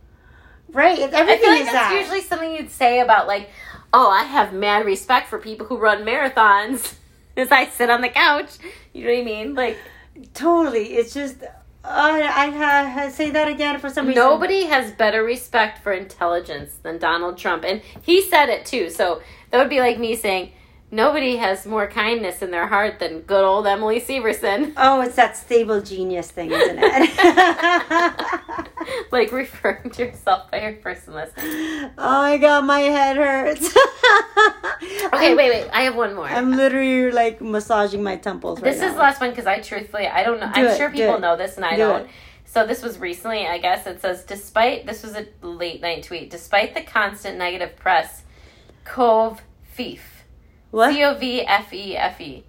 Right. 0.72 1.00
It's, 1.00 1.14
I 1.14 1.20
everything 1.20 1.42
feel 1.42 1.52
like 1.52 1.62
is 1.62 1.66
that's 1.68 1.90
that. 1.90 2.00
usually 2.00 2.22
something 2.22 2.56
you'd 2.56 2.72
say 2.72 3.02
about 3.02 3.28
like, 3.28 3.50
oh, 3.92 4.10
I 4.10 4.24
have 4.24 4.54
mad 4.54 4.86
respect 4.86 5.28
for 5.28 5.38
people 5.38 5.66
who 5.66 5.78
run 5.78 6.06
marathons 6.06 6.96
as 7.38 7.52
I 7.52 7.68
sit 7.68 7.90
on 7.90 8.02
the 8.02 8.10
couch. 8.10 8.58
You 8.94 9.06
know 9.06 9.12
what 9.12 9.20
I 9.20 9.24
mean? 9.24 9.56
Like 9.56 9.78
Totally. 10.34 10.94
It's 10.94 11.14
just. 11.14 11.44
Uh, 11.84 11.88
I 12.24 12.50
ha- 12.52 13.10
say 13.10 13.32
that 13.32 13.48
again 13.48 13.80
for 13.80 13.90
some 13.90 14.08
reason. 14.08 14.22
nobody 14.22 14.66
has 14.66 14.92
better 14.92 15.24
respect 15.24 15.82
for 15.82 15.92
intelligence 15.92 16.76
than 16.84 17.00
Donald 17.00 17.40
Trump, 17.40 17.64
and 17.66 17.82
he 18.04 18.22
said 18.22 18.50
it 18.50 18.68
too. 18.68 18.90
So 18.92 19.22
That 19.50 19.58
would 19.58 19.70
be 19.70 19.80
like 19.80 19.98
me 19.98 20.16
saying, 20.16 20.52
nobody 20.92 21.38
has 21.38 21.66
more 21.66 21.88
kindness 21.88 22.42
in 22.42 22.52
their 22.52 22.68
heart 22.68 23.00
than 23.00 23.22
good 23.22 23.44
old 23.44 23.66
Emily 23.66 24.00
Severson. 24.02 24.74
Oh, 24.78 25.02
it's 25.02 25.16
that 25.16 25.38
stable 25.38 25.82
genius 25.82 26.30
thing, 26.32 26.52
isn't 26.52 26.78
it? 26.80 27.10
like 29.12 29.32
referring 29.32 29.90
to 29.92 30.06
yourself 30.06 30.50
by 30.52 30.62
your 30.62 30.76
first 30.82 31.08
name. 31.08 31.28
oh 31.98 32.22
my 32.22 32.38
god, 32.38 32.66
my 32.66 32.80
head 32.80 33.18
hurts. 33.18 33.76
Okay, 35.14 35.28
I'm- 35.30 35.38
wait, 35.38 35.50
wait. 35.52 35.70
I 35.72 35.82
have 35.84 35.96
one 35.96 36.16
more. 36.16 36.28
I'm 36.28 36.52
literally 36.56 37.12
like 37.12 37.42
massaging 37.42 38.04
my 38.04 38.16
temples 38.18 38.60
right 38.62 38.72
this 38.72 38.82
now. 38.82 38.88
is 38.88 38.94
the 38.94 39.00
last 39.00 39.22
one 39.22 39.30
because 39.30 39.46
I 39.48 39.60
truthfully, 39.62 40.08
I 40.08 40.24
don't 40.24 40.40
know. 40.40 40.52
Do 40.54 40.62
I'm 40.62 40.68
it, 40.68 40.78
sure 40.78 40.90
people 40.90 41.20
know 41.20 41.36
this 41.38 41.56
and 41.58 41.66
I 41.66 41.72
Do 41.72 41.78
don't. 41.78 42.02
it. 42.06 42.10
So 42.46 42.68
this 42.68 42.82
was 42.84 43.00
recently, 43.00 43.48
I 43.48 43.60
guess. 43.60 43.88
It 43.88 44.02
says, 44.02 44.24
despite 44.26 44.86
this 44.86 45.04
was 45.04 45.16
a 45.16 45.26
late 45.42 45.82
night 45.82 46.04
tweet. 46.04 46.30
Despite 46.30 46.74
the 46.74 46.82
constant 46.82 47.38
negative 47.38 47.78
press, 47.78 48.24
Cove 48.84 49.42
Fief. 49.78 50.02
What? 50.72 50.94
C 50.94 51.04
O 51.04 51.14
V 51.16 51.42
F 51.46 51.74
E 51.74 51.96
F 51.98 52.20
E. 52.22 52.44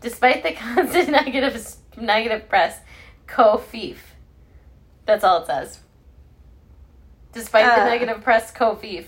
Despite 0.00 0.42
the 0.42 0.52
constant 0.64 1.10
negative 1.10 1.66
negative 1.96 2.48
press, 2.48 2.78
Covfefe. 3.26 3.96
That's 5.06 5.24
all 5.24 5.42
it 5.42 5.46
says. 5.46 5.80
Despite 7.32 7.64
the 7.64 7.82
Uh. 7.82 7.86
negative 7.86 8.22
press, 8.22 8.52
Covfefe. 8.52 9.06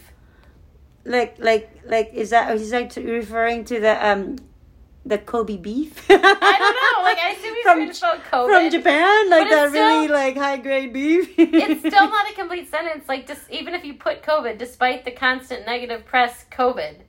like 1.04 1.36
like 1.38 1.70
like 1.84 2.10
is 2.14 2.30
that 2.30 2.54
is 2.54 2.70
that 2.70 2.96
referring 2.96 3.64
to 3.66 3.78
the 3.80 3.94
um 4.08 4.36
the 5.04 5.18
Kobe 5.18 5.58
beef? 5.58 6.06
I 6.10 6.16
don't 6.16 6.76
know. 6.80 7.02
Like 7.02 7.18
I 7.18 7.30
assume 7.36 7.54
he's 7.54 7.64
From 7.64 7.92
spell 7.92 8.16
COVID. 8.30 8.54
from 8.62 8.70
Japan, 8.70 9.28
like 9.30 9.50
that 9.50 9.68
still- 9.68 9.84
really 9.86 10.08
like 10.08 10.36
high 10.36 10.56
grade 10.56 10.92
beef. 10.94 11.34
it's 11.38 11.80
still 11.80 12.08
not 12.08 12.30
a 12.30 12.34
complete 12.34 12.70
sentence. 12.70 13.06
Like, 13.06 13.26
just 13.26 13.42
even 13.50 13.74
if 13.74 13.84
you 13.84 13.94
put 13.94 14.22
COVID, 14.22 14.56
despite 14.56 15.04
the 15.04 15.10
constant 15.10 15.66
negative 15.66 16.06
press, 16.06 16.46
COVID. 16.50 17.00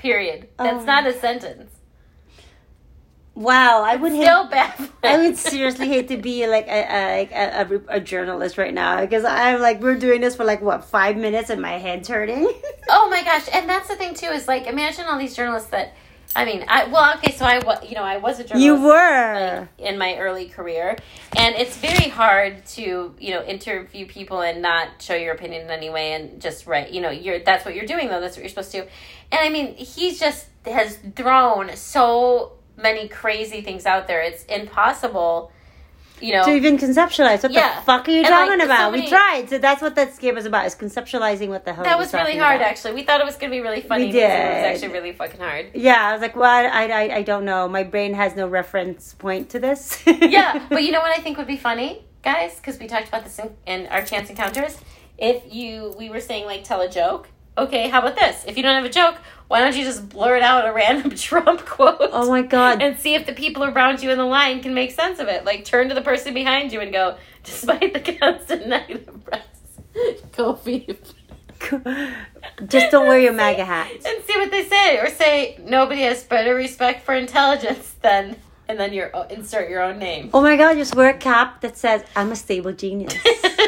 Period. 0.00 0.48
That's 0.58 0.82
Oh. 0.82 0.84
not 0.86 1.06
a 1.06 1.12
sentence. 1.12 1.70
wow. 3.34 3.82
I 3.82 3.96
would 3.96 4.12
hate. 4.12 4.22
Still 4.22 4.48
baffling. 4.48 4.88
I 5.02 5.16
would 5.18 5.36
seriously 5.36 5.88
hate 5.88 6.08
to 6.08 6.16
be 6.16 6.46
like 6.46 6.66
a 6.66 7.28
a, 7.32 7.64
a, 7.64 7.80
a 7.96 8.00
journalist 8.00 8.58
right 8.58 8.72
now 8.74 9.00
because 9.00 9.24
I'm 9.24 9.60
like 9.60 9.80
we're 9.80 9.96
doing 9.96 10.20
this 10.20 10.36
for 10.36 10.44
like 10.44 10.60
what 10.62 10.84
five 10.84 11.16
minutes 11.16 11.50
and 11.50 11.60
my 11.60 11.72
head's 11.78 12.08
hurting. 12.08 12.50
Oh 12.88 13.08
my 13.10 13.22
gosh, 13.30 13.48
and 13.52 13.68
that's 13.68 13.88
the 13.88 13.96
thing 13.96 14.14
too 14.14 14.26
is 14.26 14.48
like 14.48 14.66
imagine 14.66 15.04
all 15.06 15.18
these 15.18 15.36
journalists 15.36 15.70
that 15.70 15.94
I 16.34 16.44
mean, 16.44 16.64
I 16.68 16.84
well, 16.84 17.14
okay, 17.16 17.32
so 17.32 17.44
I 17.44 17.58
was, 17.58 17.78
you 17.88 17.96
know, 17.96 18.04
I 18.04 18.18
was 18.18 18.38
a 18.38 18.44
journalist 18.44 18.64
you 18.64 18.76
were. 18.76 19.60
like, 19.60 19.68
in 19.78 19.98
my 19.98 20.16
early 20.16 20.46
career, 20.46 20.96
and 21.36 21.56
it's 21.56 21.76
very 21.76 22.08
hard 22.08 22.64
to 22.66 23.14
you 23.18 23.30
know 23.32 23.42
interview 23.42 24.06
people 24.06 24.40
and 24.40 24.62
not 24.62 24.88
show 25.00 25.14
your 25.16 25.34
opinion 25.34 25.62
in 25.62 25.70
any 25.70 25.90
way 25.90 26.12
and 26.12 26.40
just 26.40 26.66
write. 26.66 26.92
You 26.92 27.00
know, 27.00 27.10
you're 27.10 27.40
that's 27.40 27.64
what 27.64 27.74
you're 27.74 27.86
doing 27.86 28.08
though. 28.08 28.20
That's 28.20 28.36
what 28.36 28.42
you're 28.42 28.48
supposed 28.48 28.70
to. 28.72 28.82
do. 28.82 28.88
And 29.32 29.40
I 29.40 29.48
mean, 29.48 29.74
he 29.74 30.14
just 30.14 30.46
has 30.66 30.98
thrown 31.16 31.74
so 31.76 32.52
many 32.76 33.08
crazy 33.08 33.60
things 33.60 33.84
out 33.84 34.06
there. 34.06 34.22
It's 34.22 34.44
impossible. 34.44 35.50
You 36.20 36.34
know, 36.34 36.44
to 36.44 36.50
even 36.54 36.76
conceptualize 36.78 37.42
what 37.42 37.52
Yeah. 37.52 37.76
the 37.80 37.82
fuck 37.86 38.06
are 38.06 38.10
you 38.10 38.18
And, 38.18 38.26
talking 38.28 38.50
like, 38.50 38.60
so 38.60 38.64
about? 38.66 38.90
many- 38.92 39.04
we 39.04 39.08
tried, 39.08 39.48
so 39.48 39.58
that's 39.58 39.80
what 39.82 39.94
that 39.96 40.18
game 40.18 40.34
was 40.34 40.46
about: 40.46 40.66
is 40.66 40.74
conceptualizing 40.74 41.48
what 41.48 41.64
the 41.64 41.72
hell 41.72 41.84
that 41.84 41.98
was 41.98 42.12
really 42.12 42.36
hard. 42.36 42.56
about. 42.56 42.68
Actually, 42.68 42.94
we 42.94 43.02
thought 43.02 43.20
it 43.20 43.26
was 43.26 43.36
going 43.36 43.50
to 43.50 43.56
be 43.56 43.60
really 43.60 43.80
funny. 43.80 44.06
We 44.06 44.12
because 44.12 44.30
It 44.30 44.54
was 44.56 44.64
actually 44.72 44.92
really 44.92 45.12
fucking 45.12 45.40
hard. 45.40 45.70
Yeah, 45.74 46.08
I 46.08 46.12
was 46.12 46.20
like, 46.20 46.36
well, 46.36 46.50
I, 46.72 46.86
I, 46.86 47.14
I 47.16 47.22
don't 47.22 47.44
know. 47.44 47.66
My 47.68 47.82
brain 47.84 48.14
has 48.14 48.36
no 48.36 48.46
reference 48.46 49.14
point 49.14 49.48
to 49.50 49.58
this. 49.58 50.02
yeah, 50.06 50.66
but 50.68 50.82
you 50.84 50.92
know 50.92 51.00
what 51.00 51.16
I 51.18 51.22
think 51.22 51.38
would 51.38 51.46
be 51.46 51.56
funny, 51.56 52.04
guys, 52.22 52.56
because 52.56 52.78
we 52.78 52.86
talked 52.86 53.08
about 53.08 53.24
this 53.24 53.38
in, 53.38 53.50
in 53.66 53.86
our 53.88 54.02
chance 54.02 54.28
encounters. 54.30 54.78
If 55.18 55.52
you, 55.52 55.94
we 55.98 56.08
were 56.10 56.20
saying 56.20 56.46
like 56.46 56.64
tell 56.64 56.80
a 56.80 56.88
joke. 56.88 57.28
Okay, 57.58 57.88
how 57.88 57.98
about 58.00 58.16
this? 58.16 58.44
If 58.46 58.56
you 58.56 58.62
don't 58.62 58.74
have 58.74 58.84
a 58.84 58.88
joke, 58.88 59.16
why 59.50 59.58
don't 59.58 59.76
you 59.76 59.82
just 59.82 60.08
blurt 60.08 60.42
out 60.42 60.68
a 60.68 60.72
random 60.72 61.10
Trump 61.16 61.66
quote? 61.66 61.96
Oh 62.12 62.28
my 62.28 62.42
God. 62.42 62.80
And 62.80 62.96
see 62.96 63.16
if 63.16 63.26
the 63.26 63.32
people 63.32 63.64
around 63.64 64.00
you 64.00 64.12
in 64.12 64.16
the 64.16 64.24
line 64.24 64.62
can 64.62 64.74
make 64.74 64.92
sense 64.92 65.18
of 65.18 65.26
it. 65.26 65.44
Like 65.44 65.64
turn 65.64 65.88
to 65.88 65.94
the 65.96 66.02
person 66.02 66.34
behind 66.34 66.72
you 66.72 66.80
and 66.80 66.92
go, 66.92 67.16
despite 67.42 67.92
the 67.92 67.98
constant 67.98 68.68
negative 68.68 69.24
press, 69.24 69.42
go 70.36 70.52
beef. 70.52 70.98
Just 72.68 72.92
don't 72.92 73.08
wear 73.08 73.18
your 73.18 73.32
MAGA 73.32 73.64
hat. 73.64 73.90
And 73.90 74.22
see 74.22 74.36
what 74.36 74.52
they 74.52 74.66
say, 74.66 74.98
or 74.98 75.08
say 75.08 75.58
nobody 75.64 76.02
has 76.02 76.22
better 76.22 76.54
respect 76.54 77.04
for 77.04 77.14
intelligence 77.16 77.96
than, 78.02 78.36
and 78.68 78.78
then 78.78 78.92
you 78.92 79.08
insert 79.30 79.68
your 79.68 79.82
own 79.82 79.98
name. 79.98 80.30
Oh 80.32 80.42
my 80.42 80.56
God, 80.56 80.74
just 80.74 80.94
wear 80.94 81.10
a 81.10 81.18
cap 81.18 81.60
that 81.62 81.76
says, 81.76 82.04
I'm 82.14 82.30
a 82.30 82.36
stable 82.36 82.72
genius. 82.72 83.14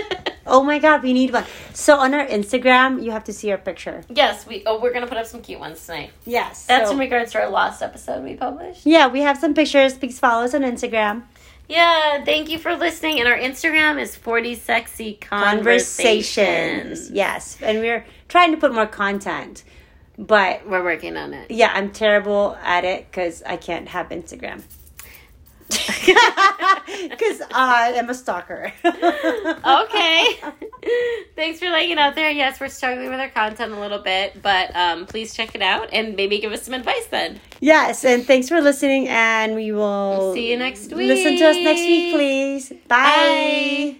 oh 0.52 0.62
my 0.62 0.78
God, 0.78 1.02
we 1.02 1.12
need 1.12 1.32
one. 1.32 1.44
So 1.74 1.96
on 1.98 2.14
our 2.14 2.26
Instagram, 2.26 3.02
you 3.02 3.10
have 3.10 3.24
to 3.24 3.32
see 3.32 3.50
our 3.50 3.58
picture. 3.58 4.04
Yes, 4.08 4.46
we. 4.46 4.62
Oh, 4.66 4.78
we're 4.80 4.92
gonna 4.92 5.08
put 5.08 5.18
up 5.18 5.26
some 5.26 5.40
cute 5.42 5.58
ones 5.58 5.84
tonight. 5.84 6.10
Yes. 6.24 6.66
That's 6.66 6.86
so- 6.88 6.92
in 6.92 6.98
regards 7.00 7.32
to 7.32 7.40
our 7.40 7.48
last 7.50 7.82
episode 7.82 8.22
we 8.22 8.34
published. 8.36 8.86
yeah, 8.86 9.08
we 9.08 9.20
have 9.22 9.38
some 9.38 9.54
pictures. 9.54 9.94
Please 9.98 10.18
follow 10.20 10.44
us 10.44 10.54
on 10.54 10.60
Instagram. 10.62 11.22
Yeah, 11.68 12.22
thank 12.24 12.50
you 12.50 12.58
for 12.58 12.76
listening. 12.76 13.18
And 13.20 13.28
our 13.28 13.38
Instagram 13.38 13.98
is 14.00 14.14
forty 14.14 14.54
sexy 14.54 15.14
conversations. 15.14 16.36
Conversations. 16.36 17.10
Yes. 17.10 17.56
And 17.62 17.78
we're 17.80 18.04
trying 18.28 18.50
to 18.52 18.58
put 18.58 18.74
more 18.74 18.86
content. 18.86 19.64
But 20.18 20.68
We're 20.68 20.84
working 20.84 21.16
on 21.16 21.32
it. 21.32 21.50
yeah, 21.50 21.72
I'm 21.74 21.90
terrible 21.90 22.56
at 22.62 22.84
it 22.84 23.06
because 23.10 23.42
I 23.46 23.56
can't 23.56 23.88
have 23.88 24.10
Instagram. 24.10 24.62
Because 27.08 27.42
I 27.52 27.92
am 27.96 28.10
a 28.10 28.14
stalker. 28.14 28.72
okay. 28.84 30.40
Thanks 31.34 31.58
for 31.58 31.70
laying 31.70 31.90
it 31.90 31.98
out 31.98 32.14
there. 32.14 32.30
Yes, 32.30 32.60
we're 32.60 32.68
struggling 32.68 33.10
with 33.10 33.18
our 33.18 33.28
content 33.28 33.72
a 33.72 33.80
little 33.80 33.98
bit, 33.98 34.40
but 34.42 34.74
um, 34.76 35.06
please 35.06 35.34
check 35.34 35.54
it 35.54 35.62
out 35.62 35.88
and 35.92 36.16
maybe 36.16 36.38
give 36.38 36.52
us 36.52 36.62
some 36.62 36.74
advice 36.74 37.06
then. 37.06 37.40
Yes, 37.60 38.04
and 38.04 38.24
thanks 38.24 38.48
for 38.48 38.60
listening, 38.60 39.08
and 39.08 39.54
we 39.54 39.72
will 39.72 40.34
See 40.34 40.50
you 40.50 40.58
next 40.58 40.92
week. 40.92 41.08
Listen 41.08 41.36
to 41.38 41.48
us 41.48 41.56
next 41.56 41.80
week, 41.80 42.14
week. 42.14 42.14
please. 42.14 42.72
Bye. 42.88 43.96